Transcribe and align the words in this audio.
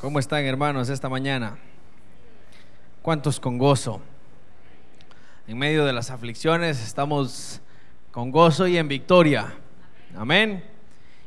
¿Cómo 0.00 0.18
están 0.18 0.46
hermanos 0.46 0.88
esta 0.88 1.10
mañana? 1.10 1.58
¿Cuántos 3.02 3.38
con 3.38 3.58
gozo? 3.58 4.00
En 5.46 5.58
medio 5.58 5.84
de 5.84 5.92
las 5.92 6.10
aflicciones 6.10 6.82
estamos 6.82 7.60
con 8.10 8.30
gozo 8.30 8.66
y 8.66 8.78
en 8.78 8.88
victoria. 8.88 9.52
Amén. 10.16 10.64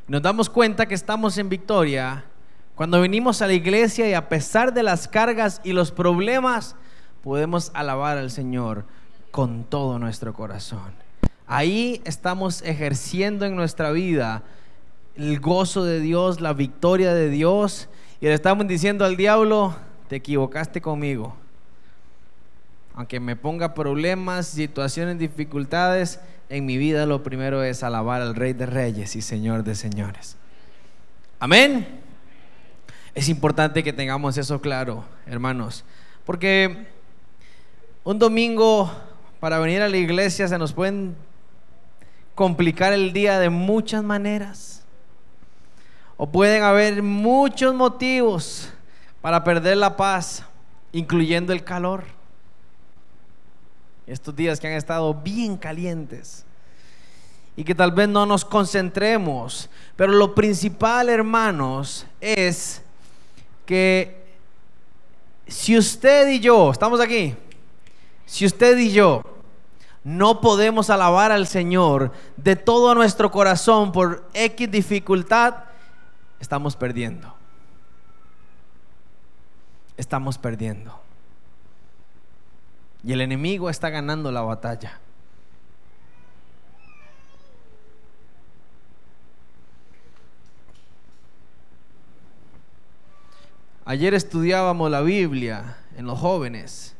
Nos 0.08 0.22
damos 0.22 0.50
cuenta 0.50 0.86
que 0.86 0.96
estamos 0.96 1.38
en 1.38 1.48
victoria 1.48 2.24
cuando 2.74 3.00
venimos 3.00 3.42
a 3.42 3.46
la 3.46 3.52
iglesia 3.52 4.08
y 4.08 4.14
a 4.14 4.28
pesar 4.28 4.74
de 4.74 4.82
las 4.82 5.06
cargas 5.06 5.60
y 5.62 5.72
los 5.72 5.92
problemas, 5.92 6.74
podemos 7.22 7.70
alabar 7.74 8.18
al 8.18 8.32
Señor 8.32 8.86
con 9.30 9.62
todo 9.62 10.00
nuestro 10.00 10.34
corazón. 10.34 10.92
Ahí 11.46 12.02
estamos 12.04 12.60
ejerciendo 12.62 13.46
en 13.46 13.54
nuestra 13.54 13.92
vida 13.92 14.42
el 15.14 15.38
gozo 15.38 15.84
de 15.84 16.00
Dios, 16.00 16.40
la 16.40 16.54
victoria 16.54 17.14
de 17.14 17.30
Dios. 17.30 17.88
Y 18.20 18.26
le 18.26 18.34
estamos 18.34 18.66
diciendo 18.66 19.04
al 19.04 19.16
diablo, 19.16 19.74
te 20.08 20.16
equivocaste 20.16 20.80
conmigo. 20.80 21.34
Aunque 22.94 23.18
me 23.20 23.36
ponga 23.36 23.74
problemas, 23.74 24.46
situaciones, 24.46 25.18
dificultades, 25.18 26.20
en 26.48 26.66
mi 26.66 26.76
vida 26.76 27.06
lo 27.06 27.22
primero 27.22 27.62
es 27.62 27.82
alabar 27.82 28.22
al 28.22 28.34
Rey 28.34 28.52
de 28.52 28.66
Reyes 28.66 29.16
y 29.16 29.22
Señor 29.22 29.64
de 29.64 29.74
Señores. 29.74 30.36
Amén. 31.40 32.00
Es 33.14 33.28
importante 33.28 33.82
que 33.82 33.92
tengamos 33.92 34.38
eso 34.38 34.60
claro, 34.60 35.04
hermanos. 35.26 35.84
Porque 36.24 36.86
un 38.02 38.18
domingo 38.18 38.90
para 39.40 39.58
venir 39.58 39.82
a 39.82 39.88
la 39.88 39.96
iglesia 39.96 40.48
se 40.48 40.58
nos 40.58 40.72
pueden 40.72 41.16
complicar 42.34 42.92
el 42.92 43.12
día 43.12 43.38
de 43.38 43.50
muchas 43.50 44.02
maneras. 44.02 44.73
O 46.16 46.26
pueden 46.30 46.62
haber 46.62 47.02
muchos 47.02 47.74
motivos 47.74 48.68
para 49.20 49.42
perder 49.42 49.76
la 49.76 49.96
paz, 49.96 50.44
incluyendo 50.92 51.52
el 51.52 51.64
calor. 51.64 52.04
Estos 54.06 54.36
días 54.36 54.60
que 54.60 54.66
han 54.66 54.74
estado 54.74 55.14
bien 55.14 55.56
calientes. 55.56 56.44
Y 57.56 57.64
que 57.64 57.74
tal 57.74 57.92
vez 57.92 58.08
no 58.08 58.26
nos 58.26 58.44
concentremos. 58.44 59.70
Pero 59.96 60.12
lo 60.12 60.34
principal, 60.34 61.08
hermanos, 61.08 62.06
es 62.20 62.82
que 63.66 64.24
si 65.46 65.76
usted 65.76 66.28
y 66.28 66.40
yo, 66.40 66.70
estamos 66.70 67.00
aquí, 67.00 67.34
si 68.26 68.46
usted 68.46 68.78
y 68.78 68.92
yo 68.92 69.22
no 70.02 70.40
podemos 70.40 70.90
alabar 70.90 71.32
al 71.32 71.46
Señor 71.46 72.12
de 72.36 72.56
todo 72.56 72.94
nuestro 72.94 73.30
corazón 73.30 73.90
por 73.90 74.28
X 74.34 74.70
dificultad, 74.70 75.54
estamos 76.44 76.76
perdiendo. 76.76 77.34
Estamos 79.96 80.36
perdiendo. 80.36 81.00
Y 83.02 83.14
el 83.14 83.22
enemigo 83.22 83.70
está 83.70 83.88
ganando 83.88 84.30
la 84.30 84.42
batalla. 84.42 85.00
Ayer 93.86 94.12
estudiábamos 94.12 94.90
la 94.90 95.00
Biblia 95.00 95.78
en 95.96 96.04
los 96.04 96.18
jóvenes 96.18 96.94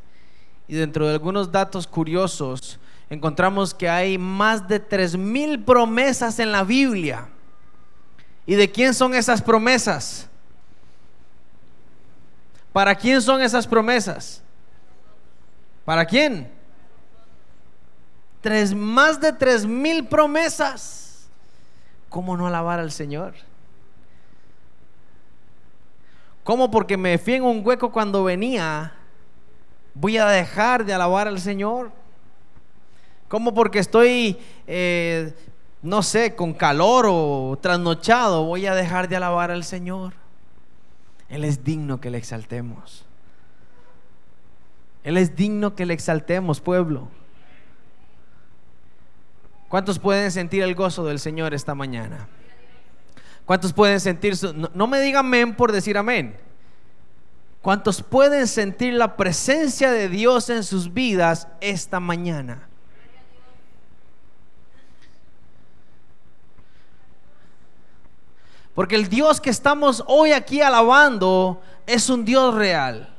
y 0.67 0.73
dentro 0.73 1.07
de 1.07 1.13
algunos 1.13 1.51
datos 1.51 1.85
curiosos 1.85 2.79
encontramos 3.11 3.75
que 3.75 3.89
hay 3.89 4.17
más 4.17 4.67
de 4.67 4.79
tres 4.79 5.15
mil 5.15 5.63
promesas 5.63 6.39
en 6.39 6.51
la 6.51 6.63
Biblia. 6.63 7.29
¿Y 8.45 8.55
de 8.55 8.71
quién 8.71 8.93
son 8.93 9.13
esas 9.13 9.41
promesas? 9.41 10.27
¿Para 12.71 12.93
quién 12.93 13.21
son 13.21 13.41
esas 13.41 13.65
promesas? 13.65 14.43
¿Para 15.85 16.05
quién? 16.05 16.51
Tres, 18.41 18.75
más 18.75 19.19
de 19.19 19.31
tres 19.31 19.65
mil 19.65 20.05
promesas. 20.05 21.27
¿Cómo 22.09 22.37
no 22.37 22.47
alabar 22.47 22.79
al 22.79 22.91
Señor? 22.91 23.33
¿Cómo 26.43 26.69
porque 26.69 26.95
me 26.95 27.17
fui 27.17 27.33
en 27.35 27.43
un 27.43 27.65
hueco 27.65 27.91
cuando 27.91 28.23
venía 28.23 28.93
voy 29.95 30.17
a 30.17 30.27
dejar 30.27 30.85
de 30.85 30.93
alabar 30.93 31.27
al 31.27 31.39
Señor? 31.39 31.91
¿Cómo 33.27 33.53
porque 33.53 33.79
estoy 33.79 34.37
eh, 34.67 35.33
no 35.85 36.01
sé, 36.01 36.35
con 36.35 36.53
calor 36.53 37.05
o 37.07 37.57
trasnochado, 37.61 38.43
voy 38.43 38.65
a 38.65 38.73
dejar 38.73 39.07
de 39.07 39.15
alabar 39.15 39.51
al 39.51 39.63
Señor. 39.63 40.13
Él 41.29 41.43
es 41.43 41.63
digno 41.63 42.01
que 42.01 42.09
le 42.09 42.17
exaltemos. 42.17 43.05
Él 45.03 45.17
es 45.17 45.35
digno 45.35 45.75
que 45.75 45.85
le 45.85 45.93
exaltemos, 45.93 46.59
pueblo. 46.59 47.07
¿Cuántos 49.69 49.99
pueden 49.99 50.31
sentir 50.31 50.63
el 50.63 50.73
gozo 50.73 51.05
del 51.05 51.19
Señor 51.19 51.53
esta 51.53 51.75
mañana? 51.75 52.27
¿Cuántos 53.45 53.71
pueden 53.71 53.99
sentir 53.99 54.35
su... 54.35 54.53
No, 54.53 54.87
me 54.87 54.99
digan 54.99 55.27
amén 55.27 55.55
por 55.55 55.71
decir 55.71 55.99
amén. 55.99 56.35
¿Cuántos 57.61 58.01
pueden 58.01 58.47
sentir 58.47 58.93
la 58.93 59.15
presencia 59.15 59.91
de 59.91 60.09
Dios 60.09 60.49
en 60.49 60.63
sus 60.63 60.93
vidas 60.93 61.47
esta 61.61 61.99
mañana? 61.99 62.67
Porque 68.75 68.95
el 68.95 69.07
Dios 69.07 69.39
que 69.39 69.49
estamos 69.49 70.03
hoy 70.05 70.33
aquí 70.33 70.61
alabando 70.61 71.61
es 71.87 72.09
un 72.09 72.25
Dios 72.25 72.53
real. 72.53 73.09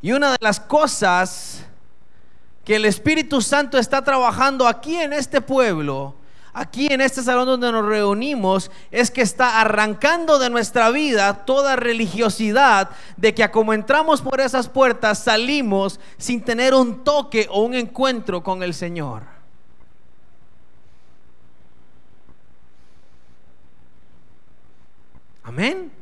Y 0.00 0.12
una 0.12 0.30
de 0.30 0.38
las 0.40 0.60
cosas 0.60 1.64
que 2.64 2.76
el 2.76 2.84
Espíritu 2.84 3.42
Santo 3.42 3.76
está 3.76 4.02
trabajando 4.02 4.68
aquí 4.68 4.96
en 4.96 5.12
este 5.12 5.40
pueblo, 5.40 6.14
aquí 6.52 6.86
en 6.88 7.00
este 7.00 7.20
salón 7.22 7.46
donde 7.46 7.72
nos 7.72 7.84
reunimos, 7.84 8.70
es 8.92 9.10
que 9.10 9.22
está 9.22 9.60
arrancando 9.60 10.38
de 10.38 10.50
nuestra 10.50 10.90
vida 10.90 11.44
toda 11.44 11.74
religiosidad 11.74 12.90
de 13.16 13.34
que 13.34 13.50
como 13.50 13.74
entramos 13.74 14.22
por 14.22 14.40
esas 14.40 14.68
puertas 14.68 15.18
salimos 15.24 15.98
sin 16.16 16.42
tener 16.42 16.74
un 16.74 17.02
toque 17.02 17.48
o 17.50 17.62
un 17.62 17.74
encuentro 17.74 18.42
con 18.44 18.62
el 18.62 18.72
Señor. 18.72 19.33
Amén. 25.44 25.92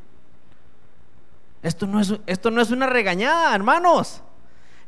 Esto 1.61 1.85
no, 1.85 1.99
es, 1.99 2.13
esto 2.25 2.49
no 2.49 2.61
es 2.61 2.71
una 2.71 2.87
regañada, 2.87 3.53
hermanos. 3.53 4.21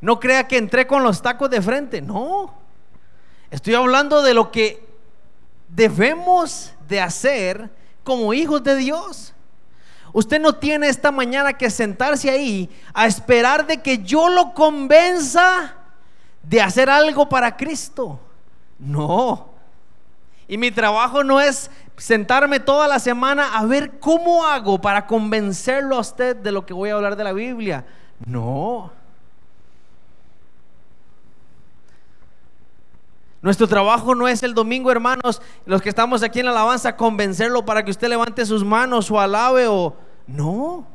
No 0.02 0.20
crea 0.20 0.48
que 0.48 0.58
entré 0.58 0.88
con 0.88 1.04
los 1.04 1.22
tacos 1.22 1.50
de 1.50 1.62
frente. 1.62 2.02
No. 2.02 2.54
Estoy 3.52 3.76
hablando 3.76 4.22
de 4.22 4.34
lo 4.34 4.52
que 4.52 4.86
debemos 5.70 6.74
de 6.88 7.02
hacer 7.02 7.70
como 8.04 8.34
hijos 8.34 8.64
de 8.64 8.76
Dios. 8.76 9.34
Usted 10.14 10.40
no 10.40 10.56
tiene 10.56 10.88
esta 10.88 11.12
mañana 11.12 11.54
que 11.54 11.70
sentarse 11.70 12.30
ahí 12.30 12.70
a 12.94 13.06
esperar 13.06 13.68
de 13.68 13.82
que 13.82 13.98
yo 14.00 14.30
lo 14.30 14.54
convenza 14.54 15.76
de 16.42 16.62
hacer 16.62 16.90
algo 16.90 17.28
para 17.28 17.58
Cristo. 17.58 18.20
No. 18.80 19.50
Y 20.48 20.58
mi 20.58 20.72
trabajo 20.72 21.24
no 21.24 21.42
es 21.42 21.70
sentarme 21.98 22.60
toda 22.60 22.88
la 22.88 23.00
semana 23.00 23.58
a 23.58 23.66
ver 23.66 24.00
cómo 24.00 24.46
hago 24.46 24.80
para 24.80 25.08
convencerlo 25.08 25.96
a 25.96 26.00
usted 26.00 26.36
de 26.36 26.52
lo 26.52 26.66
que 26.66 26.74
voy 26.74 26.90
a 26.90 26.96
hablar 26.96 27.16
de 27.16 27.24
la 27.24 27.34
Biblia. 27.34 27.86
No. 28.26 28.92
Nuestro 33.42 33.68
trabajo 33.68 34.16
no 34.16 34.28
es 34.28 34.42
el 34.42 34.56
domingo, 34.56 34.92
hermanos, 34.92 35.42
los 35.68 35.82
que 35.82 35.90
estamos 35.90 36.24
aquí 36.24 36.40
en 36.40 36.46
la 36.46 36.52
alabanza, 36.52 36.98
convencerlo 36.98 37.64
para 37.64 37.86
que 37.86 37.92
usted 37.92 38.08
levante 38.08 38.46
sus 38.46 38.64
manos 38.64 39.12
o 39.12 39.20
alabe 39.20 39.68
o... 39.68 39.96
No. 40.26 40.95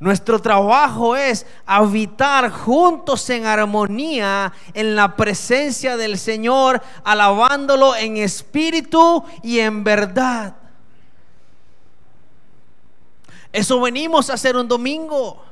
Nuestro 0.00 0.38
trabajo 0.38 1.16
es 1.16 1.44
habitar 1.66 2.50
juntos 2.50 3.28
en 3.30 3.46
armonía 3.46 4.52
en 4.72 4.94
la 4.94 5.16
presencia 5.16 5.96
del 5.96 6.18
Señor, 6.18 6.80
alabándolo 7.02 7.96
en 7.96 8.16
espíritu 8.16 9.24
y 9.42 9.58
en 9.58 9.82
verdad. 9.82 10.54
Eso 13.52 13.80
venimos 13.80 14.30
a 14.30 14.34
hacer 14.34 14.56
un 14.56 14.68
domingo. 14.68 15.42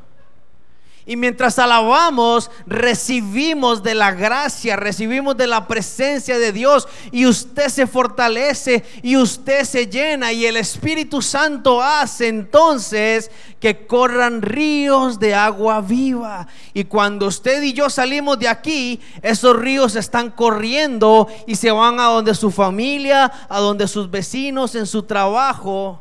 Y 1.09 1.17
mientras 1.17 1.61
alabamos, 1.61 2.51
recibimos 2.67 3.85
de 3.85 3.95
la 3.95 4.11
gracia, 4.11 4.75
recibimos 4.75 5.37
de 5.37 5.47
la 5.47 5.69
presencia 5.69 6.37
de 6.37 6.51
Dios. 6.51 6.89
Y 7.13 7.27
usted 7.27 7.69
se 7.69 7.87
fortalece 7.87 8.85
y 9.03 9.17
usted 9.17 9.63
se 9.63 9.87
llena. 9.87 10.33
Y 10.33 10.47
el 10.47 10.57
Espíritu 10.57 11.23
Santo 11.23 11.81
hace 11.81 12.27
entonces 12.27 13.31
que 13.61 13.87
corran 13.87 14.43
ríos 14.43 15.21
de 15.21 15.33
agua 15.33 15.81
viva. 15.81 16.49
Y 16.75 16.83
cuando 16.85 17.29
usted 17.29 17.63
y 17.63 17.73
yo 17.73 17.89
salimos 17.89 18.41
de 18.41 18.49
aquí, 18.49 19.01
esos 19.23 19.57
ríos 19.57 19.95
están 19.95 20.33
corriendo 20.33 21.29
y 21.47 21.55
se 21.55 21.71
van 21.71 22.01
a 22.01 22.07
donde 22.07 22.35
su 22.35 22.51
familia, 22.51 23.31
a 23.49 23.61
donde 23.61 23.87
sus 23.87 24.11
vecinos, 24.11 24.75
en 24.75 24.87
su 24.87 25.05
trabajo 25.05 26.01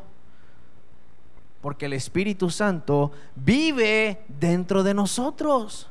Porque 1.66 1.88
el 1.88 1.94
Espíritu 1.94 2.52
Santo 2.52 3.12
vive 3.36 4.24
dentro 4.28 4.84
de 4.84 4.94
nosotros. 4.94 5.90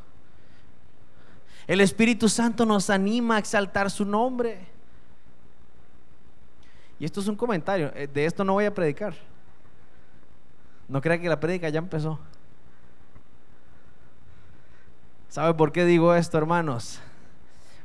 El 1.66 1.80
Espíritu 1.80 2.28
Santo 2.28 2.64
nos 2.64 2.90
anima 2.90 3.34
a 3.34 3.38
exaltar 3.40 3.90
su 3.90 4.04
nombre. 4.04 4.68
Y 7.00 7.04
esto 7.04 7.20
es 7.20 7.26
un 7.26 7.34
comentario, 7.34 7.90
eh, 7.96 8.06
de 8.06 8.24
esto 8.24 8.44
no 8.44 8.52
voy 8.52 8.66
a 8.66 8.72
predicar. 8.72 9.14
No 10.86 11.00
crea 11.00 11.20
que 11.20 11.28
la 11.28 11.40
prédica 11.40 11.68
ya 11.70 11.80
empezó. 11.80 12.20
¿Sabe 15.28 15.54
por 15.54 15.72
qué 15.72 15.84
digo 15.84 16.14
esto, 16.14 16.38
hermanos? 16.38 17.00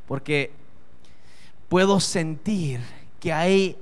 Porque 0.07 0.51
puedo 1.67 1.99
sentir 1.99 2.81
que 3.19 3.33
hay 3.33 3.75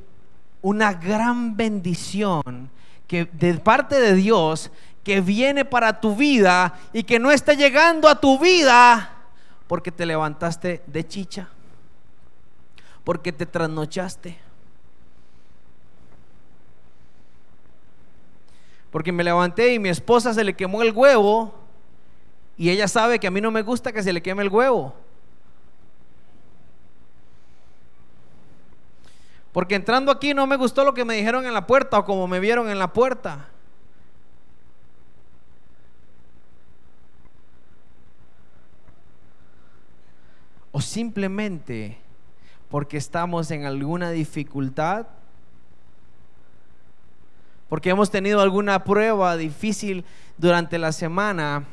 una 0.62 0.94
gran 0.94 1.57
bendición 1.57 2.69
que 3.07 3.25
de 3.25 3.54
parte 3.56 4.00
de 4.00 4.13
Dios 4.13 4.71
que 5.04 5.21
viene 5.21 5.63
para 5.63 6.01
tu 6.01 6.15
vida 6.15 6.77
y 6.92 7.04
que 7.04 7.18
no 7.18 7.31
está 7.31 7.54
llegando 7.54 8.09
a 8.09 8.19
tu 8.19 8.38
vida 8.38 9.13
porque 9.68 9.92
te 9.92 10.06
levantaste 10.06 10.81
de 10.86 11.07
chicha, 11.07 11.50
porque 13.04 13.31
te 13.31 13.45
trasnochaste, 13.45 14.38
porque 18.92 19.12
me 19.12 19.24
levanté 19.24 19.74
y 19.74 19.80
mi 19.80 19.89
esposa 19.89 20.33
se 20.33 20.44
le 20.44 20.54
quemó 20.54 20.81
el 20.81 20.92
huevo 20.92 21.54
y 22.57 22.69
ella 22.69 22.88
sabe 22.88 23.19
que 23.19 23.27
a 23.27 23.31
mí 23.31 23.39
no 23.39 23.51
me 23.51 23.62
gusta 23.62 23.92
que 23.92 24.04
se 24.04 24.12
le 24.12 24.21
queme 24.21 24.44
el 24.44 24.50
huevo. 24.50 24.94
Porque 29.57 29.74
entrando 29.74 30.12
aquí 30.12 30.36
no 30.36 30.45
me 30.45 30.56
gustó 30.56 30.86
lo 30.86 30.94
que 30.94 31.04
me 31.04 31.15
dijeron 31.15 31.48
en 31.48 31.51
la 31.56 31.65
puerta 31.65 31.98
o 31.98 32.06
como 32.06 32.27
me 32.27 32.39
vieron 32.39 32.69
en 32.69 32.77
la 32.77 32.94
puerta. 32.94 33.48
O 40.71 40.80
simplemente 40.80 41.98
porque 42.69 42.98
estamos 42.98 43.50
en 43.50 43.65
alguna 43.65 44.12
dificultad, 44.12 45.07
porque 47.68 47.89
hemos 47.89 48.12
tenido 48.12 48.42
alguna 48.42 48.83
prueba 48.83 49.38
difícil 49.38 50.06
durante 50.38 50.77
la 50.77 50.92
semana. 50.92 51.65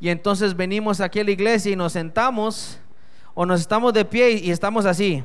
Y 0.00 0.08
entonces 0.08 0.56
venimos 0.56 1.02
aquí 1.02 1.20
a 1.20 1.24
la 1.24 1.32
iglesia 1.32 1.72
y 1.72 1.76
nos 1.76 1.92
sentamos 1.92 2.80
o 3.34 3.44
nos 3.44 3.60
estamos 3.60 3.92
de 3.92 4.06
pie 4.06 4.30
y 4.30 4.50
estamos 4.50 4.86
así 4.86 5.22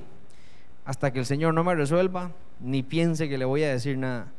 hasta 0.88 1.12
que 1.12 1.20
el 1.20 1.26
Señor 1.26 1.54
no 1.54 1.66
me 1.66 1.76
resuelva, 1.76 2.32
ni 2.62 2.82
piense 2.82 3.28
que 3.28 3.38
le 3.38 3.44
voy 3.44 3.62
a 3.62 3.70
decir 3.70 3.98
nada. 3.98 4.32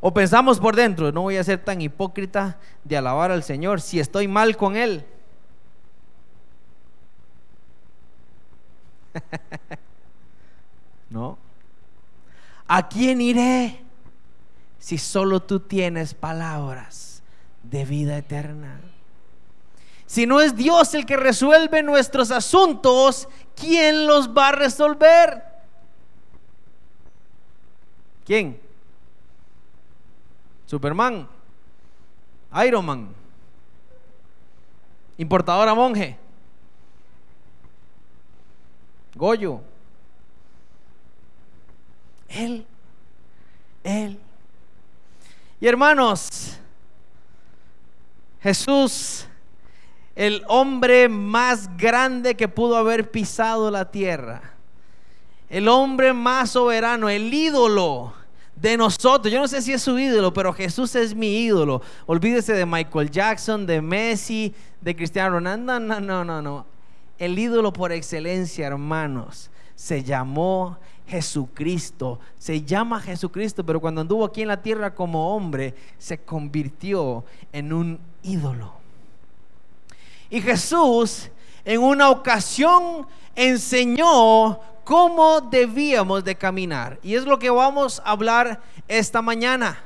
O 0.00 0.14
pensamos 0.14 0.58
por 0.58 0.74
dentro, 0.74 1.12
no 1.12 1.20
voy 1.20 1.36
a 1.36 1.44
ser 1.44 1.62
tan 1.62 1.82
hipócrita 1.82 2.58
de 2.84 2.96
alabar 2.96 3.30
al 3.30 3.42
Señor 3.42 3.82
si 3.82 4.00
estoy 4.00 4.26
mal 4.26 4.56
con 4.56 4.74
Él. 4.74 5.04
¿No? 11.10 11.36
¿A 12.66 12.88
quién 12.88 13.20
iré 13.20 13.82
si 14.78 14.96
solo 14.96 15.42
tú 15.42 15.60
tienes 15.60 16.14
palabras 16.14 17.22
de 17.62 17.84
vida 17.84 18.16
eterna? 18.16 18.80
Si 20.08 20.24
no 20.24 20.40
es 20.40 20.56
Dios 20.56 20.94
el 20.94 21.04
que 21.04 21.18
resuelve 21.18 21.82
nuestros 21.82 22.30
asuntos, 22.30 23.28
¿quién 23.54 24.06
los 24.06 24.30
va 24.30 24.48
a 24.48 24.52
resolver? 24.52 25.44
¿Quién? 28.24 28.58
Superman, 30.64 31.28
Iron 32.64 32.86
Man, 32.86 33.14
importadora 35.18 35.74
monje, 35.74 36.18
Goyo. 39.14 39.60
Él, 42.28 42.66
Él. 43.84 44.18
Y 45.60 45.66
hermanos, 45.66 46.56
Jesús 48.40 49.27
el 50.18 50.42
hombre 50.48 51.08
más 51.08 51.76
grande 51.76 52.34
que 52.34 52.48
pudo 52.48 52.76
haber 52.76 53.08
pisado 53.08 53.70
la 53.70 53.92
tierra, 53.92 54.42
el 55.48 55.68
hombre 55.68 56.12
más 56.12 56.50
soberano, 56.50 57.08
el 57.08 57.32
ídolo 57.32 58.12
de 58.56 58.76
nosotros. 58.76 59.32
Yo 59.32 59.38
no 59.38 59.46
sé 59.46 59.62
si 59.62 59.72
es 59.72 59.80
su 59.80 59.96
ídolo, 59.96 60.32
pero 60.34 60.52
Jesús 60.52 60.96
es 60.96 61.14
mi 61.14 61.44
ídolo. 61.44 61.82
Olvídese 62.06 62.52
de 62.52 62.66
Michael 62.66 63.12
Jackson, 63.12 63.64
de 63.64 63.80
Messi, 63.80 64.52
de 64.80 64.96
Cristiano 64.96 65.36
Ronaldo. 65.36 65.78
No, 65.78 66.00
no, 66.00 66.24
no, 66.24 66.42
no. 66.42 66.66
El 67.16 67.38
ídolo 67.38 67.72
por 67.72 67.92
excelencia, 67.92 68.66
hermanos, 68.66 69.52
se 69.76 70.02
llamó 70.02 70.78
Jesucristo. 71.06 72.18
Se 72.36 72.62
llama 72.62 73.00
Jesucristo, 73.00 73.64
pero 73.64 73.80
cuando 73.80 74.00
anduvo 74.00 74.24
aquí 74.24 74.42
en 74.42 74.48
la 74.48 74.62
tierra 74.62 74.92
como 74.92 75.36
hombre, 75.36 75.76
se 75.96 76.18
convirtió 76.18 77.24
en 77.52 77.72
un 77.72 78.00
ídolo. 78.24 78.77
Y 80.30 80.40
Jesús 80.40 81.30
en 81.64 81.82
una 81.82 82.10
ocasión 82.10 83.06
enseñó 83.34 84.58
cómo 84.84 85.40
debíamos 85.40 86.24
de 86.24 86.34
caminar. 86.34 86.98
Y 87.02 87.14
es 87.14 87.24
lo 87.24 87.38
que 87.38 87.50
vamos 87.50 88.00
a 88.04 88.12
hablar 88.12 88.60
esta 88.88 89.20
mañana. 89.22 89.78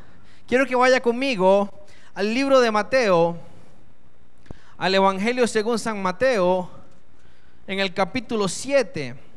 Quiero 0.47 0.67
que 0.67 0.77
vaya 0.77 1.00
conmigo 1.00 1.69
al 2.15 2.33
libro 2.33 2.61
de 2.61 2.71
Mateo, 2.71 3.37
al 4.79 4.94
Evangelio 4.94 5.47
según 5.47 5.79
San 5.79 6.00
Mateo, 6.03 6.71
en 7.67 7.81
el 7.81 7.93
capítulo 7.94 8.49
7. 8.49 9.31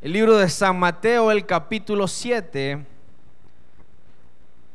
El 0.00 0.12
libro 0.12 0.36
de 0.36 0.48
San 0.48 0.78
Mateo, 0.78 1.32
el 1.32 1.44
capítulo 1.44 2.06
7. 2.06 2.86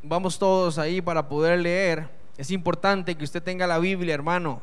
Vamos 0.02 0.38
todos 0.38 0.78
ahí 0.78 1.02
para 1.02 1.30
poder 1.30 1.60
leer. 1.60 2.10
Es 2.38 2.52
importante 2.52 3.16
que 3.16 3.24
usted 3.24 3.42
tenga 3.42 3.66
la 3.66 3.80
Biblia, 3.80 4.14
hermano. 4.16 4.62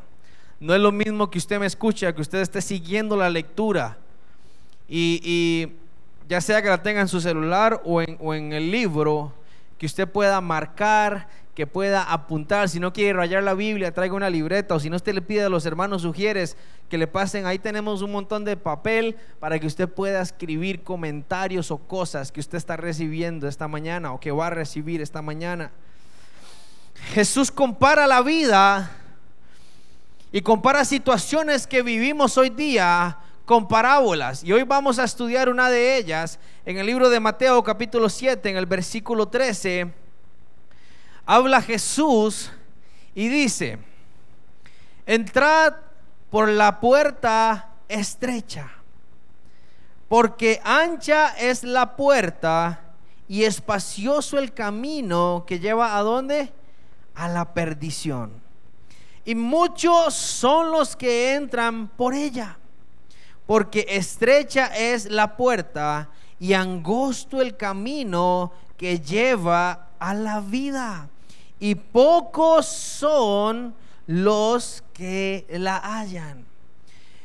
No 0.60 0.74
es 0.74 0.80
lo 0.82 0.92
mismo 0.92 1.30
que 1.30 1.38
usted 1.38 1.58
me 1.58 1.64
escuche, 1.64 2.14
que 2.14 2.20
usted 2.20 2.42
esté 2.42 2.60
siguiendo 2.60 3.16
la 3.16 3.30
lectura. 3.30 3.96
Y, 4.86 5.72
ya 6.28 6.42
sea 6.42 6.60
que 6.60 6.68
la 6.68 6.82
tenga 6.82 7.00
en 7.00 7.08
su 7.08 7.22
celular 7.22 7.80
o 7.86 8.02
en, 8.02 8.18
o 8.20 8.34
en 8.34 8.52
el 8.52 8.70
libro, 8.70 9.32
que 9.78 9.86
usted 9.86 10.06
pueda 10.06 10.42
marcar, 10.42 11.26
que 11.60 11.66
pueda 11.66 12.04
apuntar. 12.04 12.70
Si 12.70 12.80
no 12.80 12.90
quiere 12.90 13.12
rayar 13.12 13.42
la 13.42 13.52
Biblia, 13.52 13.92
traiga 13.92 14.14
una 14.14 14.30
libreta. 14.30 14.74
O 14.74 14.80
si 14.80 14.88
no, 14.88 14.96
usted 14.96 15.12
le 15.12 15.20
pide 15.20 15.44
a 15.44 15.50
los 15.50 15.66
hermanos 15.66 16.00
sugieres 16.00 16.56
que 16.88 16.96
le 16.96 17.06
pasen. 17.06 17.44
Ahí 17.44 17.58
tenemos 17.58 18.00
un 18.00 18.12
montón 18.12 18.46
de 18.46 18.56
papel 18.56 19.14
para 19.40 19.58
que 19.58 19.66
usted 19.66 19.86
pueda 19.86 20.22
escribir 20.22 20.82
comentarios 20.82 21.70
o 21.70 21.76
cosas 21.76 22.32
que 22.32 22.40
usted 22.40 22.56
está 22.56 22.78
recibiendo 22.78 23.46
esta 23.46 23.68
mañana 23.68 24.14
o 24.14 24.20
que 24.20 24.30
va 24.30 24.46
a 24.46 24.50
recibir 24.50 25.02
esta 25.02 25.20
mañana. 25.20 25.70
Jesús 27.12 27.50
compara 27.50 28.06
la 28.06 28.22
vida 28.22 28.90
y 30.32 30.40
compara 30.40 30.86
situaciones 30.86 31.66
que 31.66 31.82
vivimos 31.82 32.38
hoy 32.38 32.48
día 32.48 33.18
con 33.44 33.68
parábolas. 33.68 34.42
Y 34.44 34.54
hoy 34.54 34.62
vamos 34.62 34.98
a 34.98 35.04
estudiar 35.04 35.50
una 35.50 35.68
de 35.68 35.98
ellas 35.98 36.38
en 36.64 36.78
el 36.78 36.86
libro 36.86 37.10
de 37.10 37.20
Mateo 37.20 37.62
capítulo 37.62 38.08
7, 38.08 38.48
en 38.48 38.56
el 38.56 38.64
versículo 38.64 39.28
13 39.28 39.99
habla 41.30 41.62
Jesús 41.62 42.50
y 43.14 43.28
dice, 43.28 43.78
entrad 45.06 45.74
por 46.28 46.48
la 46.48 46.80
puerta 46.80 47.68
estrecha, 47.86 48.68
porque 50.08 50.60
ancha 50.64 51.28
es 51.38 51.62
la 51.62 51.94
puerta 51.94 52.80
y 53.28 53.44
espacioso 53.44 54.38
el 54.38 54.52
camino 54.52 55.44
que 55.46 55.60
lleva 55.60 55.96
a 55.96 56.02
dónde? 56.02 56.52
A 57.14 57.28
la 57.28 57.54
perdición. 57.54 58.32
Y 59.24 59.36
muchos 59.36 60.14
son 60.14 60.72
los 60.72 60.96
que 60.96 61.34
entran 61.34 61.86
por 61.86 62.12
ella, 62.12 62.58
porque 63.46 63.86
estrecha 63.88 64.66
es 64.76 65.08
la 65.08 65.36
puerta 65.36 66.08
y 66.40 66.54
angosto 66.54 67.40
el 67.40 67.56
camino 67.56 68.50
que 68.76 68.98
lleva 68.98 69.90
a 70.00 70.12
la 70.12 70.40
vida 70.40 71.08
y 71.60 71.74
pocos 71.74 72.66
son 72.66 73.74
los 74.06 74.82
que 74.94 75.46
la 75.50 75.76
hallan. 75.76 76.46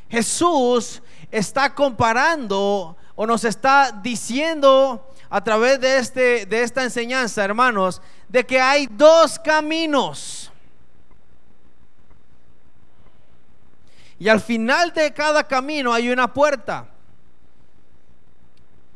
Jesús 0.10 1.02
está 1.32 1.74
comparando 1.74 2.96
o 3.16 3.26
nos 3.26 3.46
está 3.46 3.92
diciendo 4.04 5.10
a 5.30 5.44
través 5.44 5.80
de, 5.80 5.98
este, 5.98 6.46
de 6.46 6.64
esta 6.64 6.84
enseñanza, 6.84 7.44
hermanos, 7.44 8.02
de 8.28 8.46
que 8.46 8.60
hay 8.60 8.88
dos 8.88 9.40
caminos. 9.40 10.52
Y 14.20 14.30
al 14.30 14.42
final 14.42 14.94
de 14.94 15.14
cada 15.14 15.46
camino 15.46 15.94
hay 15.94 16.10
una 16.10 16.34
puerta. 16.34 16.88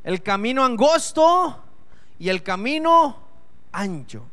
El 0.04 0.22
camino 0.22 0.64
angosto 0.64 1.64
y 2.18 2.30
el 2.30 2.44
camino 2.44 3.18
ancho. 3.72 4.26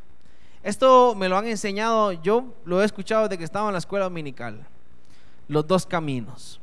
Esto 0.67 1.15
me 1.15 1.29
lo 1.29 1.37
han 1.37 1.47
enseñado, 1.47 2.11
yo 2.11 2.43
lo 2.65 2.81
he 2.81 2.85
escuchado 2.85 3.23
desde 3.23 3.37
que 3.37 3.45
estaba 3.45 3.69
en 3.69 3.71
la 3.71 3.79
escuela 3.79 4.03
dominical. 4.03 4.67
Los 5.47 5.65
dos 5.65 5.85
caminos. 5.85 6.59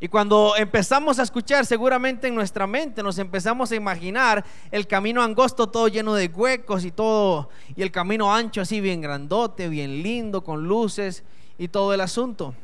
Y 0.00 0.08
cuando 0.08 0.54
empezamos 0.56 1.20
a 1.20 1.22
escuchar, 1.22 1.64
seguramente 1.64 2.26
en 2.26 2.34
nuestra 2.34 2.66
mente 2.66 3.00
nos 3.00 3.20
empezamos 3.20 3.70
a 3.70 3.76
imaginar 3.76 4.44
el 4.72 4.88
camino 4.88 5.22
angosto 5.22 5.68
todo 5.68 5.86
lleno 5.86 6.14
de 6.14 6.26
huecos 6.26 6.84
y 6.84 6.90
todo, 6.90 7.48
y 7.76 7.82
el 7.82 7.92
camino 7.92 8.34
ancho 8.34 8.60
así 8.60 8.80
bien 8.80 9.00
grandote, 9.00 9.68
bien 9.68 10.02
lindo, 10.02 10.42
con 10.42 10.66
luces 10.66 11.22
y 11.58 11.68
todo 11.68 11.94
el 11.94 12.00
asunto. 12.00 12.54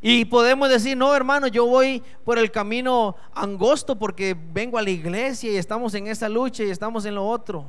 Y 0.00 0.24
podemos 0.24 0.70
decir, 0.70 0.96
no 0.96 1.14
hermano, 1.14 1.48
yo 1.48 1.66
voy 1.66 2.02
por 2.24 2.38
el 2.38 2.50
camino 2.50 3.14
angosto 3.34 3.98
porque 3.98 4.34
vengo 4.54 4.78
a 4.78 4.82
la 4.82 4.88
iglesia 4.88 5.52
y 5.52 5.56
estamos 5.56 5.92
en 5.92 6.06
esa 6.06 6.30
lucha 6.30 6.64
y 6.64 6.70
estamos 6.70 7.04
en 7.04 7.16
lo 7.16 7.28
otro. 7.28 7.66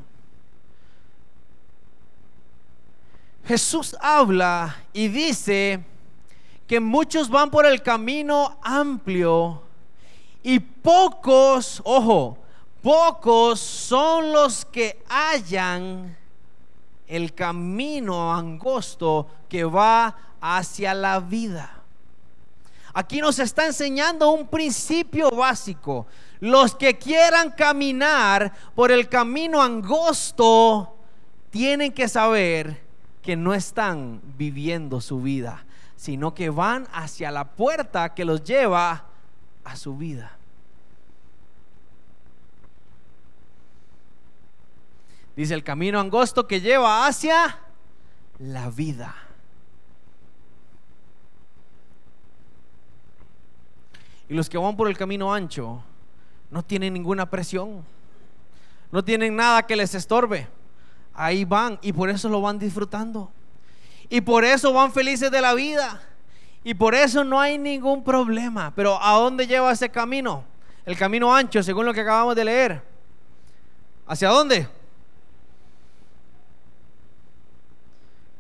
Jesús 3.45 3.95
habla 3.99 4.77
y 4.93 5.09
dice 5.09 5.83
que 6.65 6.79
muchos 6.79 7.29
van 7.29 7.51
por 7.51 7.65
el 7.65 7.81
camino 7.81 8.57
amplio 8.61 9.61
y 10.41 10.59
pocos, 10.59 11.81
ojo, 11.83 12.37
pocos 12.81 13.59
son 13.59 14.31
los 14.31 14.65
que 14.65 15.03
hallan 15.09 16.17
el 17.07 17.33
camino 17.33 18.33
angosto 18.33 19.27
que 19.49 19.65
va 19.65 20.15
hacia 20.39 20.93
la 20.93 21.19
vida. 21.19 21.69
Aquí 22.93 23.19
nos 23.19 23.39
está 23.39 23.65
enseñando 23.65 24.31
un 24.31 24.47
principio 24.47 25.31
básico. 25.31 26.05
Los 26.39 26.75
que 26.75 26.97
quieran 26.97 27.51
caminar 27.51 28.53
por 28.75 28.91
el 28.91 29.09
camino 29.09 29.61
angosto 29.61 30.95
tienen 31.49 31.91
que 31.91 32.07
saber 32.07 32.82
que 33.23 33.35
no 33.35 33.53
están 33.53 34.21
viviendo 34.37 35.01
su 35.01 35.21
vida, 35.21 35.65
sino 35.95 36.35
que 36.35 36.49
van 36.49 36.87
hacia 36.93 37.31
la 37.31 37.45
puerta 37.55 38.13
que 38.13 38.25
los 38.25 38.43
lleva 38.43 39.05
a 39.63 39.75
su 39.75 39.97
vida. 39.97 40.37
Dice 45.35 45.55
el 45.55 45.63
camino 45.63 45.99
angosto 45.99 46.45
que 46.45 46.61
lleva 46.61 47.07
hacia 47.07 47.57
la 48.37 48.69
vida. 48.69 49.15
Y 54.29 54.35
los 54.35 54.49
que 54.49 54.57
van 54.57 54.75
por 54.75 54.87
el 54.87 54.97
camino 54.97 55.33
ancho 55.33 55.81
no 56.51 56.63
tienen 56.63 56.93
ninguna 56.93 57.29
presión. 57.29 57.83
No 58.91 59.03
tienen 59.03 59.35
nada 59.35 59.63
que 59.63 59.75
les 59.75 59.95
estorbe. 59.95 60.47
Ahí 61.13 61.45
van 61.45 61.79
y 61.81 61.93
por 61.93 62.09
eso 62.09 62.29
lo 62.29 62.41
van 62.41 62.59
disfrutando. 62.59 63.31
Y 64.09 64.21
por 64.21 64.45
eso 64.45 64.73
van 64.73 64.91
felices 64.91 65.31
de 65.31 65.41
la 65.41 65.53
vida. 65.53 66.01
Y 66.63 66.73
por 66.73 66.95
eso 66.95 67.23
no 67.23 67.39
hay 67.39 67.57
ningún 67.57 68.03
problema. 68.03 68.71
Pero 68.75 69.01
¿a 69.01 69.13
dónde 69.13 69.47
lleva 69.47 69.71
ese 69.71 69.89
camino? 69.89 70.43
El 70.85 70.97
camino 70.97 71.33
ancho, 71.33 71.61
según 71.63 71.85
lo 71.85 71.93
que 71.93 72.01
acabamos 72.01 72.35
de 72.35 72.45
leer. 72.45 72.83
¿Hacia 74.07 74.29
dónde? 74.29 74.67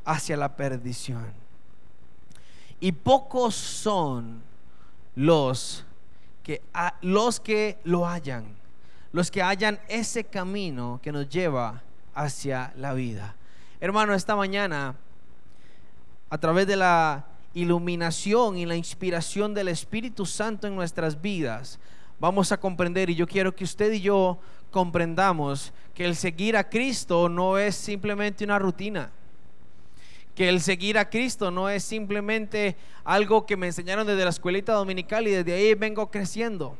hacia 0.05 0.37
la 0.37 0.55
perdición. 0.55 1.31
Y 2.79 2.91
pocos 2.91 3.55
son 3.55 4.41
los 5.15 5.85
que, 6.43 6.61
los 7.01 7.39
que 7.39 7.79
lo 7.83 8.05
hallan, 8.05 8.45
los 9.11 9.31
que 9.31 9.41
hallan 9.41 9.79
ese 9.87 10.25
camino 10.25 10.99
que 11.01 11.11
nos 11.11 11.29
lleva 11.29 11.81
hacia 12.13 12.73
la 12.77 12.93
vida. 12.93 13.35
Hermano, 13.79 14.13
esta 14.13 14.35
mañana, 14.35 14.95
a 16.29 16.37
través 16.37 16.67
de 16.67 16.75
la 16.75 17.25
iluminación 17.53 18.57
y 18.57 18.65
la 18.65 18.75
inspiración 18.75 19.53
del 19.53 19.67
Espíritu 19.67 20.25
Santo 20.25 20.67
en 20.67 20.75
nuestras 20.75 21.21
vidas, 21.21 21.79
vamos 22.19 22.51
a 22.51 22.59
comprender, 22.59 23.09
y 23.09 23.15
yo 23.15 23.27
quiero 23.27 23.55
que 23.55 23.63
usted 23.63 23.91
y 23.91 24.01
yo 24.01 24.39
comprendamos 24.71 25.73
que 25.93 26.05
el 26.05 26.15
seguir 26.15 26.57
a 26.57 26.69
Cristo 26.69 27.29
no 27.29 27.57
es 27.57 27.75
simplemente 27.75 28.43
una 28.43 28.57
rutina 28.57 29.11
que 30.35 30.49
el 30.49 30.61
seguir 30.61 30.97
a 30.97 31.09
Cristo 31.09 31.51
no 31.51 31.69
es 31.69 31.83
simplemente 31.83 32.75
algo 33.03 33.45
que 33.45 33.55
me 33.55 33.67
enseñaron 33.67 34.07
desde 34.07 34.23
la 34.23 34.31
escuelita 34.31 34.73
dominical 34.73 35.27
y 35.27 35.31
desde 35.31 35.53
ahí 35.53 35.73
vengo 35.75 36.09
creciendo. 36.09 36.75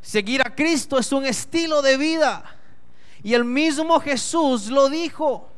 Seguir 0.00 0.42
a 0.42 0.54
Cristo 0.54 0.98
es 0.98 1.12
un 1.12 1.24
estilo 1.26 1.82
de 1.82 1.96
vida. 1.96 2.57
Y 3.22 3.34
el 3.34 3.44
mismo 3.44 4.00
Jesús 4.00 4.68
lo 4.68 4.88
dijo. 4.88 5.48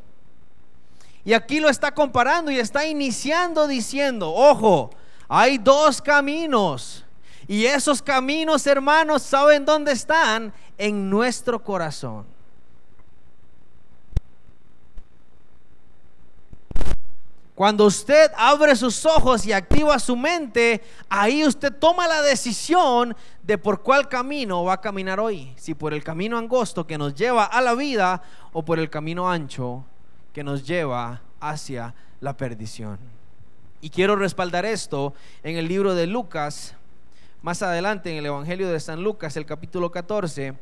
Y 1.24 1.32
aquí 1.34 1.60
lo 1.60 1.68
está 1.68 1.92
comparando 1.92 2.50
y 2.50 2.58
está 2.58 2.86
iniciando 2.86 3.66
diciendo, 3.66 4.32
ojo, 4.32 4.90
hay 5.28 5.58
dos 5.58 6.00
caminos. 6.00 7.04
Y 7.46 7.66
esos 7.66 8.00
caminos, 8.00 8.66
hermanos, 8.66 9.22
¿saben 9.22 9.64
dónde 9.64 9.92
están? 9.92 10.52
En 10.78 11.10
nuestro 11.10 11.62
corazón. 11.62 12.26
Cuando 17.60 17.84
usted 17.84 18.30
abre 18.38 18.74
sus 18.74 19.04
ojos 19.04 19.44
y 19.44 19.52
activa 19.52 19.98
su 19.98 20.16
mente, 20.16 20.80
ahí 21.10 21.44
usted 21.44 21.70
toma 21.70 22.08
la 22.08 22.22
decisión 22.22 23.14
de 23.42 23.58
por 23.58 23.82
cuál 23.82 24.08
camino 24.08 24.64
va 24.64 24.72
a 24.72 24.80
caminar 24.80 25.20
hoy. 25.20 25.52
Si 25.56 25.74
por 25.74 25.92
el 25.92 26.02
camino 26.02 26.38
angosto 26.38 26.86
que 26.86 26.96
nos 26.96 27.14
lleva 27.14 27.44
a 27.44 27.60
la 27.60 27.74
vida 27.74 28.22
o 28.54 28.64
por 28.64 28.78
el 28.78 28.88
camino 28.88 29.30
ancho 29.30 29.84
que 30.32 30.42
nos 30.42 30.66
lleva 30.66 31.20
hacia 31.38 31.94
la 32.22 32.34
perdición. 32.34 32.98
Y 33.82 33.90
quiero 33.90 34.16
respaldar 34.16 34.64
esto 34.64 35.12
en 35.42 35.58
el 35.58 35.68
libro 35.68 35.94
de 35.94 36.06
Lucas, 36.06 36.74
más 37.42 37.60
adelante 37.60 38.10
en 38.10 38.16
el 38.16 38.24
Evangelio 38.24 38.70
de 38.70 38.80
San 38.80 39.02
Lucas, 39.02 39.36
el 39.36 39.44
capítulo 39.44 39.92
14 39.92 40.54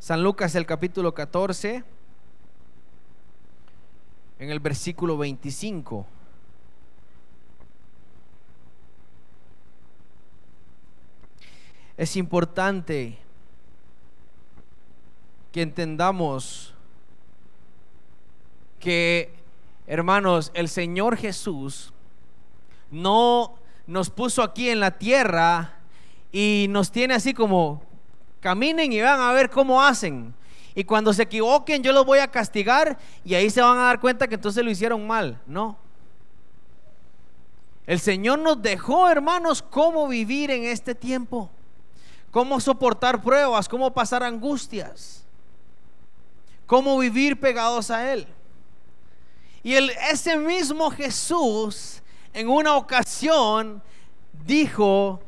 San 0.00 0.22
Lucas 0.22 0.54
el 0.54 0.64
capítulo 0.64 1.12
14, 1.12 1.84
en 4.38 4.50
el 4.50 4.58
versículo 4.58 5.18
25. 5.18 6.06
Es 11.98 12.16
importante 12.16 13.18
que 15.52 15.60
entendamos 15.60 16.72
que, 18.78 19.34
hermanos, 19.86 20.50
el 20.54 20.70
Señor 20.70 21.18
Jesús 21.18 21.92
no 22.90 23.54
nos 23.86 24.08
puso 24.08 24.42
aquí 24.42 24.70
en 24.70 24.80
la 24.80 24.96
tierra 24.96 25.74
y 26.32 26.68
nos 26.70 26.90
tiene 26.90 27.12
así 27.12 27.34
como 27.34 27.89
Caminen 28.40 28.92
y 28.92 29.00
van 29.00 29.20
a 29.20 29.32
ver 29.32 29.50
cómo 29.50 29.82
hacen. 29.82 30.34
Y 30.74 30.84
cuando 30.84 31.12
se 31.12 31.22
equivoquen, 31.22 31.82
yo 31.82 31.92
los 31.92 32.06
voy 32.06 32.20
a 32.20 32.28
castigar 32.28 32.98
y 33.24 33.34
ahí 33.34 33.50
se 33.50 33.60
van 33.60 33.78
a 33.78 33.82
dar 33.82 34.00
cuenta 34.00 34.28
que 34.28 34.36
entonces 34.36 34.64
lo 34.64 34.70
hicieron 34.70 35.06
mal. 35.06 35.40
No. 35.46 35.76
El 37.86 37.98
Señor 37.98 38.38
nos 38.38 38.62
dejó, 38.62 39.08
hermanos, 39.08 39.62
cómo 39.62 40.06
vivir 40.06 40.50
en 40.50 40.64
este 40.64 40.94
tiempo. 40.94 41.50
Cómo 42.30 42.60
soportar 42.60 43.20
pruebas, 43.20 43.68
cómo 43.68 43.92
pasar 43.92 44.22
angustias. 44.22 45.24
Cómo 46.66 46.96
vivir 46.98 47.38
pegados 47.40 47.90
a 47.90 48.12
Él. 48.12 48.26
Y 49.62 49.74
el, 49.74 49.90
ese 50.10 50.36
mismo 50.36 50.90
Jesús 50.90 52.00
en 52.32 52.48
una 52.48 52.76
ocasión 52.76 53.82
dijo 54.46 55.20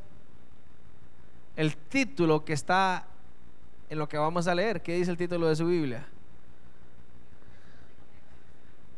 el 1.62 1.76
título 1.76 2.44
que 2.44 2.54
está 2.54 3.06
en 3.88 3.96
lo 3.96 4.08
que 4.08 4.18
vamos 4.18 4.48
a 4.48 4.54
leer. 4.54 4.82
¿Qué 4.82 4.96
dice 4.96 5.12
el 5.12 5.16
título 5.16 5.46
de 5.46 5.54
su 5.54 5.64
Biblia? 5.66 6.04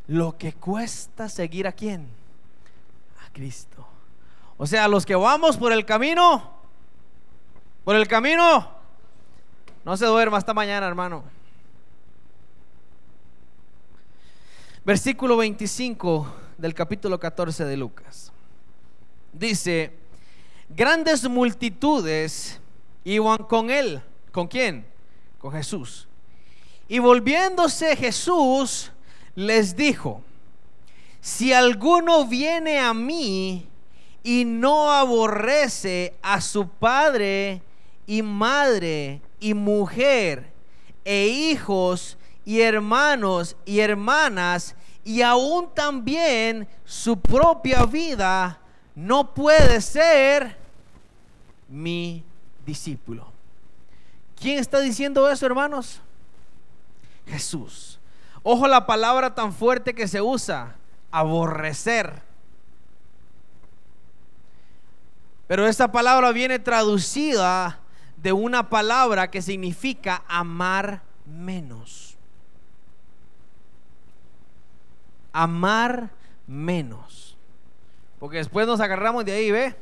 Lo 0.07 0.35
que 0.35 0.53
cuesta 0.53 1.29
seguir 1.29 1.67
a 1.67 1.71
quién? 1.71 2.07
A 3.23 3.31
Cristo. 3.31 3.85
O 4.57 4.65
sea, 4.65 4.87
los 4.87 5.05
que 5.05 5.13
vamos 5.13 5.57
por 5.57 5.71
el 5.73 5.85
camino, 5.85 6.53
por 7.83 7.95
el 7.95 8.07
camino 8.07 8.71
No 9.83 9.95
se 9.95 10.07
duerma 10.07 10.37
hasta 10.37 10.55
mañana, 10.55 10.87
hermano. 10.87 11.23
Versículo 14.83 15.37
25 15.37 16.33
del 16.57 16.73
capítulo 16.73 17.19
14 17.19 17.65
de 17.65 17.77
Lucas. 17.77 18.31
Dice, 19.31 19.93
grandes 20.69 21.27
multitudes 21.27 22.59
iban 23.03 23.37
con 23.37 23.69
él. 23.69 24.01
¿Con 24.31 24.47
quién? 24.47 24.85
Con 25.37 25.51
Jesús. 25.51 26.07
Y 26.87 26.99
volviéndose 26.99 27.95
Jesús 27.95 28.91
les 29.35 29.75
dijo, 29.75 30.21
si 31.21 31.51
alguno 31.53 32.25
viene 32.25 32.79
a 32.79 32.93
mí 32.93 33.67
y 34.23 34.45
no 34.45 34.91
aborrece 34.91 36.13
a 36.21 36.39
su 36.41 36.67
padre 36.67 37.61
y 38.05 38.21
madre 38.21 39.21
y 39.39 39.53
mujer 39.53 40.51
e 41.03 41.27
hijos 41.27 42.17
y 42.43 42.61
hermanos 42.61 43.55
y 43.65 43.79
hermanas 43.79 44.75
y 45.03 45.21
aún 45.21 45.69
también 45.73 46.67
su 46.83 47.19
propia 47.19 47.85
vida, 47.85 48.59
no 48.95 49.33
puede 49.33 49.81
ser 49.81 50.57
mi 51.67 52.23
discípulo. 52.65 53.27
¿Quién 54.39 54.59
está 54.59 54.79
diciendo 54.79 55.29
eso, 55.29 55.45
hermanos? 55.45 56.01
Jesús. 57.27 57.99
Ojo 58.43 58.67
la 58.67 58.85
palabra 58.85 59.33
tan 59.33 59.53
fuerte 59.53 59.93
que 59.93 60.07
se 60.07 60.21
usa, 60.21 60.75
aborrecer. 61.11 62.21
Pero 65.47 65.67
esta 65.67 65.91
palabra 65.91 66.31
viene 66.31 66.59
traducida 66.59 67.79
de 68.17 68.33
una 68.33 68.69
palabra 68.69 69.29
que 69.29 69.41
significa 69.41 70.23
amar 70.27 71.01
menos. 71.25 72.17
Amar 75.33 76.11
menos. 76.47 77.24
Porque 78.19 78.37
después 78.37 78.65
nos 78.67 78.79
agarramos 78.79 79.25
de 79.25 79.33
ahí, 79.33 79.51
¿ve? 79.51 79.75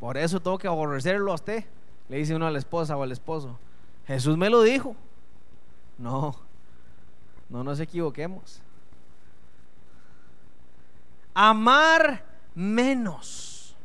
Por 0.00 0.16
eso 0.16 0.40
tengo 0.40 0.58
que 0.58 0.68
aborrecerlo 0.68 1.32
a 1.32 1.36
usted. 1.36 1.64
Le 2.08 2.18
dice 2.18 2.34
uno 2.34 2.46
a 2.46 2.50
la 2.50 2.58
esposa 2.58 2.96
o 2.96 3.02
al 3.02 3.12
esposo. 3.12 3.58
Jesús 4.06 4.36
me 4.36 4.50
lo 4.50 4.62
dijo. 4.62 4.96
No, 5.98 6.34
no 7.48 7.64
nos 7.64 7.80
equivoquemos. 7.80 8.60
Amar 11.34 12.24
menos. 12.54 13.76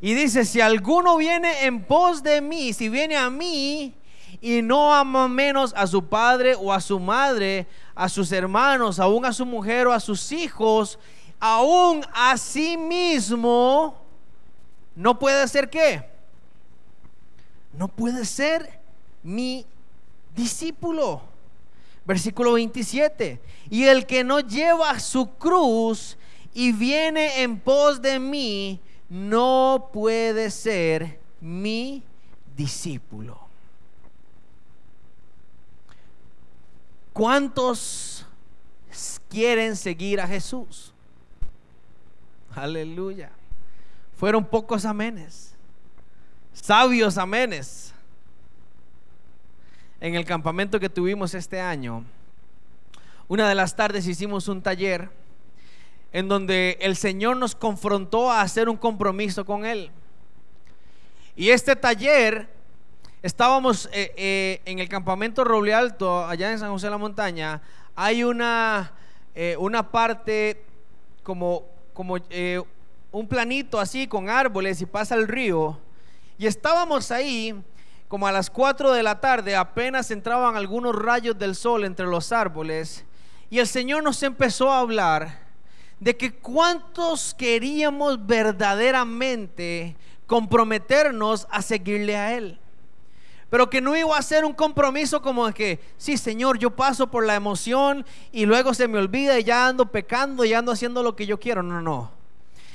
Y 0.00 0.14
dice, 0.14 0.44
si 0.44 0.60
alguno 0.60 1.16
viene 1.18 1.66
en 1.66 1.84
pos 1.84 2.22
de 2.22 2.40
mí, 2.40 2.72
si 2.72 2.88
viene 2.88 3.16
a 3.16 3.28
mí 3.28 3.94
y 4.40 4.62
no 4.62 4.94
ama 4.94 5.28
menos 5.28 5.74
a 5.76 5.86
su 5.86 6.06
padre 6.06 6.54
o 6.54 6.72
a 6.72 6.80
su 6.80 6.98
madre, 6.98 7.66
a 7.94 8.08
sus 8.08 8.32
hermanos, 8.32 8.98
aún 8.98 9.26
a 9.26 9.32
su 9.32 9.44
mujer 9.44 9.86
o 9.86 9.92
a 9.92 10.00
sus 10.00 10.32
hijos, 10.32 10.98
aún 11.40 12.04
a 12.12 12.36
sí 12.36 12.76
mismo, 12.76 13.98
no 14.94 15.18
puede 15.18 15.48
ser 15.48 15.70
qué? 15.70 16.04
No 17.72 17.88
puede 17.88 18.24
ser 18.24 18.78
mi 19.22 19.64
discípulo. 20.36 21.22
Versículo 22.04 22.52
27. 22.52 23.40
Y 23.70 23.84
el 23.84 24.06
que 24.06 24.22
no 24.22 24.40
lleva 24.40 24.98
su 25.00 25.30
cruz 25.34 26.16
y 26.52 26.72
viene 26.72 27.42
en 27.42 27.58
pos 27.58 28.02
de 28.02 28.18
mí, 28.18 28.80
no 29.08 29.90
puede 29.92 30.50
ser 30.50 31.20
mi 31.40 32.02
discípulo. 32.56 33.38
¿Cuántos 37.12 38.26
quieren 39.28 39.76
seguir 39.76 40.20
a 40.20 40.26
Jesús? 40.26 40.89
Aleluya. 42.54 43.30
Fueron 44.16 44.44
pocos 44.44 44.84
amenes. 44.84 45.54
Sabios 46.52 47.16
amenes. 47.16 47.94
En 50.00 50.14
el 50.14 50.24
campamento 50.24 50.80
que 50.80 50.88
tuvimos 50.88 51.34
este 51.34 51.60
año, 51.60 52.04
una 53.28 53.48
de 53.48 53.54
las 53.54 53.76
tardes 53.76 54.06
hicimos 54.06 54.48
un 54.48 54.62
taller 54.62 55.10
en 56.12 56.28
donde 56.28 56.78
el 56.80 56.96
Señor 56.96 57.36
nos 57.36 57.54
confrontó 57.54 58.30
a 58.30 58.40
hacer 58.40 58.68
un 58.68 58.76
compromiso 58.76 59.44
con 59.44 59.64
Él. 59.64 59.90
Y 61.36 61.50
este 61.50 61.76
taller, 61.76 62.48
estábamos 63.22 63.88
eh, 63.92 64.12
eh, 64.16 64.60
en 64.64 64.78
el 64.78 64.88
campamento 64.88 65.44
Roble 65.44 65.72
Alto, 65.72 66.26
allá 66.26 66.50
en 66.50 66.58
San 66.58 66.70
José 66.70 66.86
de 66.86 66.90
la 66.90 66.98
Montaña, 66.98 67.62
hay 67.94 68.24
una, 68.24 68.92
eh, 69.34 69.56
una 69.58 69.90
parte 69.90 70.64
como, 71.22 71.69
como 72.00 72.16
un 73.12 73.28
planito 73.28 73.78
así 73.78 74.06
con 74.06 74.30
árboles 74.30 74.80
y 74.80 74.86
pasa 74.86 75.14
el 75.16 75.28
río. 75.28 75.78
Y 76.38 76.46
estábamos 76.46 77.10
ahí 77.10 77.54
como 78.08 78.26
a 78.26 78.32
las 78.32 78.48
4 78.48 78.92
de 78.92 79.02
la 79.02 79.20
tarde, 79.20 79.54
apenas 79.54 80.10
entraban 80.10 80.56
algunos 80.56 80.96
rayos 80.96 81.38
del 81.38 81.54
sol 81.54 81.84
entre 81.84 82.06
los 82.06 82.32
árboles. 82.32 83.04
Y 83.50 83.58
el 83.58 83.66
Señor 83.66 84.02
nos 84.02 84.22
empezó 84.22 84.72
a 84.72 84.78
hablar 84.78 85.40
de 85.98 86.16
que 86.16 86.32
cuántos 86.32 87.34
queríamos 87.34 88.26
verdaderamente 88.26 89.94
comprometernos 90.26 91.46
a 91.50 91.60
seguirle 91.60 92.16
a 92.16 92.34
Él. 92.34 92.58
Pero 93.50 93.68
que 93.68 93.80
no 93.80 93.96
iba 93.96 94.16
a 94.16 94.22
ser 94.22 94.44
un 94.44 94.52
compromiso 94.52 95.20
como 95.20 95.52
que, 95.52 95.80
sí, 95.98 96.16
Señor, 96.16 96.56
yo 96.58 96.70
paso 96.70 97.08
por 97.08 97.26
la 97.26 97.34
emoción 97.34 98.06
y 98.30 98.46
luego 98.46 98.72
se 98.72 98.86
me 98.86 98.98
olvida 98.98 99.38
y 99.38 99.44
ya 99.44 99.66
ando 99.66 99.86
pecando 99.86 100.44
y 100.44 100.54
ando 100.54 100.70
haciendo 100.70 101.02
lo 101.02 101.16
que 101.16 101.26
yo 101.26 101.40
quiero. 101.40 101.62
No, 101.62 101.82
no. 101.82 102.12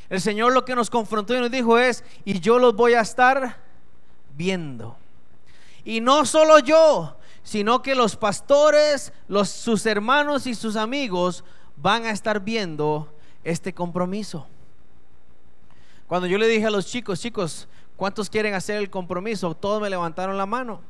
El 0.09 0.19
Señor 0.19 0.53
lo 0.53 0.65
que 0.65 0.75
nos 0.75 0.89
confrontó 0.89 1.33
y 1.33 1.39
nos 1.39 1.49
dijo 1.49 1.79
es, 1.79 2.03
y 2.25 2.41
yo 2.41 2.59
los 2.59 2.75
voy 2.75 2.93
a 2.93 3.01
estar 3.01 3.57
viendo. 4.35 4.97
Y 5.85 6.01
no 6.01 6.25
solo 6.25 6.59
yo, 6.59 7.15
sino 7.41 7.81
que 7.81 7.95
los 7.95 8.17
pastores, 8.17 9.13
los, 9.29 9.49
sus 9.49 9.85
hermanos 9.85 10.45
y 10.45 10.55
sus 10.55 10.75
amigos 10.75 11.45
van 11.77 12.05
a 12.05 12.11
estar 12.11 12.41
viendo 12.41 13.13
este 13.43 13.73
compromiso. 13.73 14.45
Cuando 16.07 16.27
yo 16.27 16.37
le 16.37 16.47
dije 16.47 16.65
a 16.65 16.71
los 16.71 16.85
chicos, 16.85 17.21
chicos, 17.21 17.67
¿cuántos 17.95 18.29
quieren 18.29 18.53
hacer 18.53 18.77
el 18.77 18.89
compromiso? 18.89 19.55
Todos 19.55 19.81
me 19.81 19.89
levantaron 19.89 20.37
la 20.37 20.45
mano. 20.45 20.81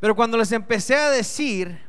Pero 0.00 0.14
cuando 0.14 0.36
les 0.36 0.52
empecé 0.52 0.94
a 0.96 1.10
decir 1.10 1.80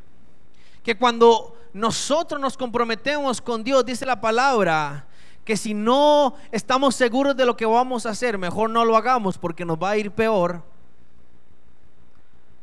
que 0.83 0.97
cuando 0.97 1.57
nosotros 1.73 2.39
nos 2.39 2.57
comprometemos 2.57 3.41
con 3.41 3.63
Dios, 3.63 3.85
dice 3.85 4.05
la 4.05 4.21
palabra, 4.21 5.05
que 5.43 5.57
si 5.57 5.73
no 5.73 6.35
estamos 6.51 6.95
seguros 6.95 7.35
de 7.35 7.45
lo 7.45 7.55
que 7.55 7.65
vamos 7.65 8.05
a 8.05 8.09
hacer, 8.09 8.37
mejor 8.37 8.69
no 8.69 8.83
lo 8.85 8.97
hagamos 8.97 9.37
porque 9.37 9.65
nos 9.65 9.77
va 9.77 9.91
a 9.91 9.97
ir 9.97 10.11
peor. 10.11 10.63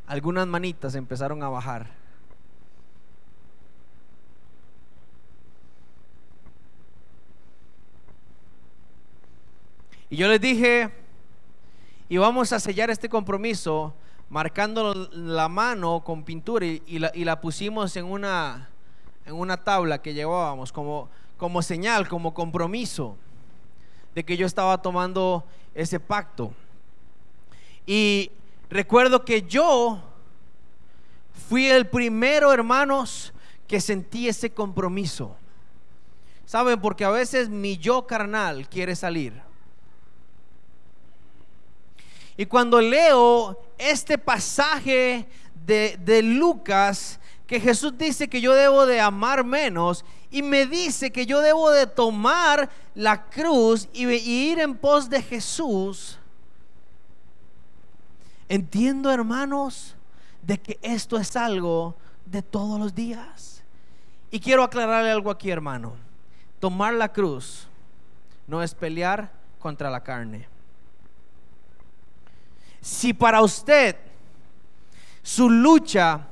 Algunas 0.07 0.47
manitas 0.47 0.95
empezaron 0.95 1.43
a 1.43 1.49
bajar. 1.49 2.04
Y 10.15 10.17
yo 10.17 10.29
les 10.29 10.41
dije, 10.41 10.93
y 12.09 12.19
vamos 12.19 12.53
a 12.53 12.61
sellar 12.61 12.89
este 12.89 13.09
compromiso 13.09 13.93
marcando 14.29 14.95
la 15.11 15.49
mano 15.49 16.05
con 16.05 16.23
pintura 16.23 16.65
y, 16.65 17.01
la, 17.01 17.41
pusimos 17.41 17.97
en 17.97 18.05
una, 18.05 18.71
en 19.27 19.35
una 19.35 19.57
tabla 19.57 20.01
que 20.01 20.15
llevábamos 20.15 20.71
como, 20.71 21.09
como 21.37 21.63
señal, 21.63 22.07
como 22.07 22.33
compromiso 22.33 23.17
de 24.15 24.25
que 24.25 24.37
yo 24.37 24.47
estaba 24.47 24.81
tomando 24.81 25.45
ese 25.75 25.99
pacto. 25.99 26.55
Y 27.85 28.31
recuerdo 28.71 29.25
que 29.25 29.43
yo 29.43 30.01
fui 31.49 31.67
el 31.67 31.89
primero, 31.89 32.53
hermanos, 32.53 33.33
que 33.67 33.81
sentí 33.81 34.29
ese 34.29 34.51
compromiso. 34.51 35.35
¿Saben? 36.47 36.81
Porque 36.81 37.05
a 37.05 37.11
veces 37.11 37.49
mi 37.49 37.79
yo 37.79 38.07
carnal 38.07 38.69
quiere 38.69 38.95
salir. 38.95 39.43
Y 42.37 42.47
cuando 42.47 42.81
leo 42.81 43.61
este 43.79 44.19
pasaje 44.19 45.27
de, 45.65 46.23
Lucas, 46.23 47.21
que 47.47 47.61
Jesús 47.61 47.97
dice 47.97 48.29
que 48.29 48.41
yo 48.41 48.55
debo 48.55 48.87
de 48.87 49.01
amar 49.01 49.45
menos 49.45 50.05
y 50.31 50.43
me 50.43 50.67
dice 50.67 51.13
que 51.13 51.27
yo 51.27 51.41
debo 51.41 51.71
de 51.71 51.87
tomar 51.87 52.69
la 52.95 53.25
cruz 53.27 53.89
y, 53.93 54.07
y 54.09 54.51
ir 54.51 54.59
en 54.59 54.77
pos 54.77 55.09
de 55.09 55.23
Jesús, 55.23 56.19
entiendo 58.49 59.13
hermanos 59.13 59.95
de 60.43 60.59
que 60.59 60.79
esto 60.83 61.19
es 61.19 61.37
algo 61.37 61.95
de 62.27 62.43
todos 62.43 62.81
los 62.81 62.95
días. 62.95 63.63
Y 64.31 64.41
quiero 64.41 64.65
aclararle 64.65 65.11
algo 65.11 65.31
aquí 65.31 65.51
hermano, 65.51 65.95
tomar 66.59 66.95
la 66.95 67.13
cruz 67.13 67.69
no 68.49 68.63
es 68.63 68.75
pelear 68.75 69.31
contra 69.61 69.91
la 69.91 70.03
carne. 70.03 70.54
Si 72.85 73.15
para 73.15 73.41
usted 73.41 73.97
Su 75.23 75.49
lucha 75.49 76.29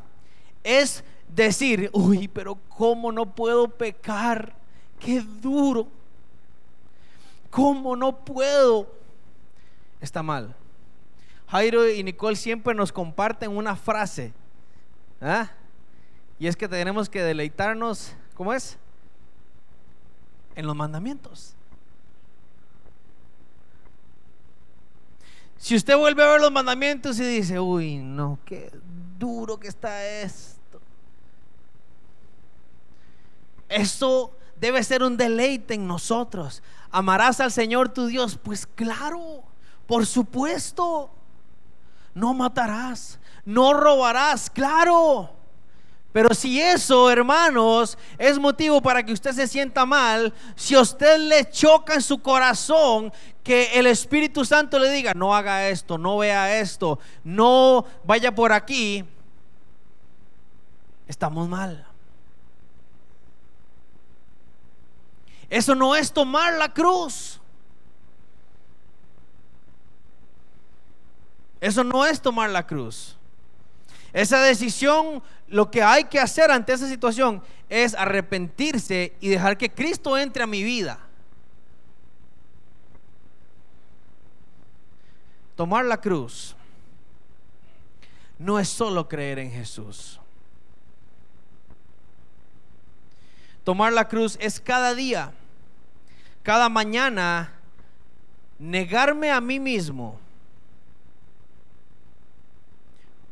es 0.62 1.02
decir, 1.26 1.88
uy, 1.94 2.28
pero 2.28 2.58
¿cómo 2.68 3.10
no 3.10 3.34
puedo 3.34 3.68
pecar? 3.68 4.54
Qué 5.00 5.20
duro. 5.20 5.88
¿Cómo 7.50 7.96
no 7.96 8.24
puedo? 8.24 8.86
Está 9.98 10.22
mal. 10.22 10.54
Jairo 11.48 11.88
y 11.90 12.04
Nicole 12.04 12.36
siempre 12.36 12.74
nos 12.74 12.92
comparten 12.92 13.56
una 13.56 13.74
frase. 13.74 14.34
¿ah? 15.22 15.50
Y 16.38 16.46
es 16.46 16.54
que 16.54 16.68
tenemos 16.68 17.08
que 17.08 17.22
deleitarnos, 17.22 18.14
¿cómo 18.34 18.52
es? 18.52 18.78
En 20.54 20.66
los 20.66 20.76
mandamientos. 20.76 21.56
Si 25.62 25.76
usted 25.76 25.96
vuelve 25.96 26.24
a 26.24 26.26
ver 26.26 26.40
los 26.40 26.50
mandamientos 26.50 27.20
y 27.20 27.24
dice, 27.24 27.60
uy, 27.60 27.98
no, 27.98 28.36
qué 28.44 28.68
duro 29.16 29.60
que 29.60 29.68
está 29.68 30.04
esto. 30.04 30.80
Esto 33.68 34.36
debe 34.56 34.82
ser 34.82 35.04
un 35.04 35.16
deleite 35.16 35.74
en 35.74 35.86
nosotros. 35.86 36.64
¿Amarás 36.90 37.38
al 37.38 37.52
Señor 37.52 37.90
tu 37.90 38.06
Dios? 38.06 38.36
Pues 38.42 38.66
claro, 38.66 39.44
por 39.86 40.04
supuesto. 40.04 41.12
No 42.12 42.34
matarás, 42.34 43.20
no 43.44 43.72
robarás, 43.72 44.50
claro. 44.50 45.30
Pero 46.12 46.34
si 46.34 46.60
eso, 46.60 47.10
hermanos, 47.10 47.96
es 48.18 48.38
motivo 48.38 48.82
para 48.82 49.02
que 49.02 49.12
usted 49.12 49.32
se 49.32 49.46
sienta 49.46 49.86
mal, 49.86 50.34
si 50.54 50.74
a 50.74 50.80
usted 50.80 51.18
le 51.18 51.48
choca 51.50 51.94
en 51.94 52.02
su 52.02 52.20
corazón 52.20 53.12
que 53.42 53.78
el 53.78 53.86
Espíritu 53.86 54.44
Santo 54.44 54.78
le 54.78 54.90
diga, 54.90 55.14
no 55.14 55.34
haga 55.34 55.68
esto, 55.68 55.96
no 55.96 56.18
vea 56.18 56.60
esto, 56.60 56.98
no 57.24 57.86
vaya 58.04 58.34
por 58.34 58.52
aquí, 58.52 59.04
estamos 61.08 61.48
mal. 61.48 61.86
Eso 65.48 65.74
no 65.74 65.94
es 65.94 66.12
tomar 66.12 66.54
la 66.54 66.72
cruz. 66.72 67.38
Eso 71.60 71.84
no 71.84 72.04
es 72.04 72.20
tomar 72.20 72.50
la 72.50 72.66
cruz. 72.66 73.16
Esa 74.12 74.40
decisión, 74.40 75.22
lo 75.52 75.70
que 75.70 75.82
hay 75.82 76.04
que 76.04 76.18
hacer 76.18 76.50
ante 76.50 76.72
esa 76.72 76.88
situación 76.88 77.42
es 77.68 77.94
arrepentirse 77.94 79.12
y 79.20 79.28
dejar 79.28 79.58
que 79.58 79.70
Cristo 79.70 80.16
entre 80.16 80.42
a 80.42 80.46
mi 80.46 80.62
vida. 80.62 80.98
Tomar 85.54 85.84
la 85.84 86.00
cruz 86.00 86.56
no 88.38 88.58
es 88.58 88.70
solo 88.70 89.06
creer 89.06 89.38
en 89.40 89.50
Jesús. 89.50 90.18
Tomar 93.62 93.92
la 93.92 94.08
cruz 94.08 94.38
es 94.40 94.58
cada 94.58 94.94
día, 94.94 95.34
cada 96.42 96.70
mañana, 96.70 97.52
negarme 98.58 99.30
a 99.30 99.42
mí 99.42 99.60
mismo 99.60 100.18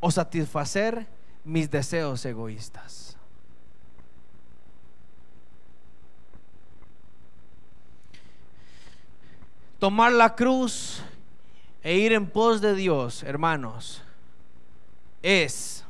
o 0.00 0.10
satisfacer 0.10 1.06
mis 1.44 1.70
deseos 1.70 2.24
egoístas. 2.24 3.16
Tomar 9.78 10.12
la 10.12 10.34
cruz 10.34 11.02
e 11.82 11.96
ir 11.96 12.12
en 12.12 12.26
pos 12.26 12.60
de 12.60 12.74
Dios, 12.74 13.22
hermanos, 13.22 14.02
es 15.22 15.84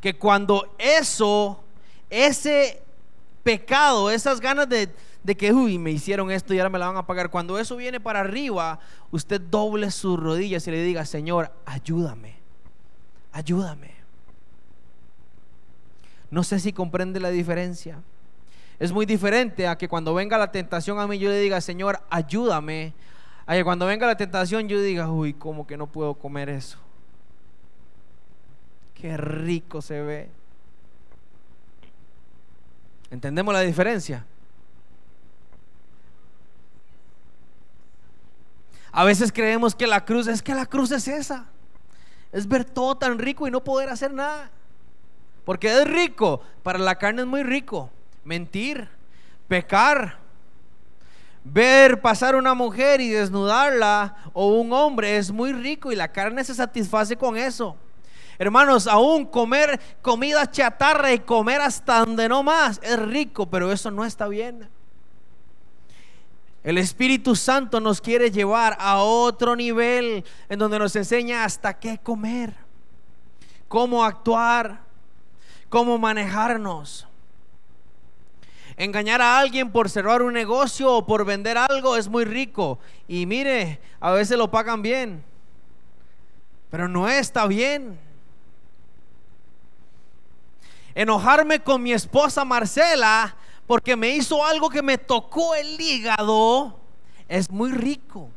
que 0.00 0.16
cuando 0.16 0.74
eso, 0.78 1.62
ese 2.08 2.82
pecado, 3.42 4.10
esas 4.10 4.40
ganas 4.40 4.68
de, 4.68 4.88
de 5.22 5.36
que, 5.36 5.52
uy, 5.52 5.76
me 5.76 5.90
hicieron 5.90 6.30
esto 6.30 6.54
y 6.54 6.58
ahora 6.58 6.70
me 6.70 6.78
la 6.78 6.86
van 6.86 6.96
a 6.96 7.06
pagar, 7.06 7.30
cuando 7.30 7.58
eso 7.58 7.76
viene 7.76 8.00
para 8.00 8.20
arriba, 8.20 8.78
usted 9.10 9.38
doble 9.38 9.90
sus 9.90 10.18
rodillas 10.18 10.66
y 10.66 10.70
le 10.70 10.82
diga, 10.82 11.04
Señor, 11.04 11.52
ayúdame 11.66 12.38
ayúdame. 13.38 13.97
No 16.30 16.42
sé 16.42 16.60
si 16.60 16.72
comprende 16.72 17.20
la 17.20 17.30
diferencia. 17.30 18.02
Es 18.78 18.92
muy 18.92 19.06
diferente 19.06 19.66
a 19.66 19.76
que 19.76 19.88
cuando 19.88 20.14
venga 20.14 20.38
la 20.38 20.52
tentación 20.52 20.98
a 21.00 21.06
mí 21.06 21.18
yo 21.18 21.30
le 21.30 21.40
diga, 21.40 21.60
Señor, 21.60 22.00
ayúdame. 22.10 22.94
A 23.46 23.54
que 23.54 23.64
cuando 23.64 23.86
venga 23.86 24.06
la 24.06 24.16
tentación 24.16 24.68
yo 24.68 24.80
diga, 24.80 25.10
uy, 25.10 25.32
¿cómo 25.32 25.66
que 25.66 25.76
no 25.76 25.86
puedo 25.86 26.14
comer 26.14 26.48
eso? 26.48 26.78
Qué 28.94 29.16
rico 29.16 29.80
se 29.80 30.02
ve. 30.02 30.30
¿Entendemos 33.10 33.54
la 33.54 33.62
diferencia? 33.62 34.26
A 38.92 39.04
veces 39.04 39.32
creemos 39.32 39.74
que 39.74 39.86
la 39.86 40.04
cruz 40.04 40.26
es 40.26 40.42
que 40.42 40.54
la 40.54 40.66
cruz 40.66 40.90
es 40.90 41.08
esa 41.08 41.46
es 42.32 42.46
ver 42.46 42.64
todo 42.64 42.96
tan 42.96 43.18
rico 43.18 43.46
y 43.46 43.50
no 43.50 43.62
poder 43.62 43.88
hacer 43.88 44.12
nada. 44.12 44.50
Porque 45.48 45.68
es 45.68 45.88
rico, 45.88 46.42
para 46.62 46.78
la 46.78 46.96
carne 46.96 47.22
es 47.22 47.26
muy 47.26 47.42
rico. 47.42 47.88
Mentir, 48.22 48.86
pecar, 49.48 50.18
ver 51.42 52.02
pasar 52.02 52.36
una 52.36 52.52
mujer 52.52 53.00
y 53.00 53.08
desnudarla 53.08 54.14
o 54.34 54.48
un 54.48 54.74
hombre 54.74 55.16
es 55.16 55.30
muy 55.30 55.54
rico 55.54 55.90
y 55.90 55.96
la 55.96 56.12
carne 56.12 56.44
se 56.44 56.54
satisface 56.54 57.16
con 57.16 57.38
eso. 57.38 57.76
Hermanos, 58.38 58.86
aún 58.86 59.24
comer 59.24 59.80
comida 60.02 60.50
chatarra 60.50 61.14
y 61.14 61.20
comer 61.20 61.62
hasta 61.62 62.00
donde 62.00 62.28
no 62.28 62.42
más 62.42 62.78
es 62.82 62.98
rico, 62.98 63.46
pero 63.46 63.72
eso 63.72 63.90
no 63.90 64.04
está 64.04 64.28
bien. 64.28 64.68
El 66.62 66.76
Espíritu 66.76 67.34
Santo 67.34 67.80
nos 67.80 68.02
quiere 68.02 68.30
llevar 68.30 68.76
a 68.78 68.98
otro 68.98 69.56
nivel 69.56 70.26
en 70.50 70.58
donde 70.58 70.78
nos 70.78 70.94
enseña 70.94 71.44
hasta 71.44 71.72
qué 71.72 71.96
comer, 71.96 72.52
cómo 73.66 74.04
actuar, 74.04 74.86
cómo 75.68 75.98
manejarnos. 75.98 77.06
Engañar 78.76 79.20
a 79.20 79.38
alguien 79.38 79.72
por 79.72 79.90
cerrar 79.90 80.22
un 80.22 80.32
negocio 80.32 80.92
o 80.92 81.04
por 81.04 81.24
vender 81.24 81.58
algo 81.58 81.96
es 81.96 82.08
muy 82.08 82.24
rico. 82.24 82.78
Y 83.08 83.26
mire, 83.26 83.80
a 83.98 84.12
veces 84.12 84.38
lo 84.38 84.50
pagan 84.50 84.82
bien. 84.82 85.24
Pero 86.70 86.86
no 86.86 87.08
está 87.08 87.46
bien. 87.46 87.98
Enojarme 90.94 91.60
con 91.60 91.82
mi 91.82 91.92
esposa 91.92 92.44
Marcela 92.44 93.36
porque 93.68 93.96
me 93.96 94.08
hizo 94.10 94.44
algo 94.44 94.70
que 94.70 94.82
me 94.82 94.96
tocó 94.96 95.54
el 95.54 95.78
hígado, 95.78 96.80
es 97.28 97.50
muy 97.50 97.70
rico. 97.70 98.30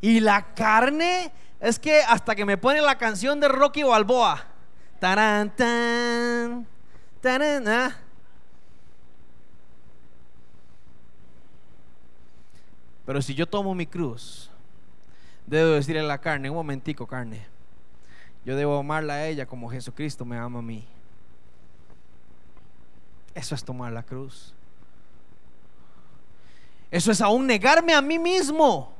Y 0.00 0.18
la 0.18 0.54
carne 0.54 1.32
es 1.60 1.78
que 1.78 2.02
hasta 2.02 2.34
que 2.34 2.44
me 2.44 2.58
pone 2.58 2.80
la 2.82 2.98
canción 2.98 3.38
de 3.38 3.46
Rocky 3.46 3.84
Balboa. 3.84 4.51
Tarán, 5.02 5.50
tan, 5.50 6.64
¿ah? 7.66 7.96
Pero 13.04 13.20
si 13.20 13.34
yo 13.34 13.48
tomo 13.48 13.74
mi 13.74 13.84
cruz, 13.84 14.48
debo 15.44 15.70
decirle 15.70 16.02
a 16.02 16.04
la 16.04 16.18
carne, 16.18 16.48
un 16.50 16.54
momentico 16.54 17.04
carne, 17.04 17.44
yo 18.44 18.54
debo 18.54 18.78
amarla 18.78 19.14
a 19.14 19.26
ella 19.26 19.44
como 19.44 19.68
Jesucristo 19.68 20.24
me 20.24 20.38
ama 20.38 20.60
a 20.60 20.62
mí. 20.62 20.86
Eso 23.34 23.56
es 23.56 23.64
tomar 23.64 23.90
la 23.90 24.04
cruz. 24.04 24.54
Eso 26.92 27.10
es 27.10 27.20
aún 27.20 27.48
negarme 27.48 27.92
a 27.92 28.00
mí 28.00 28.20
mismo. 28.20 28.92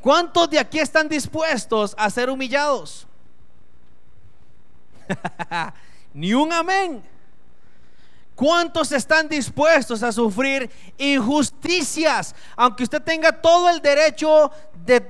¿Cuántos 0.00 0.50
de 0.50 0.58
aquí 0.58 0.80
están 0.80 1.08
dispuestos 1.08 1.94
a 1.96 2.10
ser 2.10 2.28
humillados? 2.28 3.06
Ni 6.14 6.34
un 6.34 6.52
amén. 6.52 7.02
¿Cuántos 8.36 8.92
están 8.92 9.28
dispuestos 9.28 10.02
a 10.02 10.12
sufrir 10.12 10.70
injusticias? 10.98 12.34
Aunque 12.54 12.82
usted 12.82 13.02
tenga 13.02 13.32
todo 13.32 13.70
el 13.70 13.80
derecho 13.80 14.50
de, 14.84 15.00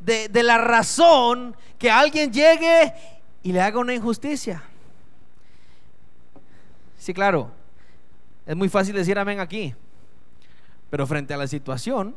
de, 0.00 0.42
la 0.42 0.58
razón 0.58 1.56
que 1.78 1.90
alguien 1.90 2.30
llegue 2.30 2.92
y 3.42 3.52
le 3.52 3.60
haga 3.62 3.78
una 3.78 3.94
injusticia. 3.94 4.62
Sí, 6.98 7.14
claro. 7.14 7.50
Es 8.44 8.54
muy 8.54 8.68
fácil 8.68 8.94
decir 8.94 9.18
amén 9.18 9.40
aquí. 9.40 9.74
Pero 10.90 11.06
frente 11.06 11.32
a 11.32 11.38
la 11.38 11.46
situación, 11.46 12.14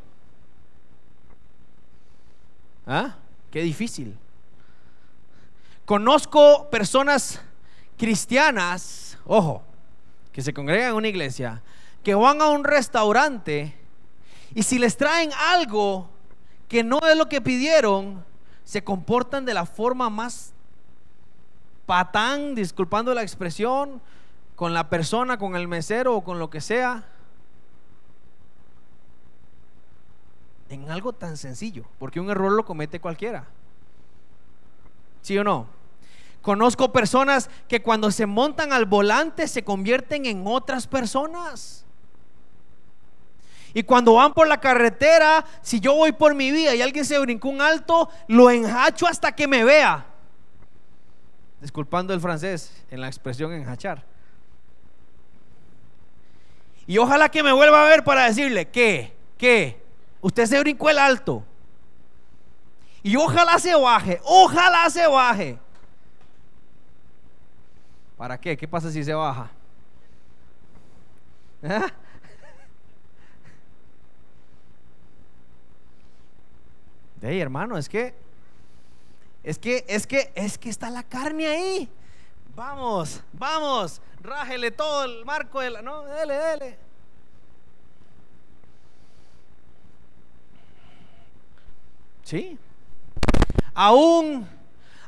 ¿ah? 2.86 3.16
Qué 3.50 3.62
difícil. 3.62 4.16
Conozco 5.90 6.70
personas 6.70 7.40
cristianas, 7.98 9.18
ojo, 9.26 9.64
que 10.30 10.40
se 10.40 10.54
congregan 10.54 10.90
en 10.90 10.94
una 10.94 11.08
iglesia, 11.08 11.64
que 12.04 12.14
van 12.14 12.40
a 12.40 12.46
un 12.46 12.62
restaurante 12.62 13.76
y 14.54 14.62
si 14.62 14.78
les 14.78 14.96
traen 14.96 15.32
algo 15.32 16.08
que 16.68 16.84
no 16.84 17.00
es 17.00 17.16
lo 17.16 17.28
que 17.28 17.40
pidieron, 17.40 18.24
se 18.62 18.84
comportan 18.84 19.44
de 19.44 19.52
la 19.52 19.66
forma 19.66 20.08
más 20.08 20.52
patán, 21.86 22.54
disculpando 22.54 23.12
la 23.12 23.22
expresión, 23.22 24.00
con 24.54 24.72
la 24.72 24.88
persona, 24.88 25.38
con 25.38 25.56
el 25.56 25.66
mesero 25.66 26.14
o 26.14 26.22
con 26.22 26.38
lo 26.38 26.50
que 26.50 26.60
sea. 26.60 27.02
En 30.68 30.88
algo 30.88 31.12
tan 31.12 31.36
sencillo, 31.36 31.84
porque 31.98 32.20
un 32.20 32.30
error 32.30 32.52
lo 32.52 32.64
comete 32.64 33.00
cualquiera. 33.00 33.48
¿Sí 35.20 35.36
o 35.36 35.42
no? 35.42 35.79
Conozco 36.42 36.92
personas 36.92 37.50
que 37.68 37.82
cuando 37.82 38.10
se 38.10 38.26
montan 38.26 38.72
al 38.72 38.86
volante 38.86 39.46
se 39.46 39.62
convierten 39.62 40.26
en 40.26 40.46
otras 40.46 40.86
personas. 40.86 41.84
Y 43.72 43.82
cuando 43.82 44.14
van 44.14 44.32
por 44.32 44.48
la 44.48 44.58
carretera, 44.58 45.44
si 45.62 45.80
yo 45.80 45.94
voy 45.94 46.12
por 46.12 46.34
mi 46.34 46.50
vía 46.50 46.74
y 46.74 46.82
alguien 46.82 47.04
se 47.04 47.18
brincó 47.18 47.48
un 47.48 47.60
alto, 47.60 48.08
lo 48.26 48.50
enhacho 48.50 49.06
hasta 49.06 49.32
que 49.32 49.46
me 49.46 49.64
vea. 49.64 50.06
Disculpando 51.60 52.14
el 52.14 52.20
francés 52.20 52.72
en 52.90 53.00
la 53.00 53.06
expresión 53.06 53.52
enhachar. 53.52 54.02
Y 56.86 56.98
ojalá 56.98 57.28
que 57.28 57.42
me 57.42 57.52
vuelva 57.52 57.84
a 57.84 57.88
ver 57.88 58.02
para 58.02 58.24
decirle 58.24 58.68
que, 58.68 59.14
que, 59.38 59.80
usted 60.20 60.46
se 60.46 60.58
brincó 60.58 60.90
el 60.90 60.98
alto. 60.98 61.44
Y 63.02 63.14
ojalá 63.16 63.58
se 63.58 63.74
baje, 63.76 64.20
ojalá 64.24 64.90
se 64.90 65.06
baje. 65.06 65.58
¿Para 68.20 68.38
qué? 68.38 68.54
¿Qué 68.54 68.68
pasa 68.68 68.90
si 68.90 69.02
se 69.02 69.14
baja? 69.14 69.50
¿Eh? 71.62 71.80
Hey, 77.22 77.40
hermano, 77.40 77.78
es 77.78 77.88
que 77.88 78.14
es 79.42 79.58
que 79.58 79.86
es 79.88 80.06
que 80.06 80.30
es 80.34 80.58
que 80.58 80.68
está 80.68 80.90
la 80.90 81.02
carne 81.02 81.46
ahí. 81.46 81.88
Vamos, 82.54 83.22
vamos, 83.32 84.02
rájele 84.20 84.70
todo 84.70 85.04
el 85.04 85.24
marco 85.24 85.60
de 85.60 85.70
la 85.70 85.80
no, 85.80 86.02
dele, 86.02 86.34
dele. 86.34 86.78
Sí. 92.24 92.58
Aún 93.72 94.46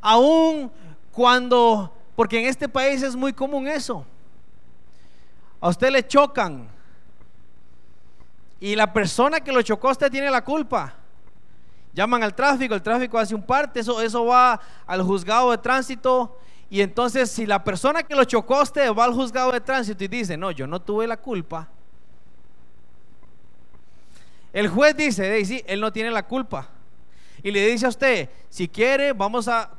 aún 0.01 0.73
cuando 1.13 1.93
porque 2.15 2.41
en 2.41 2.47
este 2.47 2.69
país 2.69 3.03
es 3.03 3.17
muy 3.17 3.33
común 3.33 3.67
eso. 3.67 4.05
A 5.61 5.69
usted 5.69 5.91
le 5.91 6.07
chocan 6.07 6.69
y 8.61 8.77
la 8.77 8.93
persona 8.93 9.41
que 9.41 9.53
lo 9.53 9.63
chocó 9.63 9.91
usted 9.91 10.11
tiene 10.11 10.31
la 10.31 10.45
culpa. 10.45 10.95
Llaman 11.95 12.23
al 12.23 12.35
tráfico, 12.35 12.75
el 12.75 12.83
tráfico 12.83 13.19
hace 13.19 13.35
un 13.35 13.43
parte, 13.43 13.81
eso, 13.81 14.01
eso 14.01 14.25
va 14.25 14.61
al 14.87 15.03
juzgado 15.03 15.51
de 15.51 15.59
tránsito. 15.59 16.39
Y 16.71 16.81
entonces 16.81 17.31
si 17.31 17.45
la 17.45 17.63
persona 17.63 18.03
que 18.03 18.15
lo 18.15 18.25
chocó 18.25 18.63
usted 18.63 18.93
va 18.93 19.05
al 19.05 19.13
juzgado 19.13 19.53
de 19.53 19.61
tránsito 19.61 20.05
y 20.05 20.09
dice, 20.09 20.37
no, 20.37 20.51
yo 20.51 20.67
no 20.67 20.81
tuve 20.81 21.07
la 21.07 21.17
culpa. 21.17 21.69
El 24.53 24.69
juez 24.69 24.97
dice, 24.97 25.45
sí, 25.45 25.63
él 25.67 25.81
no 25.81 25.93
tiene 25.93 26.11
la 26.11 26.23
culpa. 26.23 26.69
Y 27.43 27.51
le 27.51 27.67
dice 27.67 27.87
a 27.87 27.89
usted, 27.89 28.29
si 28.49 28.69
quiere, 28.69 29.13
vamos 29.13 29.49
a, 29.49 29.71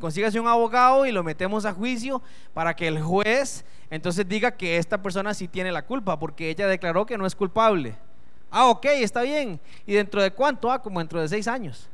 consígase 0.00 0.40
un 0.40 0.48
abogado 0.48 1.06
y 1.06 1.12
lo 1.12 1.22
metemos 1.22 1.64
a 1.64 1.72
juicio 1.72 2.22
para 2.52 2.74
que 2.74 2.88
el 2.88 3.00
juez 3.00 3.64
entonces 3.90 4.28
diga 4.28 4.50
que 4.50 4.78
esta 4.78 5.00
persona 5.00 5.34
sí 5.34 5.46
tiene 5.46 5.70
la 5.70 5.86
culpa, 5.86 6.18
porque 6.18 6.50
ella 6.50 6.66
declaró 6.66 7.06
que 7.06 7.16
no 7.16 7.26
es 7.26 7.34
culpable. 7.36 7.94
Ah, 8.50 8.66
ok, 8.66 8.86
está 8.86 9.22
bien. 9.22 9.60
¿Y 9.86 9.94
dentro 9.94 10.22
de 10.22 10.32
cuánto? 10.32 10.70
Ah, 10.70 10.82
como 10.82 10.98
dentro 10.98 11.20
de 11.20 11.28
seis 11.28 11.46
años. 11.46 11.88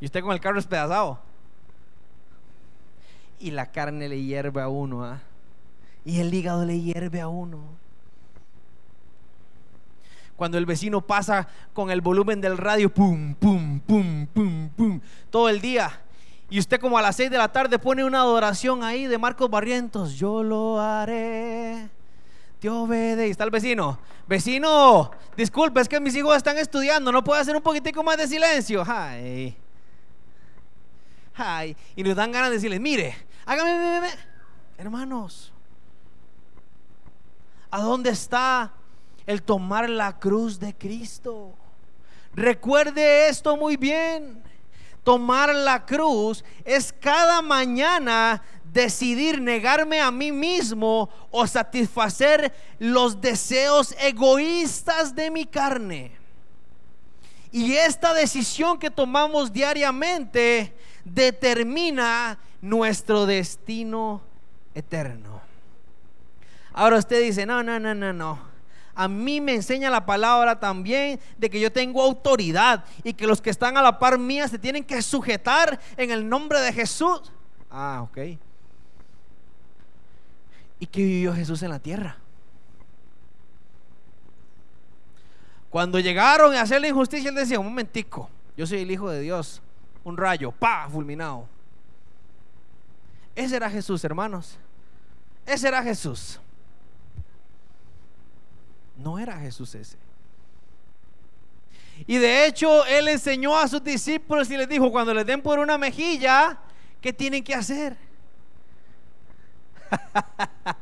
Y 0.00 0.04
usted 0.06 0.22
con 0.22 0.32
el 0.32 0.40
carro 0.40 0.56
despedazado. 0.56 1.18
Y 3.38 3.50
la 3.50 3.72
carne 3.72 4.08
le 4.08 4.22
hierve 4.22 4.60
a 4.60 4.68
uno, 4.68 5.04
¿ah? 5.04 5.20
Y 6.04 6.20
el 6.20 6.32
hígado 6.34 6.64
le 6.64 6.80
hierve 6.80 7.20
a 7.20 7.28
uno. 7.28 7.58
Cuando 10.36 10.58
el 10.58 10.66
vecino 10.66 11.00
pasa 11.00 11.48
con 11.72 11.90
el 11.90 12.00
volumen 12.00 12.40
del 12.40 12.58
radio, 12.58 12.92
pum, 12.92 13.34
pum, 13.34 13.80
pum, 13.80 14.26
pum, 14.26 14.68
pum, 14.70 15.00
todo 15.30 15.48
el 15.48 15.60
día. 15.60 16.00
Y 16.50 16.58
usted 16.58 16.80
como 16.80 16.98
a 16.98 17.02
las 17.02 17.16
seis 17.16 17.30
de 17.30 17.38
la 17.38 17.50
tarde 17.50 17.78
pone 17.78 18.04
una 18.04 18.20
adoración 18.20 18.82
ahí 18.82 19.06
de 19.06 19.16
Marcos 19.16 19.48
Barrientos. 19.48 20.14
Yo 20.14 20.42
lo 20.42 20.80
haré 20.80 21.88
te 22.60 22.68
obede. 22.68 23.26
Y 23.26 23.30
está 23.30 23.44
el 23.44 23.50
vecino. 23.50 23.98
Vecino, 24.28 25.10
disculpe, 25.36 25.80
es 25.80 25.88
que 25.88 25.98
mis 25.98 26.14
hijos 26.14 26.36
están 26.36 26.58
estudiando. 26.58 27.10
¿No 27.10 27.24
puede 27.24 27.40
hacer 27.40 27.56
un 27.56 27.62
poquitico 27.62 28.04
más 28.04 28.18
de 28.18 28.28
silencio? 28.28 28.84
Ay. 28.86 29.56
Ay. 31.34 31.76
Y 31.96 32.04
nos 32.04 32.14
dan 32.14 32.30
ganas 32.30 32.50
de 32.50 32.56
decirles, 32.56 32.80
mire, 32.80 33.16
hágame, 33.44 34.08
hermanos. 34.78 35.52
¿A 37.72 37.80
dónde 37.80 38.10
está 38.10 38.72
el 39.26 39.42
tomar 39.42 39.88
la 39.88 40.18
cruz 40.18 40.60
de 40.60 40.76
Cristo? 40.76 41.54
Recuerde 42.34 43.28
esto 43.28 43.56
muy 43.56 43.76
bien. 43.76 44.42
Tomar 45.04 45.54
la 45.54 45.86
cruz 45.86 46.44
es 46.64 46.92
cada 46.92 47.42
mañana 47.42 48.42
decidir 48.72 49.40
negarme 49.40 50.00
a 50.00 50.10
mí 50.10 50.30
mismo 50.30 51.08
o 51.30 51.46
satisfacer 51.46 52.52
los 52.78 53.20
deseos 53.20 53.94
egoístas 53.98 55.14
de 55.14 55.30
mi 55.30 55.46
carne. 55.46 56.12
Y 57.52 57.74
esta 57.74 58.14
decisión 58.14 58.78
que 58.78 58.90
tomamos 58.90 59.52
diariamente 59.52 60.76
determina 61.04 62.38
nuestro 62.60 63.26
destino 63.26 64.22
eterno. 64.74 65.40
Ahora 66.72 66.98
usted 66.98 67.22
dice, 67.22 67.46
no, 67.46 67.62
no, 67.62 67.80
no, 67.80 67.94
no, 67.94 68.12
no. 68.12 68.49
A 69.00 69.08
mí 69.08 69.40
me 69.40 69.54
enseña 69.54 69.88
la 69.88 70.04
palabra 70.04 70.60
también 70.60 71.18
de 71.38 71.48
que 71.48 71.58
yo 71.58 71.72
tengo 71.72 72.02
autoridad 72.02 72.84
y 73.02 73.14
que 73.14 73.26
los 73.26 73.40
que 73.40 73.48
están 73.48 73.78
a 73.78 73.82
la 73.82 73.98
par 73.98 74.18
mía 74.18 74.46
se 74.46 74.58
tienen 74.58 74.84
que 74.84 75.00
sujetar 75.00 75.80
en 75.96 76.10
el 76.10 76.28
nombre 76.28 76.60
de 76.60 76.70
Jesús. 76.70 77.32
Ah, 77.70 78.02
ok. 78.02 78.18
¿Y 80.80 80.86
qué 80.86 81.02
vivió 81.02 81.32
Jesús 81.32 81.62
en 81.62 81.70
la 81.70 81.78
tierra? 81.78 82.18
Cuando 85.70 85.98
llegaron 85.98 86.54
a 86.54 86.60
hacer 86.60 86.82
la 86.82 86.88
injusticia, 86.88 87.30
él 87.30 87.36
decía, 87.36 87.58
un 87.58 87.68
momentico, 87.68 88.28
yo 88.54 88.66
soy 88.66 88.82
el 88.82 88.90
Hijo 88.90 89.08
de 89.08 89.20
Dios. 89.20 89.62
Un 90.04 90.18
rayo, 90.18 90.52
pa, 90.52 90.86
fulminado. 90.90 91.48
Ese 93.34 93.56
era 93.56 93.70
Jesús, 93.70 94.04
hermanos. 94.04 94.58
Ese 95.46 95.68
era 95.68 95.82
Jesús. 95.82 96.38
No 99.02 99.18
era 99.18 99.38
Jesús 99.38 99.74
ese. 99.74 99.96
Y 102.06 102.18
de 102.18 102.46
hecho, 102.46 102.84
él 102.86 103.08
enseñó 103.08 103.56
a 103.56 103.66
sus 103.68 103.82
discípulos 103.82 104.50
y 104.50 104.56
les 104.56 104.68
dijo, 104.68 104.90
cuando 104.90 105.12
les 105.12 105.26
den 105.26 105.42
por 105.42 105.58
una 105.58 105.76
mejilla, 105.76 106.58
¿qué 107.00 107.12
tienen 107.12 107.44
que 107.44 107.54
hacer? 107.54 107.96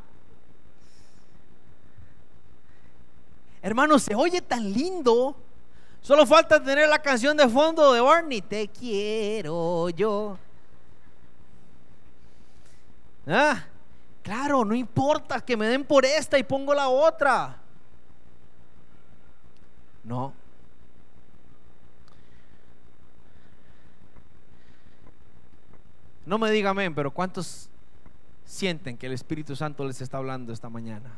Hermano, 3.63 3.99
se 3.99 4.15
oye 4.15 4.41
tan 4.41 4.73
lindo. 4.73 5.35
Solo 6.01 6.25
falta 6.25 6.63
tener 6.63 6.89
la 6.89 7.01
canción 7.01 7.37
de 7.37 7.49
fondo 7.49 7.93
de 7.93 8.01
Barney. 8.01 8.41
Te 8.41 8.69
quiero 8.69 9.89
yo. 9.91 10.39
Ah, 13.27 13.65
claro, 14.23 14.65
no 14.65 14.75
importa 14.75 15.41
que 15.41 15.57
me 15.57 15.67
den 15.67 15.85
por 15.85 16.05
esta 16.05 16.39
y 16.39 16.45
pongo 16.45 16.73
la 16.73 16.89
otra. 16.89 17.59
No. 20.09 20.33
No 26.27 26.39
me 26.39 26.51
diga 26.51 26.71
amén, 26.71 26.95
pero 26.95 27.13
¿cuántos 27.13 27.71
sienten 28.49 28.97
que 28.97 29.07
el 29.07 29.13
Espíritu 29.13 29.55
Santo 29.55 29.85
les 29.85 30.01
está 30.01 30.17
hablando 30.17 30.53
esta 30.53 30.71
mañana. 30.71 31.11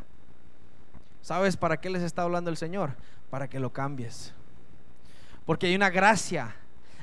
¿Sabes 1.22 1.56
para 1.56 1.80
qué 1.80 1.88
les 1.88 2.02
está 2.02 2.22
hablando 2.22 2.50
el 2.50 2.56
Señor? 2.56 2.96
Para 3.30 3.48
que 3.48 3.60
lo 3.60 3.72
cambies. 3.72 4.34
Porque 5.46 5.68
hay 5.68 5.76
una 5.76 5.90
gracia, 5.90 6.56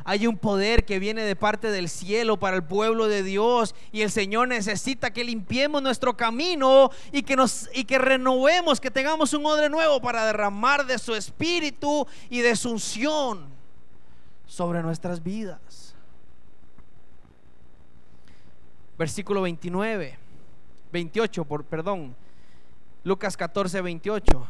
hay 0.03 0.27
un 0.27 0.37
poder 0.37 0.85
que 0.85 0.99
viene 0.99 1.23
de 1.23 1.35
parte 1.35 1.71
del 1.71 1.89
cielo 1.89 2.37
para 2.37 2.55
el 2.55 2.63
pueblo 2.63 3.07
de 3.07 3.23
Dios 3.23 3.75
y 3.91 4.01
el 4.01 4.11
Señor 4.11 4.47
necesita 4.47 5.11
que 5.11 5.23
limpiemos 5.23 5.81
nuestro 5.81 6.15
camino 6.15 6.91
y 7.11 7.23
que 7.23 7.35
nos 7.35 7.69
y 7.73 7.85
que 7.85 7.97
renovemos, 7.97 8.79
que 8.79 8.91
tengamos 8.91 9.33
un 9.33 9.45
odre 9.45 9.69
nuevo 9.69 10.01
para 10.01 10.25
derramar 10.25 10.85
de 10.85 10.97
su 10.97 11.15
espíritu 11.15 12.07
y 12.29 12.41
de 12.41 12.55
su 12.55 12.71
unción 12.71 13.45
sobre 14.45 14.81
nuestras 14.81 15.21
vidas. 15.23 15.87
versículo 18.97 19.43
29, 19.43 20.17
28, 20.91 21.45
por, 21.45 21.63
perdón, 21.63 22.15
Lucas 23.03 23.37
14, 23.37 23.81
28. 23.81 24.47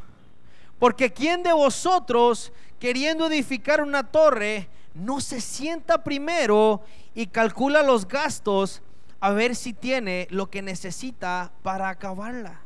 Porque 0.79 1.11
¿quién 1.11 1.43
de 1.43 1.51
vosotros, 1.53 2.51
queriendo 2.79 3.27
edificar 3.27 3.81
una 3.81 4.03
torre, 4.03 4.69
no 4.97 5.21
se 5.21 5.41
sienta 5.41 6.03
primero 6.03 6.81
y 7.13 7.27
calcula 7.27 7.83
los 7.83 8.07
gastos 8.07 8.81
a 9.19 9.31
ver 9.31 9.55
si 9.55 9.73
tiene 9.73 10.27
lo 10.29 10.49
que 10.49 10.61
necesita 10.61 11.51
para 11.63 11.89
acabarla. 11.89 12.61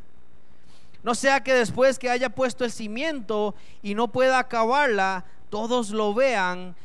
No 1.03 1.15
sea 1.15 1.41
que 1.41 1.53
después 1.53 1.97
que 1.97 2.09
haya 2.09 2.29
puesto 2.29 2.63
el 2.63 2.71
cimiento 2.71 3.55
y 3.81 3.95
no 3.95 4.09
pueda 4.09 4.39
acabarla, 4.39 5.25
todos 5.49 5.89
lo 5.89 6.13
vean, 6.13 6.75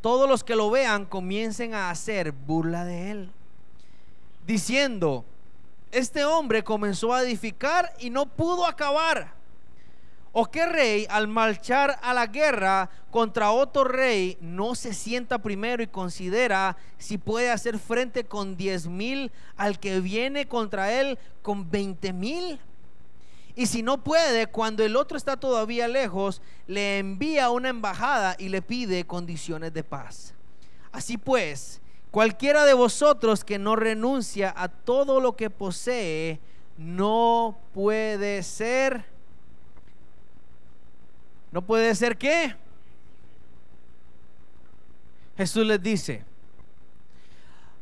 todos 0.00 0.28
los 0.28 0.44
que 0.44 0.56
lo 0.56 0.70
vean 0.70 1.06
comiencen 1.06 1.74
a 1.74 1.90
hacer 1.90 2.32
burla 2.32 2.84
de 2.84 3.10
él, 3.10 3.30
diciendo, 4.46 5.24
este 5.90 6.24
hombre 6.24 6.62
comenzó 6.62 7.14
a 7.14 7.22
edificar 7.22 7.92
y 7.98 8.10
no 8.10 8.26
pudo 8.26 8.66
acabar. 8.66 9.35
¿O 10.38 10.50
qué 10.50 10.66
rey 10.66 11.06
al 11.08 11.28
marchar 11.28 11.98
a 12.02 12.12
la 12.12 12.26
guerra 12.26 12.90
contra 13.10 13.52
otro 13.52 13.84
rey 13.84 14.36
no 14.42 14.74
se 14.74 14.92
sienta 14.92 15.38
primero 15.38 15.82
y 15.82 15.86
considera 15.86 16.76
si 16.98 17.16
puede 17.16 17.50
hacer 17.50 17.78
frente 17.78 18.24
con 18.24 18.54
diez 18.54 18.86
mil 18.86 19.32
al 19.56 19.80
que 19.80 19.98
viene 20.00 20.46
contra 20.46 20.92
él 20.92 21.18
con 21.40 21.70
veinte 21.70 22.12
mil? 22.12 22.60
Y 23.54 23.64
si 23.64 23.82
no 23.82 24.04
puede, 24.04 24.46
cuando 24.46 24.84
el 24.84 24.96
otro 24.96 25.16
está 25.16 25.38
todavía 25.38 25.88
lejos, 25.88 26.42
le 26.66 26.98
envía 26.98 27.48
una 27.48 27.70
embajada 27.70 28.36
y 28.38 28.50
le 28.50 28.60
pide 28.60 29.06
condiciones 29.06 29.72
de 29.72 29.84
paz. 29.84 30.34
Así 30.92 31.16
pues, 31.16 31.80
cualquiera 32.10 32.66
de 32.66 32.74
vosotros 32.74 33.42
que 33.42 33.58
no 33.58 33.74
renuncia 33.74 34.52
a 34.54 34.68
todo 34.68 35.18
lo 35.18 35.34
que 35.34 35.48
posee, 35.48 36.40
no 36.76 37.56
puede 37.72 38.42
ser 38.42 39.15
¿No 41.56 41.62
puede 41.62 41.94
ser 41.94 42.18
qué? 42.18 42.54
Jesús 45.38 45.64
les 45.64 45.82
dice, 45.82 46.22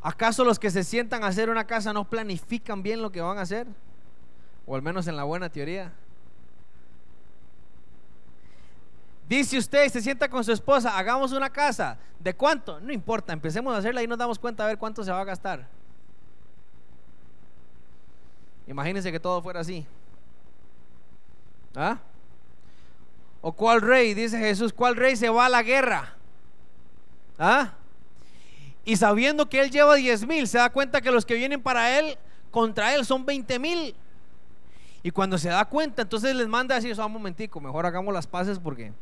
¿acaso 0.01 0.45
los 0.45 0.61
que 0.61 0.71
se 0.71 0.85
sientan 0.85 1.25
a 1.25 1.27
hacer 1.27 1.51
una 1.51 1.67
casa 1.67 1.93
no 1.93 2.09
planifican 2.09 2.85
bien 2.85 3.03
lo 3.03 3.11
que 3.11 3.21
van 3.21 3.37
a 3.37 3.41
hacer? 3.41 3.67
O 4.65 4.77
al 4.77 4.83
menos 4.83 5.09
en 5.09 5.17
la 5.17 5.25
buena 5.25 5.51
teoría. 5.51 5.93
Dice 9.29 9.59
usted, 9.59 9.89
se 9.89 10.01
sienta 10.01 10.29
con 10.29 10.45
su 10.45 10.53
esposa, 10.53 10.97
hagamos 10.97 11.33
una 11.33 11.51
casa. 11.51 11.99
¿De 12.21 12.33
cuánto? 12.33 12.79
No 12.79 12.93
importa, 12.93 13.33
empecemos 13.33 13.75
a 13.75 13.79
hacerla 13.79 14.05
y 14.05 14.07
nos 14.07 14.19
damos 14.19 14.39
cuenta 14.39 14.63
a 14.63 14.69
ver 14.69 14.79
cuánto 14.79 15.03
se 15.03 15.11
va 15.11 15.21
a 15.21 15.25
gastar. 15.25 15.67
Imagínense 18.69 19.11
que 19.11 19.19
todo 19.19 19.43
fuera 19.43 19.59
así. 19.59 19.85
¿Ah? 21.75 21.99
¿O 23.47 23.53
cuál 23.53 23.83
rey? 23.83 24.15
Dice 24.15 24.39
Jesús, 24.39 24.73
¿cuál 24.73 24.97
rey 24.97 25.17
se 25.17 25.29
va 25.29 25.45
a 25.45 25.49
la 25.51 25.63
guerra? 25.63 26.15
¿Ah? 27.39 27.75
Y 28.87 28.97
sabiendo 28.97 29.47
que 29.51 29.61
él 29.61 29.71
lleva 29.71 29.97
10 29.97 30.27
mil, 30.27 30.49
se 30.49 30.57
da 30.57 30.71
cuenta 30.71 31.03
que 31.03 31.11
los 31.11 31.27
que 31.27 31.35
vienen 31.35 31.61
para 31.61 31.99
él, 31.99 32.17
contra 32.51 32.95
él, 32.95 33.05
son 33.05 33.27
20 33.27 33.59
mil. 33.59 33.95
Y 35.03 35.11
cuando 35.11 35.37
se 35.37 35.51
da 35.51 35.63
cuenta, 35.67 36.01
entonces 36.01 36.35
les 36.35 36.49
manda 36.49 36.75
así, 36.75 36.89
eso 36.89 37.05
un 37.05 37.13
momentico, 37.13 37.61
mejor 37.61 37.85
hagamos 37.85 38.15
las 38.15 38.27
paces 38.27 38.59
porque 38.59 38.95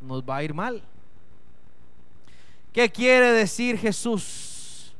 nos 0.00 0.22
va 0.22 0.36
a 0.36 0.44
ir 0.44 0.54
mal. 0.54 0.80
¿Qué 2.72 2.88
quiere 2.88 3.32
decir 3.32 3.76
Jesús? 3.78 4.94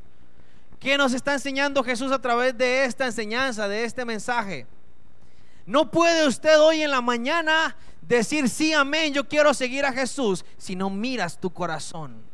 ¿Qué 0.77 0.97
nos 0.97 1.13
está 1.13 1.31
enseñando 1.31 1.81
Jesús 1.85 2.11
a 2.11 2.19
través 2.19 2.57
de 2.57 2.83
esta 2.83 3.05
enseñanza, 3.05 3.69
de 3.69 3.85
este 3.85 4.03
mensaje? 4.03 4.67
No 5.65 5.89
puede 5.89 6.27
usted 6.27 6.59
hoy 6.59 6.81
en 6.81 6.91
la 6.91 6.99
mañana 6.99 7.77
decir 8.07 8.49
sí, 8.49 8.73
amén, 8.73 9.13
yo 9.13 9.27
quiero 9.27 9.53
seguir 9.53 9.85
a 9.85 9.93
Jesús, 9.93 10.45
si 10.57 10.75
no 10.75 10.89
miras 10.89 11.39
tu 11.39 11.51
corazón. 11.51 12.27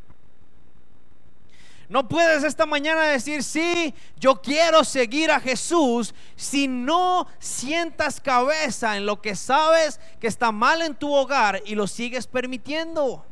No 1.88 2.08
puedes 2.08 2.44
esta 2.44 2.64
mañana 2.64 3.04
decir, 3.04 3.42
sí, 3.42 3.94
yo 4.18 4.40
quiero 4.40 4.84
seguir 4.84 5.30
a 5.30 5.38
Jesús 5.40 6.14
si 6.34 6.66
no 6.66 7.26
sientas 7.38 8.20
cabeza 8.20 8.96
en 8.96 9.04
lo 9.04 9.20
que 9.20 9.36
sabes 9.36 10.00
que 10.18 10.26
está 10.26 10.50
mal 10.50 10.80
en 10.80 10.94
tu 10.94 11.12
hogar 11.12 11.62
y 11.66 11.74
lo 11.74 11.86
sigues 11.86 12.26
permitiendo. 12.26 13.24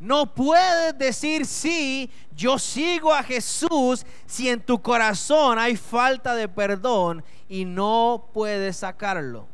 No 0.00 0.34
puedes 0.34 0.98
decir 0.98 1.46
sí, 1.46 2.10
yo 2.34 2.58
sigo 2.58 3.12
a 3.12 3.22
Jesús 3.22 4.04
si 4.26 4.48
en 4.48 4.60
tu 4.60 4.82
corazón 4.82 5.58
hay 5.58 5.76
falta 5.76 6.34
de 6.34 6.48
perdón 6.48 7.24
y 7.48 7.64
no 7.64 8.28
puedes 8.32 8.76
sacarlo. 8.76 9.46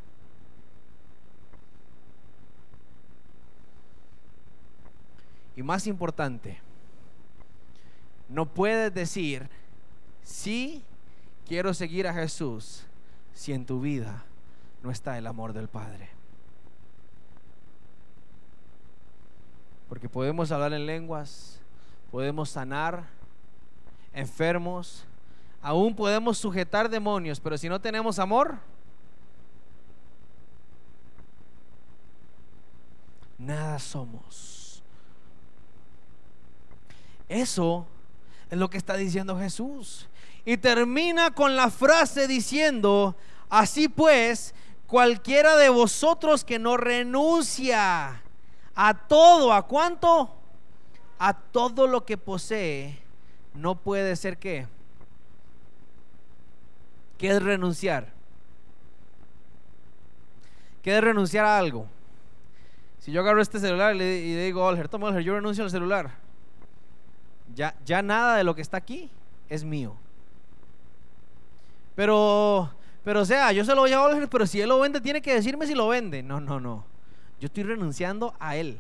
Y 5.55 5.63
más 5.63 5.87
importante, 5.87 6.59
no 8.29 8.47
puedes 8.47 8.95
decir 8.95 9.49
sí, 10.23 10.83
quiero 11.47 11.75
seguir 11.75 12.07
a 12.07 12.15
Jesús 12.15 12.85
si 13.35 13.53
en 13.53 13.67
tu 13.67 13.81
vida 13.81 14.25
no 14.83 14.91
está 14.91 15.19
el 15.19 15.27
amor 15.27 15.53
del 15.53 15.69
Padre. 15.69 16.20
Porque 19.91 20.09
podemos 20.09 20.53
hablar 20.53 20.73
en 20.73 20.87
lenguas, 20.87 21.61
podemos 22.13 22.49
sanar 22.49 23.09
enfermos, 24.13 25.05
aún 25.61 25.97
podemos 25.97 26.39
sujetar 26.39 26.89
demonios, 26.89 27.41
pero 27.41 27.59
si 27.59 27.69
no 27.69 27.81
tenemos 27.81 28.21
amor, 28.21 28.57
nada 33.37 33.81
somos. 33.81 34.81
Eso 37.29 37.85
es 38.49 38.57
lo 38.57 38.71
que 38.71 38.79
está 38.79 38.95
diciendo 38.95 39.37
Jesús. 39.37 40.09
Y 40.45 40.57
termina 40.57 41.33
con 41.33 41.57
la 41.57 41.69
frase 41.69 42.29
diciendo, 42.29 43.17
así 43.49 43.89
pues, 43.89 44.55
cualquiera 44.87 45.57
de 45.57 45.69
vosotros 45.69 46.45
que 46.45 46.61
no 46.61 46.77
renuncia 46.77 48.23
a 48.83 48.95
todo, 48.95 49.53
¿a 49.53 49.67
cuánto? 49.67 50.31
A 51.19 51.35
todo 51.35 51.87
lo 51.87 52.07
que 52.07 52.17
posee, 52.17 52.99
no 53.53 53.75
puede 53.75 54.17
ser 54.17 54.39
que. 54.39 54.67
¿Qué 57.19 57.29
es 57.29 57.43
renunciar? 57.43 58.09
¿Qué 60.83 60.97
es 60.97 61.05
renunciar 61.05 61.45
a 61.45 61.59
algo? 61.59 61.87
Si 63.01 63.13
yo 63.13 63.21
agarro 63.21 63.43
este 63.43 63.61
celular 63.61 63.95
y 63.95 63.99
le, 63.99 64.45
digo, 64.47 64.65
Olger, 64.65 64.89
toma 64.89 65.09
Olger, 65.09 65.25
yo 65.25 65.35
renuncio 65.35 65.63
al 65.63 65.71
celular. 65.71 66.13
Ya, 67.55 67.75
ya 67.85 68.01
nada 68.01 68.37
de 68.37 68.45
lo 68.45 68.55
que 68.55 68.63
está 68.63 68.79
aquí 68.79 69.11
es 69.51 69.63
mío. 69.63 69.95
Pero, 71.95 72.71
pero 73.05 73.21
o 73.21 73.25
sea, 73.27 73.53
yo 73.53 73.63
se 73.63 73.75
lo 73.75 73.83
voy 73.83 73.93
a 73.93 74.01
Olger, 74.01 74.27
pero 74.31 74.47
si 74.47 74.59
él 74.59 74.71
lo 74.71 74.81
vende, 74.81 75.03
tiene 75.03 75.21
que 75.21 75.35
decirme 75.35 75.67
si 75.67 75.75
lo 75.75 75.89
vende. 75.89 76.23
No, 76.23 76.41
no, 76.41 76.59
no. 76.59 76.90
Yo 77.41 77.47
estoy 77.47 77.63
renunciando 77.63 78.35
a 78.39 78.57
Él. 78.57 78.79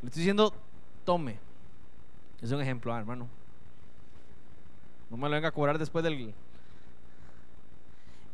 Le 0.00 0.06
estoy 0.06 0.20
diciendo, 0.20 0.54
tome. 1.04 1.38
Es 2.40 2.52
un 2.52 2.60
ejemplo, 2.60 2.94
ah, 2.94 2.98
hermano. 2.98 3.28
No 5.10 5.16
me 5.16 5.28
lo 5.28 5.34
venga 5.34 5.48
a 5.48 5.52
cobrar 5.52 5.76
después 5.76 6.04
del... 6.04 6.32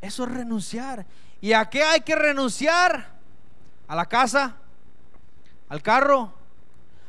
Eso 0.03 0.25
es 0.25 0.31
renunciar. 0.31 1.07
¿Y 1.41 1.55
a 1.55 1.65
qué 1.71 1.83
hay 1.83 2.01
que 2.01 2.15
renunciar? 2.15 3.11
A 3.89 3.97
la 3.97 4.07
casa, 4.07 4.57
al 5.69 5.83
carro, 5.83 6.33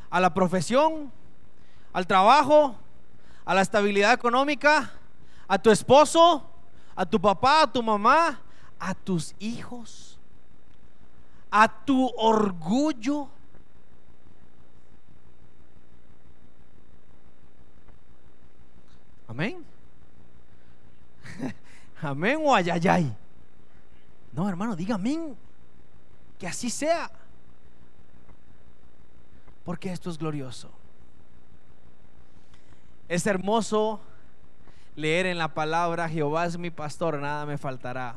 a 0.10 0.20
la 0.20 0.34
profesión, 0.34 1.12
al 1.92 2.08
trabajo, 2.08 2.78
a 3.46 3.54
la 3.54 3.62
estabilidad 3.62 4.14
económica, 4.14 4.92
a 5.48 5.58
tu 5.58 5.72
esposo, 5.72 6.50
a 6.96 7.06
tu 7.06 7.20
papá, 7.20 7.64
a 7.64 7.72
tu 7.72 7.84
mamá, 7.84 8.40
a 8.80 8.94
tus 8.94 9.36
hijos 9.40 10.13
a 11.56 11.68
tu 11.68 12.10
orgullo. 12.18 13.30
Amén. 19.28 19.64
Amén 22.02 22.40
o 22.42 22.56
ayayay. 22.56 23.16
No, 24.32 24.50
hermano, 24.50 24.76
diga 24.76 24.96
amén. 24.96 25.38
Que 26.40 26.48
así 26.48 26.72
sea. 26.72 27.12
Porque 29.64 29.92
esto 29.92 30.10
es 30.10 30.18
glorioso. 30.18 30.72
Es 33.08 33.28
hermoso 33.28 34.02
leer 34.96 35.28
en 35.28 35.38
la 35.38 35.54
palabra, 35.54 36.10
Jehová 36.10 36.48
es 36.48 36.58
mi 36.58 36.72
pastor, 36.72 37.20
nada 37.20 37.46
me 37.46 37.60
faltará. 37.60 38.16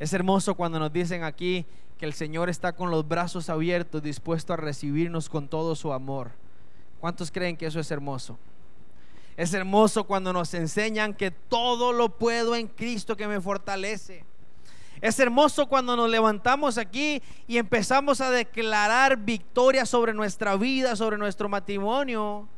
Es 0.00 0.14
hermoso 0.14 0.54
cuando 0.54 0.78
nos 0.78 0.90
dicen 0.90 1.24
aquí 1.24 1.66
que 1.98 2.06
el 2.06 2.14
Señor 2.14 2.48
está 2.48 2.72
con 2.72 2.90
los 2.90 3.06
brazos 3.06 3.50
abiertos, 3.50 4.02
dispuesto 4.02 4.54
a 4.54 4.56
recibirnos 4.56 5.28
con 5.28 5.46
todo 5.46 5.76
su 5.76 5.92
amor. 5.92 6.30
¿Cuántos 7.00 7.30
creen 7.30 7.54
que 7.54 7.66
eso 7.66 7.78
es 7.78 7.90
hermoso? 7.90 8.38
Es 9.36 9.52
hermoso 9.52 10.04
cuando 10.04 10.32
nos 10.32 10.54
enseñan 10.54 11.12
que 11.12 11.30
todo 11.30 11.92
lo 11.92 12.08
puedo 12.18 12.56
en 12.56 12.66
Cristo 12.66 13.14
que 13.14 13.28
me 13.28 13.42
fortalece. 13.42 14.24
Es 15.02 15.20
hermoso 15.20 15.66
cuando 15.66 15.94
nos 15.96 16.08
levantamos 16.08 16.78
aquí 16.78 17.22
y 17.46 17.58
empezamos 17.58 18.22
a 18.22 18.30
declarar 18.30 19.18
victoria 19.18 19.84
sobre 19.84 20.14
nuestra 20.14 20.56
vida, 20.56 20.96
sobre 20.96 21.18
nuestro 21.18 21.46
matrimonio. 21.50 22.48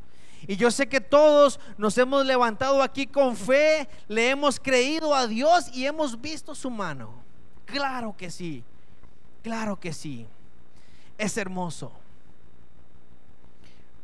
Y 0.47 0.55
yo 0.55 0.71
sé 0.71 0.87
que 0.87 1.01
todos 1.01 1.59
nos 1.77 1.97
hemos 1.97 2.25
levantado 2.25 2.81
aquí 2.81 3.05
con 3.05 3.35
fe, 3.35 3.89
le 4.07 4.29
hemos 4.29 4.61
creído 4.61 5.13
a 5.13 5.27
Dios 5.27 5.69
y 5.73 5.85
hemos 5.85 6.21
visto 6.21 6.55
su 6.55 6.69
mano. 6.69 7.22
Claro 7.65 8.15
que 8.17 8.29
sí, 8.29 8.63
claro 9.41 9.79
que 9.79 9.93
sí. 9.93 10.27
Es 11.17 11.37
hermoso. 11.37 11.91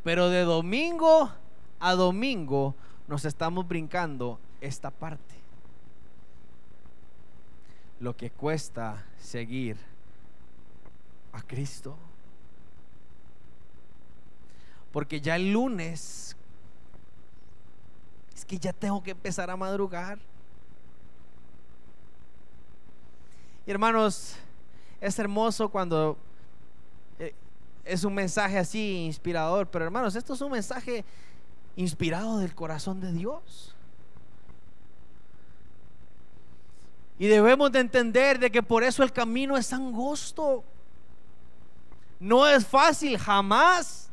Pero 0.04 0.30
de 0.30 0.44
domingo 0.44 1.30
a 1.80 1.94
domingo 1.94 2.76
nos 3.08 3.26
estamos 3.26 3.68
brincando 3.68 4.40
esta 4.62 4.92
parte. 4.92 5.36
Lo 8.00 8.16
que 8.16 8.30
cuesta 8.30 9.06
seguir 9.20 9.78
a 11.34 11.42
Cristo. 11.42 11.98
Porque 14.92 15.22
ya 15.22 15.36
el 15.36 15.52
lunes 15.52 16.36
es 18.36 18.46
que 18.46 18.58
ya 18.58 18.74
tengo 18.74 19.04
que 19.04 19.12
empezar 19.12 19.50
a 19.50 19.58
madrugar. 19.58 20.20
Hermanos, 23.70 24.34
es 25.00 25.20
hermoso 25.20 25.70
cuando 25.70 26.18
eh, 27.20 27.36
es 27.86 28.04
un 28.04 28.16
mensaje 28.16 28.58
así 28.58 29.06
inspirador, 29.06 29.68
pero 29.68 29.86
hermanos, 29.86 30.16
esto 30.16 30.34
es 30.34 30.42
un 30.42 30.52
mensaje 30.52 31.06
inspirado 31.76 32.40
del 32.40 32.56
corazón 32.56 33.00
de 33.00 33.12
Dios. 33.12 33.76
Y 37.20 37.28
debemos 37.28 37.72
de 37.72 37.82
entender 37.82 38.40
de 38.40 38.50
que 38.50 38.64
por 38.64 38.84
eso 38.84 39.04
el 39.04 39.14
camino 39.14 39.56
es 39.56 39.72
angosto. 39.72 40.64
No 42.20 42.48
es 42.48 42.66
fácil, 42.66 43.20
jamás. 43.20 44.10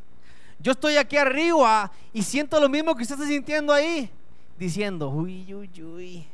Yo 0.58 0.72
estoy 0.72 0.98
aquí 0.98 1.16
arriba 1.16 1.90
y 2.12 2.22
siento 2.22 2.60
lo 2.60 2.68
mismo 2.68 2.94
que 2.94 3.04
usted 3.04 3.14
está 3.14 3.26
sintiendo 3.26 3.72
ahí, 3.72 4.10
diciendo, 4.58 5.08
uy, 5.08 5.54
uy, 5.54 5.82
uy, 5.82 6.26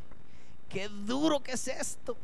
qué 0.68 0.88
duro 0.88 1.40
que 1.40 1.52
es 1.52 1.68
esto. 1.68 2.16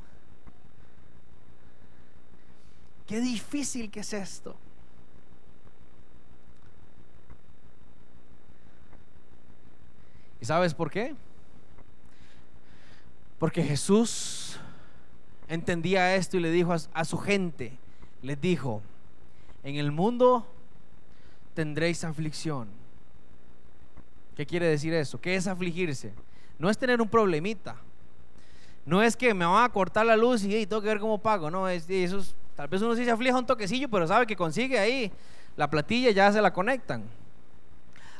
Qué 3.08 3.20
difícil 3.20 3.90
que 3.90 4.00
es 4.00 4.12
esto. 4.12 4.54
¿Y 10.40 10.44
sabes 10.44 10.74
por 10.74 10.90
qué? 10.90 11.14
Porque 13.38 13.62
Jesús 13.64 14.60
entendía 15.48 16.16
esto 16.16 16.36
y 16.36 16.40
le 16.40 16.50
dijo 16.50 16.74
a, 16.92 17.04
su 17.06 17.16
gente, 17.16 17.72
les 18.20 18.38
dijo, 18.38 18.82
en 19.64 19.76
el 19.76 19.90
mundo 19.90 20.46
tendréis 21.54 22.04
aflicción. 22.04 22.68
¿Qué 24.36 24.44
quiere 24.44 24.66
decir 24.66 24.92
eso? 24.92 25.18
¿Qué 25.18 25.34
es 25.34 25.46
afligirse? 25.46 26.12
No 26.58 26.68
es 26.68 26.76
tener 26.76 27.00
un 27.00 27.08
problemita. 27.08 27.74
No 28.88 29.02
es 29.02 29.18
que 29.18 29.34
me 29.34 29.44
van 29.44 29.64
a 29.64 29.68
cortar 29.68 30.06
la 30.06 30.16
luz 30.16 30.42
y 30.44 30.64
tengo 30.66 30.80
que 30.80 30.88
ver 30.88 30.98
cómo 30.98 31.18
pago. 31.18 31.50
No, 31.50 31.68
es, 31.68 31.90
eso 31.90 32.24
tal 32.56 32.68
vez 32.68 32.80
uno 32.80 32.96
sí 32.96 33.04
se 33.04 33.10
aflige 33.10 33.36
un 33.36 33.44
toquecillo, 33.44 33.86
pero 33.90 34.06
sabe 34.06 34.26
que 34.26 34.34
consigue 34.34 34.78
ahí 34.78 35.12
la 35.58 35.68
platilla, 35.68 36.10
ya 36.10 36.32
se 36.32 36.40
la 36.40 36.54
conectan. 36.54 37.04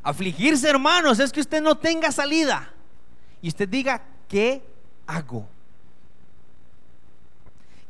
Afligirse, 0.02 0.68
hermanos, 0.68 1.20
es 1.20 1.32
que 1.32 1.40
usted 1.40 1.62
no 1.62 1.74
tenga 1.78 2.12
salida 2.12 2.70
y 3.40 3.48
usted 3.48 3.66
diga, 3.66 4.02
¿qué 4.28 4.62
hago? 5.06 5.48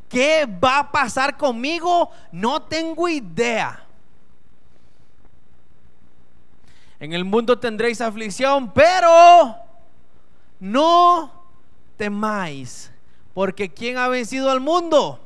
¿Qué 0.08 0.46
va 0.46 0.78
a 0.78 0.92
pasar 0.92 1.36
conmigo? 1.36 2.12
No 2.30 2.62
tengo 2.62 3.08
idea. 3.08 3.84
En 7.00 7.12
el 7.12 7.24
mundo 7.24 7.58
tendréis 7.58 8.00
aflicción, 8.00 8.72
pero 8.72 9.56
no 10.60 11.37
temáis, 11.98 12.90
porque 13.34 13.68
¿quién 13.68 13.98
ha 13.98 14.08
vencido 14.08 14.50
al 14.50 14.60
mundo? 14.60 15.20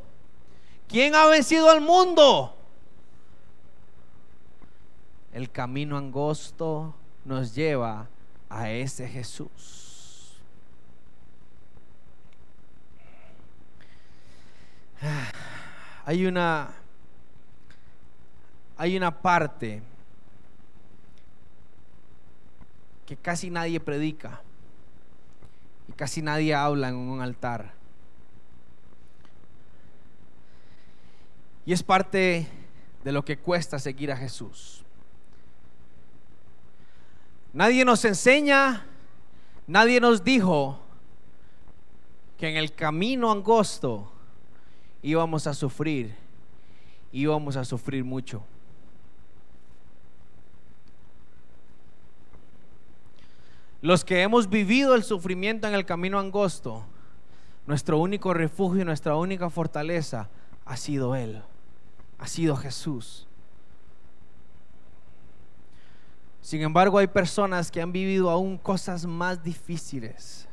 ¿Quién 0.89 1.15
ha 1.15 1.27
vencido 1.27 1.71
al 1.71 1.81
mundo? 1.81 2.57
El 5.33 5.51
camino 5.51 5.97
angosto 5.97 6.95
nos 7.25 7.55
lleva 7.55 8.09
a 8.51 8.69
ese 8.71 9.07
Jesús. 9.09 10.37
Hay 16.05 16.27
una 16.27 16.75
hay 18.77 18.97
una 18.97 19.23
parte 19.23 19.81
que 23.07 23.17
casi 23.17 23.49
nadie 23.49 23.79
predica 23.79 24.41
casi 25.97 26.23
nadie 26.23 26.55
habla 26.55 26.89
en 26.89 26.97
un 26.97 27.21
altar. 27.21 27.73
Y 31.65 31.73
es 31.73 31.83
parte 31.83 32.49
de 33.05 33.13
lo 33.13 33.25
que 33.25 33.39
cuesta 33.39 33.79
seguir 33.79 34.11
a 34.11 34.17
Jesús. 34.17 34.85
Nadie 37.53 37.85
nos 37.85 38.05
enseña, 38.05 38.87
nadie 39.67 40.01
nos 40.01 40.25
dijo 40.25 40.81
que 42.39 42.49
en 42.49 42.57
el 42.57 42.73
camino 42.73 43.31
angosto 43.31 44.11
íbamos 45.03 45.47
a 45.47 45.55
sufrir, 45.55 46.17
íbamos 47.13 47.57
a 47.57 47.65
sufrir 47.65 48.05
mucho. 48.05 48.43
Los 53.83 54.05
que 54.05 54.23
hemos 54.23 54.49
vivido 54.49 54.95
el 54.95 55.03
sufrimiento 55.03 55.67
en 55.67 55.75
el 55.75 55.85
camino 55.85 56.21
angosto, 56.21 56.85
nuestro 57.67 57.99
único 57.99 58.33
refugio, 58.33 58.85
nuestra 58.85 59.17
única 59.17 59.51
fortaleza 59.51 60.29
ha 60.65 60.77
sido 60.77 61.17
Él, 61.17 61.43
ha 62.17 62.29
sido 62.29 62.57
Jesús. 62.57 63.27
Sin 66.41 66.63
embargo, 66.63 66.99
hay 66.99 67.09
personas 67.09 67.73
que 67.73 67.83
han 67.83 67.91
vivido 67.91 68.31
aún 68.31 68.57
cosas 68.57 69.05
más 69.05 69.43
difíciles. 69.43 70.47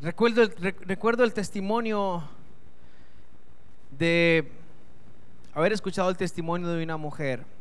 Recuerdo 0.00 0.42
el, 0.42 0.50
recuerdo 0.86 1.24
el 1.24 1.34
testimonio 1.34 2.22
de 3.90 4.50
haber 5.52 5.74
escuchado 5.74 6.08
el 6.08 6.16
testimonio 6.16 6.68
de 6.68 6.82
una 6.82 6.96
mujer 6.96 7.57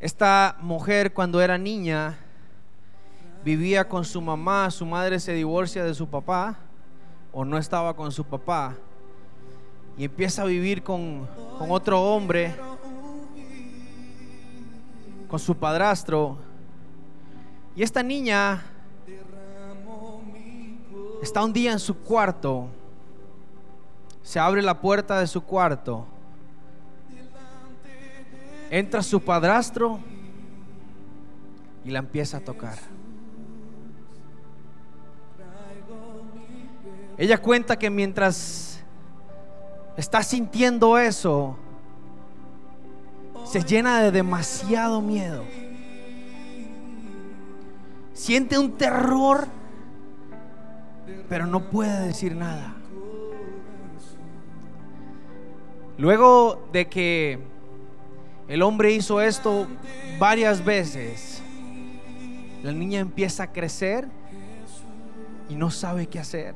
esta 0.00 0.56
mujer 0.60 1.12
cuando 1.12 1.40
era 1.40 1.58
niña 1.58 2.16
vivía 3.44 3.88
con 3.88 4.04
su 4.04 4.20
mamá, 4.20 4.70
su 4.70 4.86
madre 4.86 5.18
se 5.18 5.32
divorcia 5.32 5.82
de 5.82 5.92
su 5.92 6.06
papá 6.06 6.56
o 7.32 7.44
no 7.44 7.58
estaba 7.58 7.94
con 7.94 8.12
su 8.12 8.24
papá 8.24 8.76
y 9.96 10.04
empieza 10.04 10.42
a 10.42 10.44
vivir 10.44 10.84
con, 10.84 11.28
con 11.58 11.72
otro 11.72 12.00
hombre, 12.00 12.54
con 15.28 15.40
su 15.40 15.56
padrastro. 15.56 16.38
Y 17.74 17.82
esta 17.82 18.00
niña 18.00 18.62
está 21.20 21.42
un 21.42 21.52
día 21.52 21.72
en 21.72 21.80
su 21.80 21.96
cuarto, 21.96 22.68
se 24.22 24.38
abre 24.38 24.62
la 24.62 24.80
puerta 24.80 25.18
de 25.18 25.26
su 25.26 25.42
cuarto 25.42 26.06
entra 28.70 29.02
su 29.02 29.20
padrastro 29.20 29.98
y 31.84 31.90
la 31.90 32.00
empieza 32.00 32.38
a 32.38 32.40
tocar. 32.40 32.78
Ella 37.16 37.38
cuenta 37.38 37.76
que 37.76 37.90
mientras 37.90 38.80
está 39.96 40.22
sintiendo 40.22 40.98
eso, 40.98 41.56
se 43.44 43.62
llena 43.64 44.02
de 44.02 44.12
demasiado 44.12 45.00
miedo. 45.00 45.42
Siente 48.12 48.58
un 48.58 48.72
terror, 48.72 49.48
pero 51.28 51.46
no 51.46 51.70
puede 51.70 52.06
decir 52.06 52.36
nada. 52.36 52.74
Luego 55.96 56.68
de 56.72 56.88
que 56.88 57.40
el 58.48 58.62
hombre 58.62 58.92
hizo 58.92 59.20
esto 59.20 59.66
varias 60.18 60.64
veces. 60.64 61.42
La 62.62 62.72
niña 62.72 62.98
empieza 62.98 63.42
a 63.42 63.52
crecer 63.52 64.08
y 65.50 65.54
no 65.54 65.70
sabe 65.70 66.06
qué 66.06 66.18
hacer. 66.18 66.54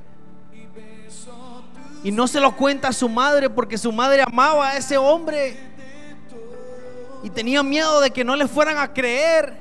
Y 2.02 2.10
no 2.10 2.26
se 2.26 2.40
lo 2.40 2.56
cuenta 2.56 2.88
a 2.88 2.92
su 2.92 3.08
madre 3.10 3.50
porque 3.50 3.76
su 3.76 3.92
madre 3.92 4.22
amaba 4.22 4.70
a 4.70 4.76
ese 4.78 4.96
hombre. 4.96 5.56
Y 7.22 7.28
tenía 7.28 7.62
miedo 7.62 8.00
de 8.00 8.10
que 8.10 8.24
no 8.24 8.36
le 8.36 8.48
fueran 8.48 8.78
a 8.78 8.92
creer. 8.92 9.58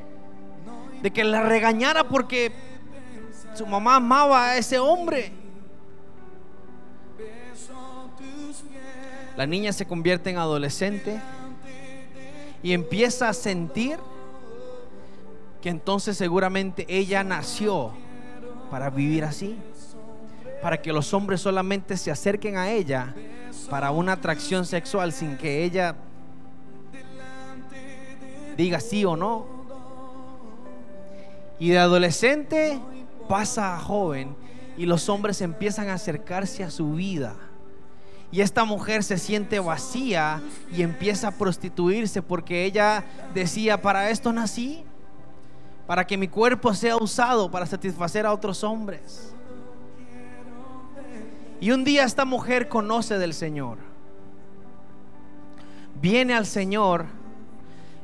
De 1.03 1.11
que 1.11 1.23
la 1.23 1.43
regañara 1.43 2.05
porque 2.05 2.53
Su 3.53 3.67
mamá 3.67 3.97
amaba 3.97 4.45
a 4.45 4.57
ese 4.57 4.79
hombre. 4.79 5.34
La 9.36 9.45
niña 9.45 9.73
se 9.73 9.86
convierte 9.86 10.29
en 10.29 10.38
adolescente 10.38 11.19
y 12.64 12.74
empieza 12.74 13.30
a 13.30 13.34
sentir 13.34 13.97
que 15.62 15.70
entonces 15.70 16.18
seguramente 16.18 16.86
ella 16.89 17.24
nació 17.24 17.91
para 18.70 18.89
vivir 18.89 19.24
así, 19.24 19.57
para 20.62 20.82
que 20.82 20.93
los 20.93 21.14
hombres 21.14 21.41
solamente 21.41 21.97
se 21.97 22.12
acerquen 22.12 22.57
a 22.57 22.72
ella 22.72 23.14
para 23.70 23.91
una 23.91 24.14
atracción 24.14 24.66
sexual 24.66 25.12
sin 25.12 25.38
que 25.38 25.64
ella 25.64 25.95
diga 28.57 28.80
sí 28.80 29.05
o 29.05 29.16
no. 29.16 29.45
Y 31.59 31.70
de 31.70 31.80
adolescente 31.80 32.80
pasa 33.28 33.76
a 33.76 33.80
joven 33.80 34.36
y 34.78 34.86
los 34.86 35.09
hombres 35.09 35.41
empiezan 35.41 35.89
a 35.89 35.93
acercarse 35.93 36.64
a 36.64 36.72
su 36.72 36.93
vida. 36.93 37.36
Y 38.32 38.39
esta 38.39 38.63
mujer 38.63 39.03
se 39.03 39.17
siente 39.17 39.59
vacía 39.59 40.41
y 40.71 40.84
empieza 40.84 41.27
a 41.27 41.32
prostituirse 41.32 42.21
porque 42.21 42.63
ella 42.63 43.03
decía, 43.34 43.82
para 43.82 44.09
esto 44.09 44.32
nací, 44.32 44.86
para 45.86 46.07
que 46.07 46.17
mi 46.17 46.29
cuerpo 46.29 46.73
sea 46.73 46.95
usado 46.95 47.51
para 47.51 47.65
satisfacer 47.65 48.25
a 48.25 48.32
otros 48.32 48.63
hombres. 48.63 49.34
Y 51.59 51.71
un 51.71 51.84
día 51.84 52.05
esta 52.05 52.23
mujer 52.23 52.69
conoce 52.69 53.19
del 53.19 53.34
Señor. 53.34 53.77
Viene 56.01 56.34
al 56.34 56.45
Señor. 56.45 57.05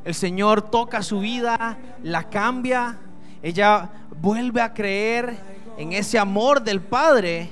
El 0.03 0.13
Señor 0.13 0.61
toca 0.61 1.01
su 1.01 1.21
vida, 1.21 1.77
la 2.03 2.29
cambia. 2.29 2.97
Ella 3.41 3.89
vuelve 4.21 4.61
a 4.61 4.73
creer 4.73 5.37
en 5.77 5.93
ese 5.93 6.19
amor 6.19 6.61
del 6.61 6.81
Padre 6.81 7.49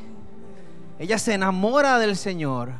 ella 0.98 1.18
se 1.18 1.34
enamora 1.34 2.00
del 2.00 2.16
Señor, 2.16 2.72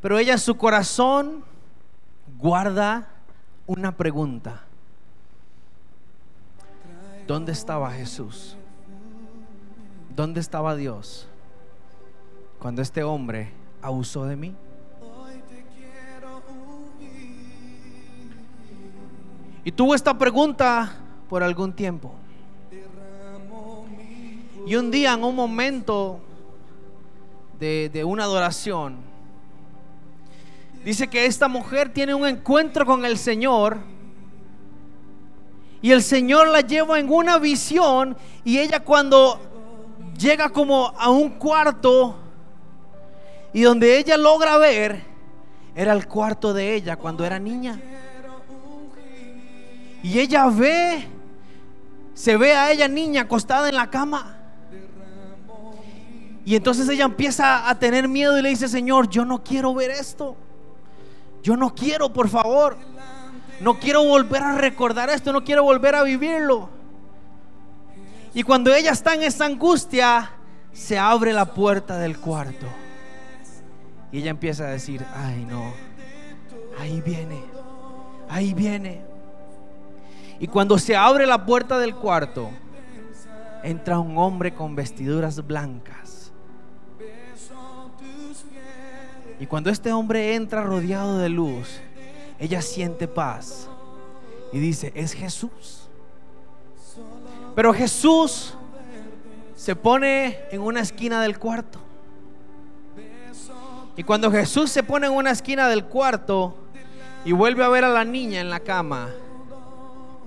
pero 0.00 0.18
ella 0.18 0.34
en 0.34 0.38
su 0.38 0.56
corazón 0.56 1.44
guarda 2.38 3.08
una 3.66 3.96
pregunta. 3.96 4.62
¿Dónde 7.26 7.52
estaba 7.52 7.90
Jesús? 7.92 8.56
¿Dónde 10.14 10.40
estaba 10.40 10.74
Dios 10.74 11.28
cuando 12.58 12.82
este 12.82 13.02
hombre 13.02 13.52
abusó 13.80 14.24
de 14.24 14.36
mí? 14.36 14.54
Y 19.64 19.72
tuvo 19.72 19.94
esta 19.94 20.16
pregunta 20.16 20.92
por 21.28 21.42
algún 21.42 21.72
tiempo. 21.72 22.14
Y 24.66 24.74
un 24.76 24.90
día, 24.90 25.14
en 25.14 25.24
un 25.24 25.34
momento 25.34 26.20
de, 27.60 28.04
una 28.04 28.24
adoración. 28.24 28.96
Dice 30.84 31.08
que 31.08 31.26
esta 31.26 31.46
mujer 31.46 31.92
tiene 31.92 32.14
un 32.14 32.26
encuentro 32.26 32.86
con 32.86 33.04
el 33.04 33.18
Señor. 33.18 33.78
Y 35.82 35.92
el 35.92 36.02
Señor 36.02 36.48
la 36.48 36.62
lleva 36.62 36.98
en 36.98 37.10
una 37.10 37.38
visión. 37.38 38.16
Y 38.44 38.58
ella 38.58 38.80
cuando 38.80 39.38
llega 40.18 40.48
como 40.48 40.94
a 40.98 41.10
un 41.10 41.30
cuarto. 41.30 42.16
Y 43.52 43.62
donde 43.62 43.98
ella 43.98 44.16
logra 44.16 44.56
ver. 44.56 45.02
Era 45.74 45.92
el 45.92 46.08
cuarto 46.08 46.54
de 46.54 46.74
ella 46.74 46.96
cuando 46.96 47.26
era 47.26 47.38
niña. 47.38 47.78
Y 50.02 50.18
ella 50.18 50.46
ve. 50.48 51.06
Se 52.14 52.38
ve 52.38 52.54
a 52.54 52.72
ella 52.72 52.88
niña 52.88 53.22
acostada 53.22 53.68
en 53.68 53.76
la 53.76 53.90
cama. 53.90 54.39
Y 56.44 56.56
entonces 56.56 56.88
ella 56.88 57.04
empieza 57.04 57.68
a 57.68 57.78
tener 57.78 58.08
miedo 58.08 58.38
y 58.38 58.42
le 58.42 58.48
dice, 58.48 58.68
Señor, 58.68 59.08
yo 59.08 59.24
no 59.24 59.42
quiero 59.42 59.74
ver 59.74 59.90
esto. 59.90 60.36
Yo 61.42 61.56
no 61.56 61.74
quiero, 61.74 62.12
por 62.12 62.28
favor. 62.28 62.76
No 63.60 63.78
quiero 63.78 64.04
volver 64.04 64.42
a 64.42 64.56
recordar 64.56 65.10
esto, 65.10 65.32
no 65.32 65.44
quiero 65.44 65.64
volver 65.64 65.94
a 65.94 66.02
vivirlo. 66.02 66.70
Y 68.32 68.42
cuando 68.42 68.74
ella 68.74 68.92
está 68.92 69.14
en 69.14 69.22
esa 69.22 69.44
angustia, 69.44 70.30
se 70.72 70.98
abre 70.98 71.32
la 71.34 71.44
puerta 71.44 71.98
del 71.98 72.18
cuarto. 72.18 72.66
Y 74.12 74.18
ella 74.18 74.30
empieza 74.30 74.64
a 74.64 74.68
decir, 74.68 75.04
ay 75.14 75.44
no, 75.44 75.72
ahí 76.78 77.02
viene, 77.02 77.42
ahí 78.30 78.54
viene. 78.54 79.02
Y 80.38 80.46
cuando 80.46 80.78
se 80.78 80.96
abre 80.96 81.26
la 81.26 81.44
puerta 81.44 81.78
del 81.78 81.94
cuarto, 81.94 82.50
entra 83.62 83.98
un 83.98 84.16
hombre 84.16 84.54
con 84.54 84.74
vestiduras 84.74 85.46
blancas 85.46 86.09
Y 89.40 89.46
cuando 89.46 89.70
este 89.70 89.90
hombre 89.90 90.34
entra 90.34 90.62
rodeado 90.62 91.16
de 91.16 91.30
luz, 91.30 91.80
ella 92.38 92.60
siente 92.60 93.08
paz 93.08 93.68
y 94.52 94.58
dice, 94.58 94.92
es 94.94 95.14
Jesús. 95.14 95.88
Pero 97.56 97.72
Jesús 97.72 98.54
se 99.56 99.74
pone 99.74 100.38
en 100.50 100.60
una 100.60 100.80
esquina 100.80 101.22
del 101.22 101.38
cuarto. 101.38 101.78
Y 103.96 104.02
cuando 104.02 104.30
Jesús 104.30 104.70
se 104.70 104.82
pone 104.82 105.06
en 105.06 105.14
una 105.14 105.30
esquina 105.30 105.68
del 105.68 105.86
cuarto 105.86 106.56
y 107.24 107.32
vuelve 107.32 107.64
a 107.64 107.68
ver 107.68 107.84
a 107.84 107.88
la 107.88 108.04
niña 108.04 108.40
en 108.40 108.50
la 108.50 108.60
cama, 108.60 109.08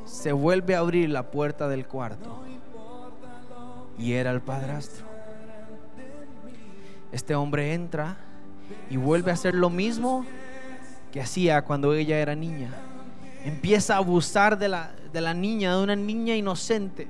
se 0.06 0.32
vuelve 0.32 0.76
a 0.76 0.80
abrir 0.80 1.10
la 1.12 1.30
puerta 1.30 1.68
del 1.68 1.88
cuarto. 1.88 2.44
Y 3.98 4.14
era 4.14 4.32
el 4.32 4.42
padrastro. 4.42 5.06
Este 7.12 7.36
hombre 7.36 7.74
entra 7.74 8.18
y 8.90 8.98
vuelve 8.98 9.32
a 9.32 9.34
hacer 9.34 9.56
lo 9.56 9.70
mismo 9.70 10.26
que 11.12 11.22
hacía 11.22 11.62
cuando 11.64 11.94
ella 11.94 12.20
era 12.20 12.36
niña. 12.36 12.70
Empieza 13.46 13.96
a 13.96 13.98
abusar 13.98 14.58
de 14.58 14.70
la, 14.70 14.92
de 15.12 15.22
la 15.22 15.34
niña, 15.34 15.76
de 15.76 15.84
una 15.84 15.96
niña 15.96 16.36
inocente. 16.36 17.08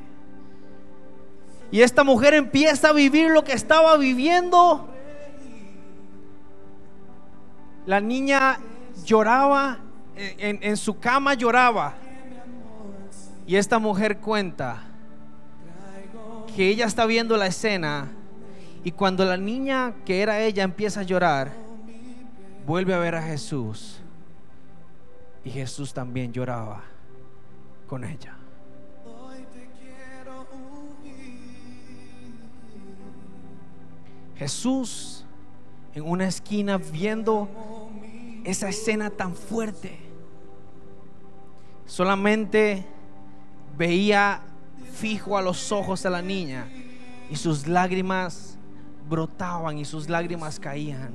Y 1.72 1.82
esta 1.82 2.04
mujer 2.04 2.34
empieza 2.34 2.90
a 2.90 2.94
vivir 2.94 3.32
lo 3.32 3.44
que 3.44 3.54
estaba 3.54 3.98
viviendo. 3.98 4.88
La 7.86 8.00
niña 8.00 8.60
lloraba, 9.06 9.80
en, 10.16 10.60
en 10.62 10.78
su 10.78 11.00
cama 11.00 11.34
lloraba. 11.34 11.96
Y 13.48 13.56
esta 13.56 13.80
mujer 13.80 14.20
cuenta 14.20 14.84
que 16.56 16.70
ella 16.70 16.86
está 16.86 17.06
viendo 17.06 17.36
la 17.36 17.48
escena 17.48 18.10
y 18.84 18.92
cuando 18.92 19.24
la 19.24 19.38
niña 19.38 19.94
que 20.06 20.22
era 20.22 20.42
ella 20.42 20.64
empieza 20.64 21.02
a 21.02 21.04
llorar, 21.04 21.52
vuelve 22.66 22.94
a 22.94 22.98
ver 22.98 23.16
a 23.16 23.22
Jesús. 23.22 24.00
Y 25.46 25.50
Jesús 25.50 25.94
también 25.94 26.32
lloraba 26.32 26.84
con 27.88 28.04
ella. 28.04 28.38
Jesús 34.36 35.26
en 35.94 36.04
una 36.04 36.28
esquina 36.28 36.78
viendo 36.78 37.48
esa 38.44 38.68
escena 38.68 39.10
tan 39.10 39.36
fuerte. 39.36 40.00
Solamente 41.86 42.86
veía 43.78 44.42
fijo 44.94 45.38
a 45.38 45.42
los 45.42 45.72
ojos 45.72 46.06
a 46.06 46.10
la 46.10 46.22
niña 46.22 46.68
y 47.30 47.36
sus 47.36 47.68
lágrimas 47.68 48.53
brotaban 49.10 49.78
y 49.78 49.86
sus 49.86 50.10
lágrimas 50.10 50.60
caían. 50.60 51.14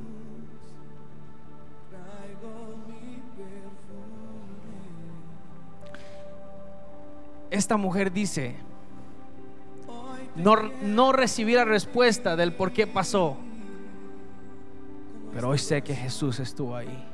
Esta 7.50 7.76
mujer 7.76 8.12
dice, 8.12 8.56
no, 10.36 10.56
no 10.82 11.12
recibí 11.12 11.54
la 11.54 11.64
respuesta 11.64 12.36
del 12.36 12.52
por 12.52 12.72
qué 12.72 12.86
pasó, 12.86 13.38
pero 15.32 15.48
hoy 15.48 15.58
sé 15.58 15.82
que 15.82 15.94
Jesús 15.94 16.40
estuvo 16.40 16.76
ahí. 16.76 17.04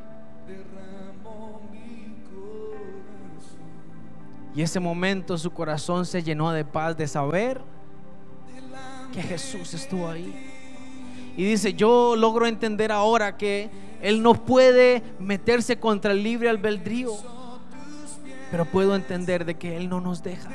Y 4.55 4.63
ese 4.63 4.79
momento 4.79 5.37
su 5.37 5.51
corazón 5.53 6.07
se 6.07 6.23
llenó 6.23 6.53
de 6.53 6.65
paz 6.65 6.97
de 6.97 7.09
saber 7.09 7.61
que 9.13 9.23
Jesús 9.23 9.75
estuvo 9.75 10.09
ahí. 10.09 10.54
Y 11.37 11.45
dice, 11.45 11.75
yo 11.75 12.17
logro 12.17 12.47
entender 12.47 12.93
ahora 12.93 13.37
que 13.37 13.71
Él 14.01 14.23
no 14.23 14.35
puede 14.35 15.03
meterse 15.19 15.79
contra 15.79 16.13
el 16.13 16.23
libre 16.23 16.49
albedrío, 16.49 17.13
pero 18.51 18.65
puedo 18.65 18.95
entender 18.95 19.45
de 19.45 19.57
que 19.57 19.77
Él 19.77 19.89
no 19.89 20.01
nos 20.01 20.23
deja, 20.23 20.51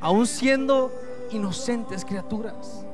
aún 0.00 0.26
siendo 0.26 0.92
inocentes 1.30 2.04
criaturas. 2.04 2.84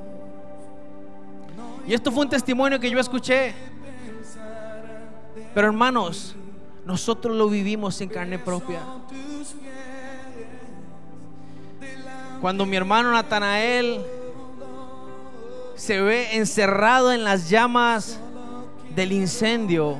Y 1.86 1.94
esto 1.94 2.12
fue 2.12 2.24
un 2.24 2.28
testimonio 2.28 2.78
que 2.78 2.90
yo 2.90 2.98
escuché. 2.98 3.54
Pero 5.54 5.68
hermanos, 5.68 6.36
nosotros 6.84 7.34
lo 7.34 7.48
vivimos 7.48 7.98
en 8.02 8.10
carne 8.10 8.38
propia. 8.38 8.80
Cuando 12.42 12.66
mi 12.66 12.76
hermano 12.76 13.10
Natanael 13.10 14.04
se 15.78 16.00
ve 16.00 16.36
encerrado 16.36 17.12
en 17.12 17.22
las 17.22 17.48
llamas 17.48 18.18
del 18.94 19.12
incendio, 19.12 19.96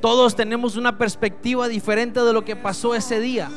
todos 0.00 0.34
tenemos 0.34 0.74
una 0.74 0.98
perspectiva 0.98 1.68
diferente 1.68 2.20
de 2.20 2.32
lo 2.32 2.44
que 2.44 2.56
pasó 2.56 2.96
ese 2.96 3.20
día. 3.20 3.48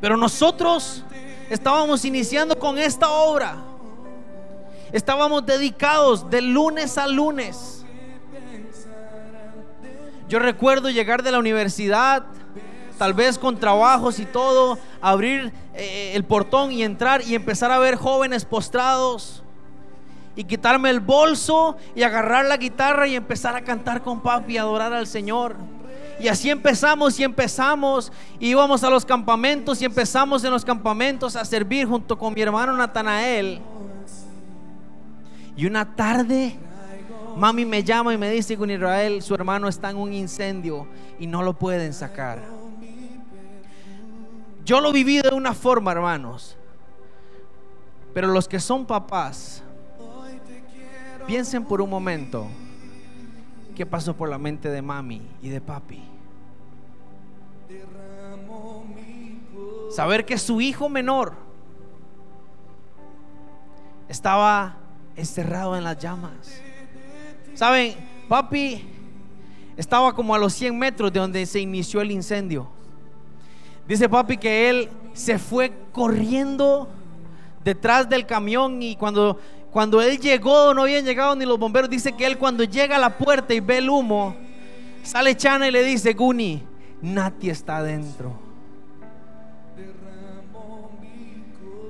Pero 0.00 0.16
nosotros 0.16 1.04
estábamos 1.48 2.04
iniciando 2.04 2.58
con 2.58 2.76
esta 2.76 3.08
obra. 3.08 3.56
Estábamos 4.90 5.46
dedicados 5.46 6.28
de 6.28 6.42
lunes 6.42 6.98
a 6.98 7.06
lunes. 7.06 7.84
Yo 10.28 10.40
recuerdo 10.40 10.90
llegar 10.90 11.22
de 11.22 11.30
la 11.30 11.38
universidad, 11.38 12.26
tal 12.98 13.14
vez 13.14 13.38
con 13.38 13.58
trabajos 13.58 14.18
y 14.18 14.26
todo, 14.26 14.78
abrir 15.00 15.52
eh, 15.74 16.12
el 16.14 16.24
portón 16.24 16.72
y 16.72 16.82
entrar 16.82 17.22
y 17.22 17.34
empezar 17.34 17.70
a 17.70 17.78
ver 17.78 17.96
jóvenes 17.96 18.44
postrados 18.44 19.42
y 20.34 20.44
quitarme 20.44 20.90
el 20.90 21.00
bolso 21.00 21.76
y 21.94 22.02
agarrar 22.02 22.44
la 22.44 22.58
guitarra 22.58 23.06
y 23.08 23.16
empezar 23.16 23.56
a 23.56 23.62
cantar 23.62 24.02
con 24.02 24.20
papi 24.20 24.54
y 24.54 24.58
adorar 24.58 24.92
al 24.92 25.06
Señor. 25.06 25.56
Y 26.18 26.28
así 26.28 26.50
empezamos 26.50 27.18
y 27.18 27.24
empezamos. 27.24 28.12
íbamos 28.40 28.84
a 28.84 28.90
los 28.90 29.04
campamentos 29.04 29.80
y 29.82 29.84
empezamos 29.84 30.44
en 30.44 30.50
los 30.50 30.64
campamentos 30.64 31.36
a 31.36 31.44
servir 31.44 31.86
junto 31.86 32.18
con 32.18 32.32
mi 32.34 32.40
hermano 32.40 32.76
Natanael. 32.76 33.60
Y 35.56 35.66
una 35.66 35.96
tarde, 35.96 36.54
mami 37.36 37.64
me 37.64 37.82
llama 37.82 38.12
y 38.12 38.18
me 38.18 38.30
dice 38.30 38.56
con 38.56 38.70
Israel, 38.70 39.22
su 39.22 39.34
hermano 39.34 39.68
está 39.68 39.90
en 39.90 39.96
un 39.96 40.12
incendio 40.12 40.86
y 41.18 41.26
no 41.26 41.42
lo 41.42 41.54
pueden 41.54 41.94
sacar. 41.94 42.65
Yo 44.66 44.80
lo 44.80 44.90
viví 44.90 45.20
de 45.22 45.32
una 45.32 45.54
forma, 45.54 45.92
hermanos. 45.92 46.56
Pero 48.12 48.26
los 48.26 48.48
que 48.48 48.58
son 48.58 48.84
papás, 48.84 49.62
piensen 51.24 51.64
por 51.64 51.80
un 51.80 51.88
momento 51.88 52.48
qué 53.76 53.86
pasó 53.86 54.16
por 54.16 54.28
la 54.28 54.38
mente 54.38 54.68
de 54.68 54.82
mami 54.82 55.22
y 55.40 55.50
de 55.50 55.60
papi. 55.60 56.02
Saber 59.92 60.26
que 60.26 60.36
su 60.36 60.60
hijo 60.60 60.88
menor 60.88 61.34
estaba 64.08 64.78
encerrado 65.14 65.76
en 65.76 65.84
las 65.84 65.96
llamas. 65.96 66.60
Saben, 67.54 67.94
papi 68.28 68.84
estaba 69.76 70.12
como 70.12 70.34
a 70.34 70.38
los 70.38 70.54
100 70.54 70.76
metros 70.76 71.12
de 71.12 71.20
donde 71.20 71.46
se 71.46 71.60
inició 71.60 72.00
el 72.00 72.10
incendio. 72.10 72.75
Dice 73.88 74.08
papi 74.08 74.36
que 74.36 74.68
él 74.68 74.88
se 75.12 75.38
fue 75.38 75.72
corriendo 75.92 76.88
detrás 77.64 78.08
del 78.08 78.26
camión 78.26 78.82
y 78.82 78.96
cuando 78.96 79.38
cuando 79.76 80.00
él 80.00 80.18
llegó, 80.18 80.72
no 80.72 80.84
habían 80.84 81.04
llegado 81.04 81.36
ni 81.36 81.44
los 81.44 81.58
bomberos. 81.58 81.90
Dice 81.90 82.12
que 82.12 82.24
él 82.24 82.38
cuando 82.38 82.64
llega 82.64 82.96
a 82.96 82.98
la 82.98 83.18
puerta 83.18 83.52
y 83.52 83.60
ve 83.60 83.76
el 83.76 83.90
humo, 83.90 84.34
sale 85.02 85.36
Chana 85.36 85.68
y 85.68 85.70
le 85.70 85.82
dice, 85.84 86.14
Guni, 86.14 86.62
Nati 87.02 87.50
está 87.50 87.76
adentro. 87.76 88.32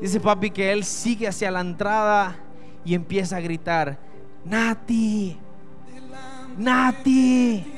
Dice 0.01 0.18
papi 0.18 0.51
que 0.51 0.72
él 0.72 0.82
sigue 0.82 1.28
hacia 1.28 1.49
la 1.53 1.61
entrada 1.61 2.36
y 2.84 2.94
empieza 2.94 3.36
a 3.36 3.40
gritar, 3.40 3.97
Nati, 4.44 5.38
Nati. 6.59 7.76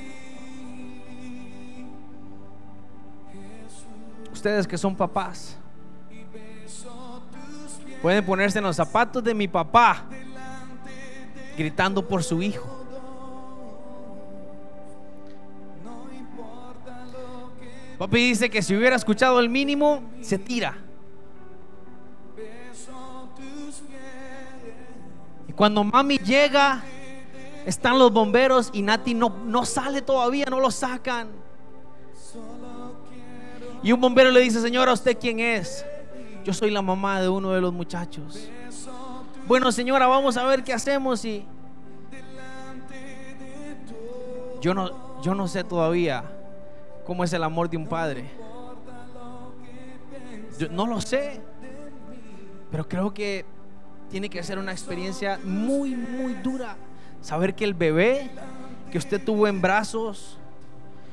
Ustedes 4.38 4.68
que 4.68 4.78
son 4.78 4.94
papás 4.94 5.56
Pueden 8.00 8.24
ponerse 8.24 8.58
en 8.58 8.64
los 8.64 8.76
zapatos 8.76 9.24
de 9.24 9.34
mi 9.34 9.48
papá, 9.48 10.04
gritando 11.56 12.06
por 12.06 12.22
su 12.22 12.40
hijo. 12.40 12.86
Papi 17.98 18.16
dice 18.18 18.48
que 18.48 18.62
si 18.62 18.76
hubiera 18.76 18.94
escuchado 18.94 19.40
el 19.40 19.48
mínimo, 19.48 20.04
se 20.20 20.38
tira. 20.38 20.78
Y 25.48 25.52
cuando 25.52 25.82
mami 25.82 26.18
llega, 26.18 26.84
están 27.66 27.98
los 27.98 28.12
bomberos 28.12 28.70
y 28.72 28.82
Nati 28.82 29.14
no, 29.14 29.30
no 29.44 29.66
sale 29.66 30.00
todavía, 30.00 30.46
no 30.48 30.60
lo 30.60 30.70
sacan. 30.70 31.47
Y 33.82 33.92
un 33.92 34.00
bombero 34.00 34.30
le 34.30 34.40
dice, 34.40 34.60
señora, 34.60 34.92
¿usted 34.92 35.16
quién 35.18 35.40
es? 35.40 35.84
Yo 36.44 36.52
soy 36.52 36.70
la 36.70 36.82
mamá 36.82 37.20
de 37.20 37.28
uno 37.28 37.52
de 37.52 37.60
los 37.60 37.72
muchachos. 37.72 38.48
Bueno, 39.46 39.72
señora, 39.72 40.06
vamos 40.06 40.36
a 40.36 40.44
ver 40.44 40.62
qué 40.62 40.72
hacemos 40.72 41.24
y 41.24 41.44
yo 44.60 44.74
no 44.74 45.22
yo 45.22 45.34
no 45.34 45.48
sé 45.48 45.64
todavía 45.64 46.24
cómo 47.06 47.24
es 47.24 47.32
el 47.32 47.42
amor 47.42 47.70
de 47.70 47.76
un 47.76 47.86
padre. 47.86 48.30
Yo 50.58 50.68
no 50.68 50.86
lo 50.86 51.00
sé. 51.00 51.40
Pero 52.70 52.86
creo 52.86 53.14
que 53.14 53.46
tiene 54.10 54.28
que 54.28 54.42
ser 54.42 54.58
una 54.58 54.72
experiencia 54.72 55.40
muy 55.42 55.94
muy 55.94 56.34
dura 56.34 56.76
saber 57.20 57.54
que 57.54 57.64
el 57.64 57.74
bebé 57.74 58.30
que 58.90 58.98
usted 58.98 59.22
tuvo 59.22 59.46
en 59.46 59.60
brazos, 59.60 60.38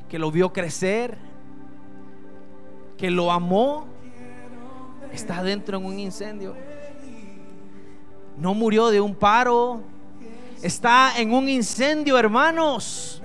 que 0.10 0.20
lo 0.20 0.32
vio 0.32 0.54
crecer, 0.54 1.18
que 2.98 3.10
lo 3.10 3.32
amó, 3.32 3.88
está 5.12 5.44
dentro 5.44 5.78
en 5.78 5.86
un 5.86 6.00
incendio. 6.00 6.56
No 8.38 8.54
murió 8.54 8.90
de 8.90 9.02
un 9.02 9.16
paro. 9.16 9.82
Está 10.62 11.18
en 11.18 11.34
un 11.34 11.48
incendio, 11.48 12.18
hermanos. 12.18 13.22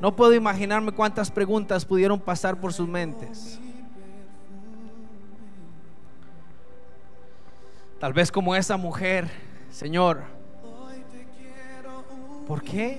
No 0.00 0.14
puedo 0.14 0.32
imaginarme 0.32 0.92
cuántas 0.92 1.30
preguntas 1.30 1.84
pudieron 1.84 2.20
pasar 2.20 2.60
por 2.60 2.72
sus 2.72 2.86
mentes. 2.86 3.58
Tal 7.98 8.12
vez 8.12 8.30
como 8.30 8.54
esa 8.54 8.76
mujer, 8.76 9.28
Señor, 9.70 10.22
¿por 12.48 12.62
qué? 12.62 12.98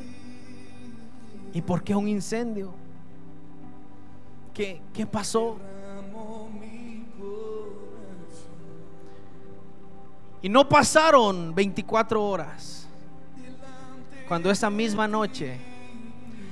¿Y 1.54 1.62
por 1.62 1.84
qué 1.84 1.96
un 1.96 2.08
incendio? 2.08 2.72
¿Qué, 4.54 4.80
qué 4.94 5.06
pasó? 5.06 5.58
Y 10.42 10.48
no 10.48 10.70
pasaron 10.70 11.54
24 11.54 12.24
horas. 12.24 12.88
Cuando 14.28 14.52
esa 14.52 14.70
misma 14.70 15.08
noche 15.08 15.58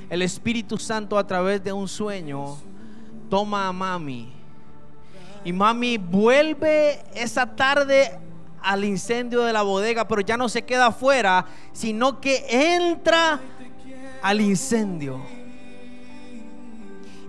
el 0.09 0.21
Espíritu 0.21 0.77
Santo 0.77 1.17
a 1.17 1.27
través 1.27 1.63
de 1.63 1.71
un 1.71 1.87
sueño 1.87 2.57
toma 3.29 3.67
a 3.67 3.71
mami. 3.73 4.31
Y 5.45 5.53
mami 5.53 5.97
vuelve 5.97 7.03
esa 7.13 7.45
tarde 7.45 8.17
al 8.61 8.83
incendio 8.83 9.41
de 9.43 9.53
la 9.53 9.61
bodega, 9.61 10.07
pero 10.07 10.21
ya 10.21 10.37
no 10.37 10.49
se 10.49 10.63
queda 10.63 10.87
afuera, 10.87 11.45
sino 11.71 12.19
que 12.19 12.45
entra 12.49 13.39
al 14.21 14.41
incendio. 14.41 15.21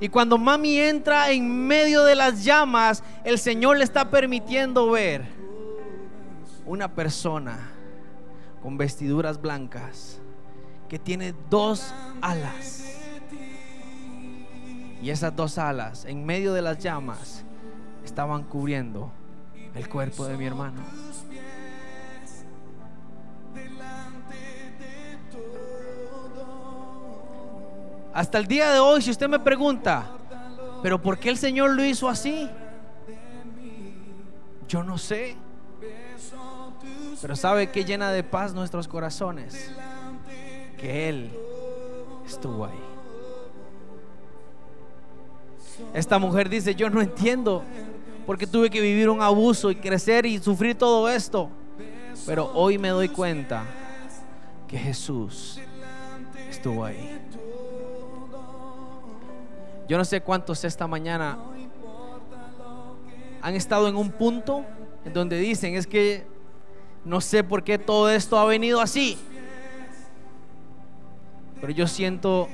Y 0.00 0.08
cuando 0.08 0.38
mami 0.38 0.78
entra 0.78 1.30
en 1.30 1.66
medio 1.66 2.04
de 2.04 2.14
las 2.14 2.44
llamas, 2.44 3.02
el 3.24 3.38
Señor 3.38 3.78
le 3.78 3.84
está 3.84 4.10
permitiendo 4.10 4.90
ver 4.90 5.26
una 6.64 6.94
persona 6.94 7.70
con 8.62 8.78
vestiduras 8.78 9.40
blancas 9.40 10.20
que 10.88 10.98
tiene 10.98 11.34
dos 11.50 11.92
alas. 12.20 12.84
Y 15.02 15.10
esas 15.10 15.34
dos 15.34 15.58
alas 15.58 16.04
en 16.04 16.24
medio 16.24 16.52
de 16.52 16.62
las 16.62 16.78
llamas 16.78 17.44
estaban 18.04 18.44
cubriendo 18.44 19.10
el 19.74 19.88
cuerpo 19.88 20.26
de 20.26 20.36
mi 20.36 20.46
hermano. 20.46 20.80
Hasta 28.12 28.38
el 28.38 28.46
día 28.46 28.70
de 28.72 28.78
hoy, 28.78 29.02
si 29.02 29.10
usted 29.10 29.28
me 29.28 29.38
pregunta, 29.38 30.06
pero 30.82 31.00
¿por 31.00 31.18
qué 31.18 31.30
el 31.30 31.38
Señor 31.38 31.74
lo 31.74 31.84
hizo 31.84 32.08
así? 32.08 32.48
Yo 34.66 34.82
no 34.82 34.98
sé. 34.98 35.36
Pero 37.20 37.34
sabe 37.34 37.70
que 37.70 37.84
llena 37.84 38.10
de 38.10 38.22
paz 38.22 38.52
nuestros 38.54 38.86
corazones. 38.86 39.72
Que 40.76 41.08
Él 41.08 41.30
estuvo 42.26 42.64
ahí. 42.64 42.78
Esta 45.94 46.18
mujer 46.18 46.48
dice, 46.48 46.74
yo 46.74 46.90
no 46.90 47.00
entiendo 47.00 47.62
porque 48.26 48.46
tuve 48.46 48.68
que 48.68 48.80
vivir 48.80 49.08
un 49.08 49.22
abuso 49.22 49.70
y 49.70 49.76
crecer 49.76 50.26
y 50.26 50.38
sufrir 50.38 50.76
todo 50.76 51.08
esto. 51.08 51.48
Pero 52.26 52.50
hoy 52.52 52.76
me 52.76 52.88
doy 52.88 53.08
cuenta 53.08 53.64
que 54.66 54.76
Jesús 54.78 55.58
estuvo 56.50 56.84
ahí. 56.84 57.18
Yo 59.88 59.96
no 59.96 60.04
sé 60.04 60.20
cuántos 60.20 60.64
esta 60.64 60.86
mañana 60.86 61.38
han 63.40 63.54
estado 63.54 63.88
en 63.88 63.96
un 63.96 64.10
punto 64.10 64.64
en 65.04 65.14
donde 65.14 65.38
dicen, 65.38 65.74
es 65.74 65.86
que 65.86 66.26
no 67.06 67.22
sé 67.22 67.42
por 67.42 67.64
qué 67.64 67.78
todo 67.78 68.10
esto 68.10 68.38
ha 68.38 68.44
venido 68.44 68.82
así. 68.82 69.18
Pero 71.58 71.72
yo 71.72 71.86
siento 71.86 72.48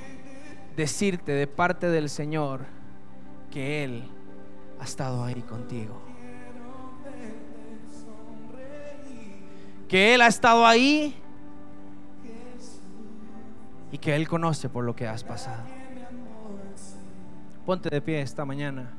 decirte 0.76 1.32
de 1.32 1.49
parte 1.49 1.89
del 1.89 2.09
Señor 2.09 2.61
que 3.51 3.82
Él 3.82 4.05
ha 4.78 4.85
estado 4.85 5.24
ahí 5.24 5.43
contigo. 5.43 6.01
Que 9.89 10.14
Él 10.14 10.22
ha 10.22 10.28
estado 10.28 10.64
ahí 10.64 11.16
y 13.91 13.99
que 13.99 14.14
Él 14.14 14.28
conoce 14.28 14.68
por 14.68 14.85
lo 14.85 14.95
que 14.95 15.09
has 15.09 15.24
pasado. 15.24 15.84
Ponte 17.64 17.88
de 17.88 18.02
pie 18.02 18.20
esta 18.20 18.44
mañana. 18.44 18.92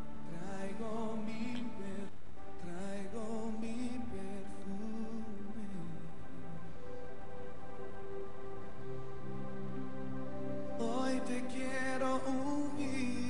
Hoy 10.80 11.22
te 11.28 11.46
quiero 11.46 12.22
unir. 12.26 13.26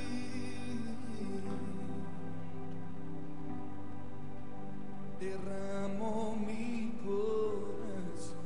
Derramo 5.20 6.36
mi 6.46 6.94
corazón. 7.04 8.36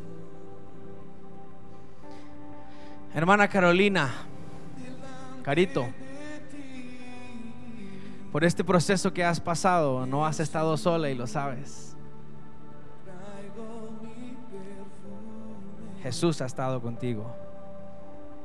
Hermana 3.14 3.48
Carolina, 3.48 4.10
Carito, 5.44 5.88
por 8.32 8.44
este 8.44 8.62
proceso 8.62 9.12
que 9.12 9.24
has 9.24 9.40
pasado, 9.40 10.06
no 10.06 10.24
has 10.24 10.40
estado 10.40 10.76
sola 10.76 11.10
y 11.10 11.14
lo 11.14 11.26
sabes. 11.26 11.96
Jesús 16.02 16.40
ha 16.40 16.46
estado 16.46 16.80
contigo. 16.80 17.26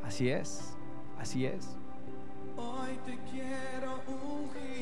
Así 0.04 0.30
es, 0.30 0.76
así 1.20 1.46
es. 1.46 1.78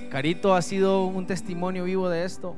Carito 0.10 0.56
ha 0.56 0.62
sido 0.62 1.06
un 1.06 1.26
testimonio 1.26 1.84
vivo 1.84 2.10
de 2.10 2.24
esto. 2.24 2.56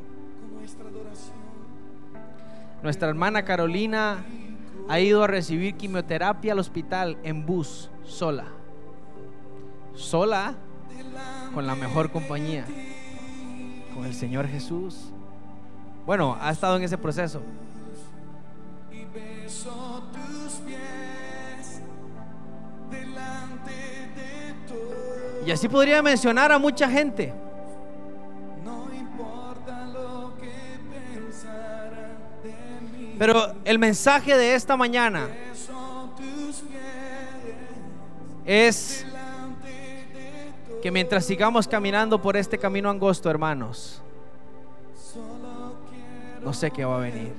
Nuestra 2.84 3.10
hermana 3.10 3.44
Carolina 3.44 4.24
ha 4.88 5.00
ido 5.00 5.24
a 5.24 5.28
recibir 5.28 5.76
quimioterapia 5.76 6.54
al 6.54 6.60
hospital 6.60 7.18
en 7.24 7.46
bus, 7.46 7.90
sola. 8.04 8.46
Sola, 9.94 10.56
con 11.56 11.66
la 11.66 11.74
mejor 11.74 12.12
compañía, 12.12 12.66
con 13.96 14.06
el 14.06 14.14
Señor 14.14 14.46
Jesús. 14.46 15.14
Bueno, 16.06 16.38
ha 16.42 16.52
estado 16.52 16.76
en 16.76 16.84
ese 16.84 16.98
proceso. 16.98 17.42
y 25.46 25.52
así 25.52 25.70
podría 25.70 26.02
mencionar 26.02 26.52
a 26.52 26.58
mucha 26.58 26.90
gente. 26.90 27.32
Pero 33.18 33.54
el 33.64 33.80
mensaje 33.80 34.36
de 34.36 34.56
esta 34.56 34.76
mañana 34.76 35.30
es. 38.46 39.06
Que 40.82 40.92
mientras 40.92 41.26
sigamos 41.26 41.68
caminando 41.68 42.22
por 42.22 42.38
este 42.38 42.58
camino 42.58 42.90
angosto, 42.90 43.30
hermanos, 43.30 44.02
no 46.44 46.54
sé 46.54 46.72
qué 46.72 46.86
va 46.86 46.98
a 46.98 47.00
venir. 47.00 47.34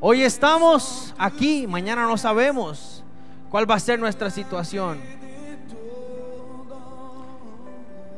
Hoy 0.00 0.22
estamos 0.22 1.14
aquí, 1.16 1.66
mañana 1.66 2.02
no 2.06 2.16
sabemos 2.16 3.02
cuál 3.50 3.70
va 3.70 3.76
a 3.76 3.80
ser 3.80 3.98
nuestra 3.98 4.28
situación. 4.30 5.00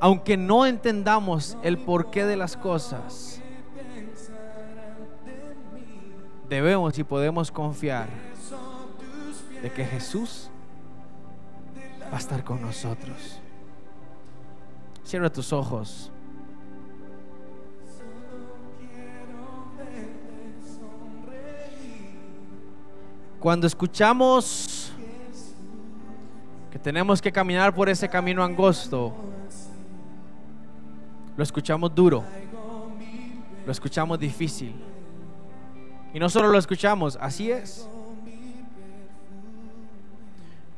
Aunque 0.00 0.36
no 0.36 0.64
entendamos 0.66 1.56
el 1.62 1.78
porqué 1.78 2.24
de 2.24 2.36
las 2.36 2.56
cosas, 2.56 3.40
debemos 6.48 6.98
y 6.98 7.04
podemos 7.04 7.50
confiar 7.50 8.08
de 9.62 9.72
que 9.72 9.84
Jesús 9.84 10.47
va 12.10 12.16
a 12.16 12.20
estar 12.20 12.42
con 12.44 12.60
nosotros. 12.60 13.40
Cierra 15.04 15.30
tus 15.30 15.52
ojos. 15.52 16.10
Cuando 23.40 23.66
escuchamos 23.66 24.92
que 26.70 26.78
tenemos 26.78 27.22
que 27.22 27.30
caminar 27.30 27.74
por 27.74 27.88
ese 27.88 28.08
camino 28.08 28.42
angosto, 28.42 29.14
lo 31.36 31.42
escuchamos 31.44 31.94
duro, 31.94 32.24
lo 33.64 33.70
escuchamos 33.70 34.18
difícil. 34.18 34.74
Y 36.12 36.18
no 36.18 36.28
solo 36.28 36.48
lo 36.48 36.58
escuchamos, 36.58 37.16
así 37.20 37.50
es. 37.50 37.88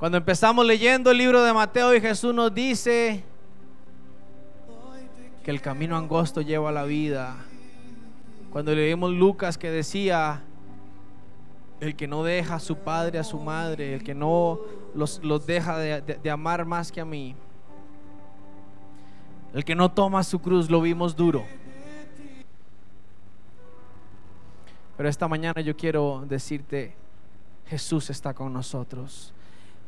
Cuando 0.01 0.17
empezamos 0.17 0.65
leyendo 0.65 1.11
el 1.11 1.19
libro 1.19 1.43
de 1.43 1.53
Mateo 1.53 1.95
y 1.95 2.01
Jesús 2.01 2.35
nos 2.35 2.55
dice 2.55 3.23
que 5.45 5.51
el 5.51 5.61
camino 5.61 5.95
angosto 5.97 6.41
lleva 6.41 6.71
a 6.71 6.73
la 6.73 6.85
vida. 6.85 7.37
Cuando 8.51 8.75
leímos 8.75 9.11
Lucas 9.13 9.59
que 9.59 9.71
decía, 9.71 10.43
el 11.81 11.95
que 11.97 12.09
no 12.09 12.25
deja 12.25 12.55
a 12.55 12.61
su 12.61 12.77
padre, 12.79 13.19
a 13.19 13.25
su 13.25 13.39
madre, 13.39 13.95
el 13.95 14.03
que 14.03 14.15
no 14.15 14.59
los, 14.95 15.23
los 15.23 15.47
deja 15.47 15.77
de, 15.77 16.01
de- 16.01 16.15
de 16.15 16.31
amar 16.31 16.65
más 16.65 16.91
que 16.91 17.03
a 17.03 17.05
mí, 17.05 17.37
el 19.53 19.65
que 19.67 19.75
no 19.75 19.91
toma 19.91 20.23
su 20.25 20.39
cruz, 20.41 20.71
lo 20.71 20.81
vimos 20.81 21.15
duro. 21.15 21.45
Pero 24.97 25.09
esta 25.11 25.29
mañana 25.29 25.61
yo 25.61 25.77
quiero 25.77 26.25
decirte, 26.27 26.95
Jesús 27.67 28.09
está 28.11 28.33
con 28.33 28.51
nosotros. 28.53 29.35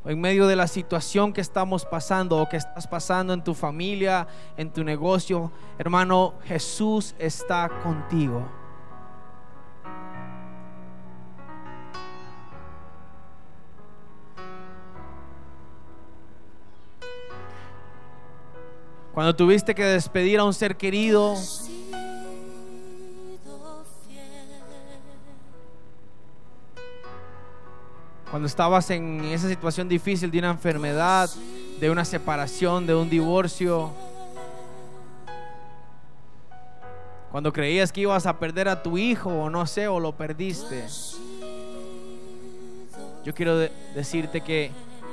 En 0.05 0.21
medio 0.21 0.49
de 0.49 0.57
la 0.57 0.67
situación 0.67 1.33
que 1.33 1.41
estamos 1.41 1.85
pasando 1.85 2.39
o 2.39 2.49
que 2.49 2.57
estás 2.57 2.89
pasando 2.89 3.33
en 3.33 3.45
tu 3.45 3.55
familia, 3.55 4.27
en 4.57 4.73
tu 4.73 4.83
negocio, 4.83 5.53
hermano, 5.79 6.35
Jesús 6.45 7.15
está 7.21 7.69
contigo. 7.85 8.45
Cuando 19.15 19.37
tuviste 19.37 19.75
que 19.75 19.85
despedir 19.85 20.41
a 20.41 20.45
un 20.45 20.55
ser 20.55 20.77
querido, 20.77 21.37
cuando 28.33 28.47
estabas 28.49 28.89
en 28.89 29.23
esa 29.27 29.47
situación 29.47 29.89
difícil 29.91 30.31
de 30.31 30.39
una 30.39 30.51
enfermedad, 30.51 31.29
de 31.79 31.91
una 31.91 32.03
separación, 32.03 32.87
de 32.87 32.95
un 32.95 33.11
divorcio, 33.11 33.91
cuando 37.31 37.53
creías 37.53 37.93
que 37.93 38.01
ibas 38.01 38.25
a 38.25 38.39
perder 38.39 38.69
a 38.69 38.83
tu 38.83 38.97
hijo 38.97 39.29
o 39.29 39.51
no 39.51 39.67
sé, 39.67 39.87
o 39.87 40.01
lo 40.01 40.13
perdiste, 40.13 40.87
yo 43.23 43.35
quiero 43.35 43.59
de- 43.59 43.71
decirte 43.95 44.41
que 44.41 44.71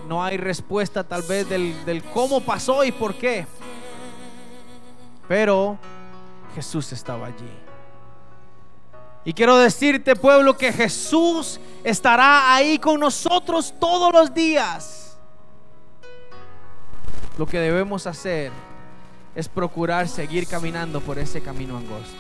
no 0.07 0.23
hay 0.23 0.37
respuesta 0.37 1.03
tal 1.03 1.21
vez 1.23 1.47
del 1.49 2.03
cómo 2.13 2.39
pasó 2.39 2.85
y 2.85 2.93
por 2.93 3.15
qué, 3.15 3.45
pero 5.27 5.77
Jesús 6.55 6.91
estaba 6.93 7.27
allí. 7.27 7.51
Y 9.25 9.33
quiero 9.33 9.57
decirte, 9.57 10.15
pueblo, 10.15 10.57
que 10.57 10.71
Jesús 10.71 11.59
estará 11.83 12.53
ahí 12.53 12.79
con 12.79 12.99
nosotros 12.99 13.73
todos 13.79 14.13
los 14.13 14.33
días. 14.33 15.17
Lo 17.37 17.45
que 17.45 17.59
debemos 17.59 18.07
hacer 18.07 18.51
es 19.35 19.47
procurar 19.47 20.07
seguir 20.07 20.47
caminando 20.47 21.01
por 21.01 21.19
ese 21.19 21.41
camino 21.41 21.77
angosto. 21.77 22.15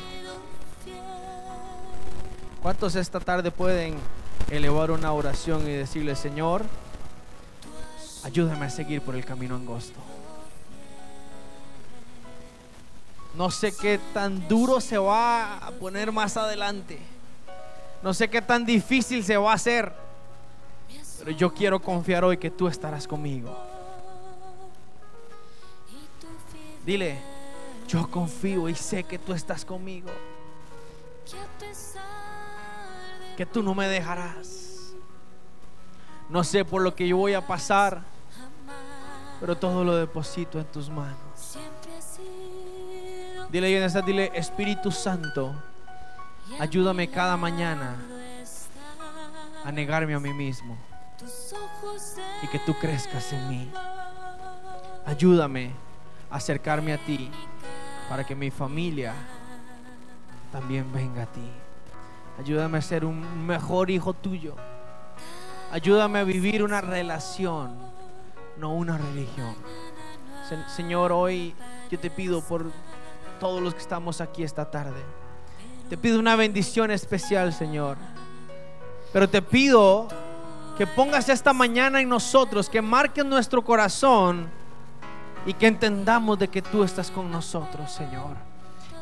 ¿Cuántos 2.61 2.95
esta 2.95 3.19
tarde 3.19 3.51
pueden 3.51 3.95
elevar 4.51 4.91
una 4.91 5.13
oración 5.13 5.67
y 5.67 5.71
decirle, 5.71 6.15
Señor, 6.15 6.63
ayúdame 8.23 8.65
a 8.65 8.69
seguir 8.69 9.01
por 9.01 9.15
el 9.15 9.23
camino 9.23 9.55
angosto? 9.55 9.99
No 13.35 13.51
sé 13.51 13.75
qué 13.75 13.99
tan 14.13 14.47
duro 14.47 14.81
se 14.81 14.97
va 14.97 15.57
a 15.57 15.71
poner 15.71 16.11
más 16.11 16.35
adelante. 16.37 16.99
No 18.01 18.13
sé 18.13 18.29
qué 18.29 18.41
tan 18.41 18.65
difícil 18.65 19.23
se 19.23 19.37
va 19.37 19.51
a 19.51 19.55
hacer. 19.55 19.93
Pero 21.19 21.31
yo 21.31 21.53
quiero 21.53 21.81
confiar 21.81 22.23
hoy 22.23 22.37
que 22.37 22.49
tú 22.49 22.67
estarás 22.67 23.07
conmigo. 23.07 23.55
Dile, 26.85 27.19
yo 27.87 28.09
confío 28.09 28.69
y 28.69 28.75
sé 28.75 29.03
que 29.03 29.19
tú 29.19 29.33
estás 29.33 29.65
conmigo. 29.65 30.09
Que 33.35 33.45
tú 33.45 33.61
no 33.61 33.75
me 33.75 33.87
dejarás. 33.87 34.93
No 36.29 36.43
sé 36.43 36.63
por 36.63 36.81
lo 36.81 36.95
que 36.95 37.07
yo 37.07 37.17
voy 37.17 37.33
a 37.33 37.45
pasar, 37.45 38.03
pero 39.39 39.57
todo 39.57 39.83
lo 39.83 39.95
deposito 39.95 40.59
en 40.59 40.65
tus 40.65 40.89
manos. 40.89 41.57
Dile 43.49 43.71
donde 43.71 43.85
estás, 43.87 44.05
dile, 44.05 44.31
Espíritu 44.35 44.91
Santo, 44.91 45.55
ayúdame 46.59 47.09
cada 47.09 47.35
mañana 47.35 47.95
a 49.65 49.71
negarme 49.71 50.13
a 50.13 50.19
mí 50.19 50.33
mismo 50.33 50.77
y 52.43 52.47
que 52.47 52.59
tú 52.59 52.73
crezcas 52.75 53.33
en 53.33 53.49
mí. 53.49 53.71
Ayúdame 55.05 55.71
a 56.29 56.35
acercarme 56.35 56.93
a 56.93 56.97
ti 56.99 57.31
para 58.07 58.23
que 58.23 58.35
mi 58.35 58.51
familia 58.51 59.13
también 60.51 60.91
venga 60.93 61.23
a 61.23 61.25
ti. 61.25 61.49
Ayúdame 62.39 62.77
a 62.77 62.81
ser 62.81 63.03
un 63.03 63.45
mejor 63.47 63.89
hijo 63.89 64.13
tuyo. 64.13 64.55
Ayúdame 65.71 66.19
a 66.19 66.23
vivir 66.23 66.63
una 66.63 66.81
relación, 66.81 67.75
no 68.57 68.73
una 68.73 68.97
religión. 68.97 69.55
Se- 70.47 70.69
Señor, 70.69 71.11
hoy 71.11 71.53
yo 71.91 71.99
te 71.99 72.09
pido 72.09 72.41
por 72.41 72.71
todos 73.39 73.61
los 73.61 73.73
que 73.73 73.81
estamos 73.81 74.21
aquí 74.21 74.43
esta 74.43 74.69
tarde. 74.69 75.01
Te 75.89 75.97
pido 75.97 76.19
una 76.19 76.35
bendición 76.35 76.91
especial, 76.91 77.53
Señor. 77.53 77.97
Pero 79.11 79.27
te 79.27 79.41
pido 79.41 80.07
que 80.77 80.85
pongas 80.85 81.27
esta 81.29 81.51
mañana 81.51 81.99
en 81.99 82.09
nosotros, 82.09 82.69
que 82.69 82.81
marques 82.81 83.25
nuestro 83.25 83.63
corazón 83.63 84.49
y 85.45 85.53
que 85.53 85.67
entendamos 85.67 86.37
de 86.37 86.47
que 86.47 86.61
tú 86.61 86.83
estás 86.83 87.09
con 87.09 87.31
nosotros, 87.31 87.91
Señor. 87.91 88.37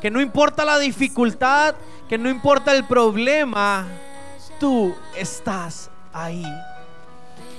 Que 0.00 0.10
no 0.10 0.20
importa 0.20 0.64
la 0.64 0.78
dificultad, 0.78 1.74
que 2.08 2.16
no 2.16 2.30
importa 2.30 2.74
el 2.74 2.84
problema, 2.84 3.86
tú 4.58 4.94
estás 5.16 5.90
ahí. 6.12 6.46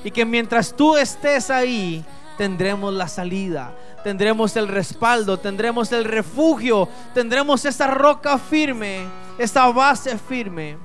Y 0.03 0.11
que 0.11 0.25
mientras 0.25 0.73
tú 0.73 0.97
estés 0.97 1.49
ahí, 1.51 2.03
tendremos 2.37 2.93
la 2.93 3.07
salida, 3.07 3.73
tendremos 4.03 4.55
el 4.55 4.67
respaldo, 4.67 5.37
tendremos 5.37 5.91
el 5.91 6.05
refugio, 6.05 6.87
tendremos 7.13 7.65
esa 7.65 7.87
roca 7.87 8.37
firme, 8.37 9.05
esa 9.37 9.69
base 9.71 10.17
firme 10.17 10.77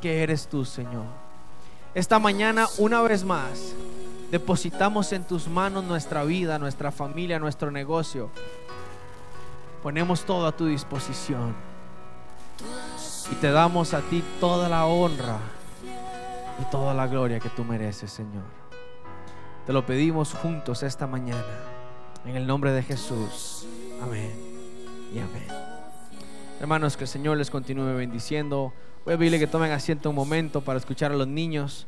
que 0.00 0.22
eres 0.22 0.46
tú, 0.48 0.64
Señor. 0.64 1.04
Esta 1.94 2.18
mañana, 2.18 2.66
una 2.78 3.02
vez 3.02 3.24
más, 3.24 3.74
depositamos 4.30 5.12
en 5.12 5.24
tus 5.24 5.48
manos 5.48 5.84
nuestra 5.84 6.24
vida, 6.24 6.58
nuestra 6.58 6.92
familia, 6.92 7.38
nuestro 7.38 7.70
negocio. 7.70 8.30
Ponemos 9.82 10.24
todo 10.24 10.46
a 10.46 10.52
tu 10.52 10.66
disposición. 10.66 11.54
Y 13.32 13.34
te 13.36 13.50
damos 13.50 13.94
a 13.94 14.00
ti 14.02 14.22
toda 14.40 14.68
la 14.68 14.86
honra 14.86 15.38
y 16.60 16.70
toda 16.70 16.94
la 16.94 17.06
gloria 17.06 17.40
que 17.40 17.48
tú 17.48 17.64
mereces, 17.64 18.12
Señor. 18.12 18.44
Te 19.66 19.72
lo 19.72 19.86
pedimos 19.86 20.34
juntos 20.34 20.82
esta 20.82 21.06
mañana. 21.06 21.79
En 22.24 22.36
el 22.36 22.46
nombre 22.46 22.72
de 22.72 22.82
Jesús. 22.82 23.66
Amén. 24.02 24.30
Y 25.14 25.18
amén. 25.18 25.46
Hermanos, 26.60 26.96
que 26.96 27.04
el 27.04 27.08
Señor 27.08 27.38
les 27.38 27.50
continúe 27.50 27.94
bendiciendo. 27.96 28.72
Voy 29.04 29.14
a 29.14 29.18
pedirle 29.18 29.38
que 29.38 29.46
tomen 29.46 29.72
asiento 29.72 30.10
un 30.10 30.16
momento 30.16 30.60
para 30.60 30.78
escuchar 30.78 31.12
a 31.12 31.16
los 31.16 31.26
niños. 31.26 31.86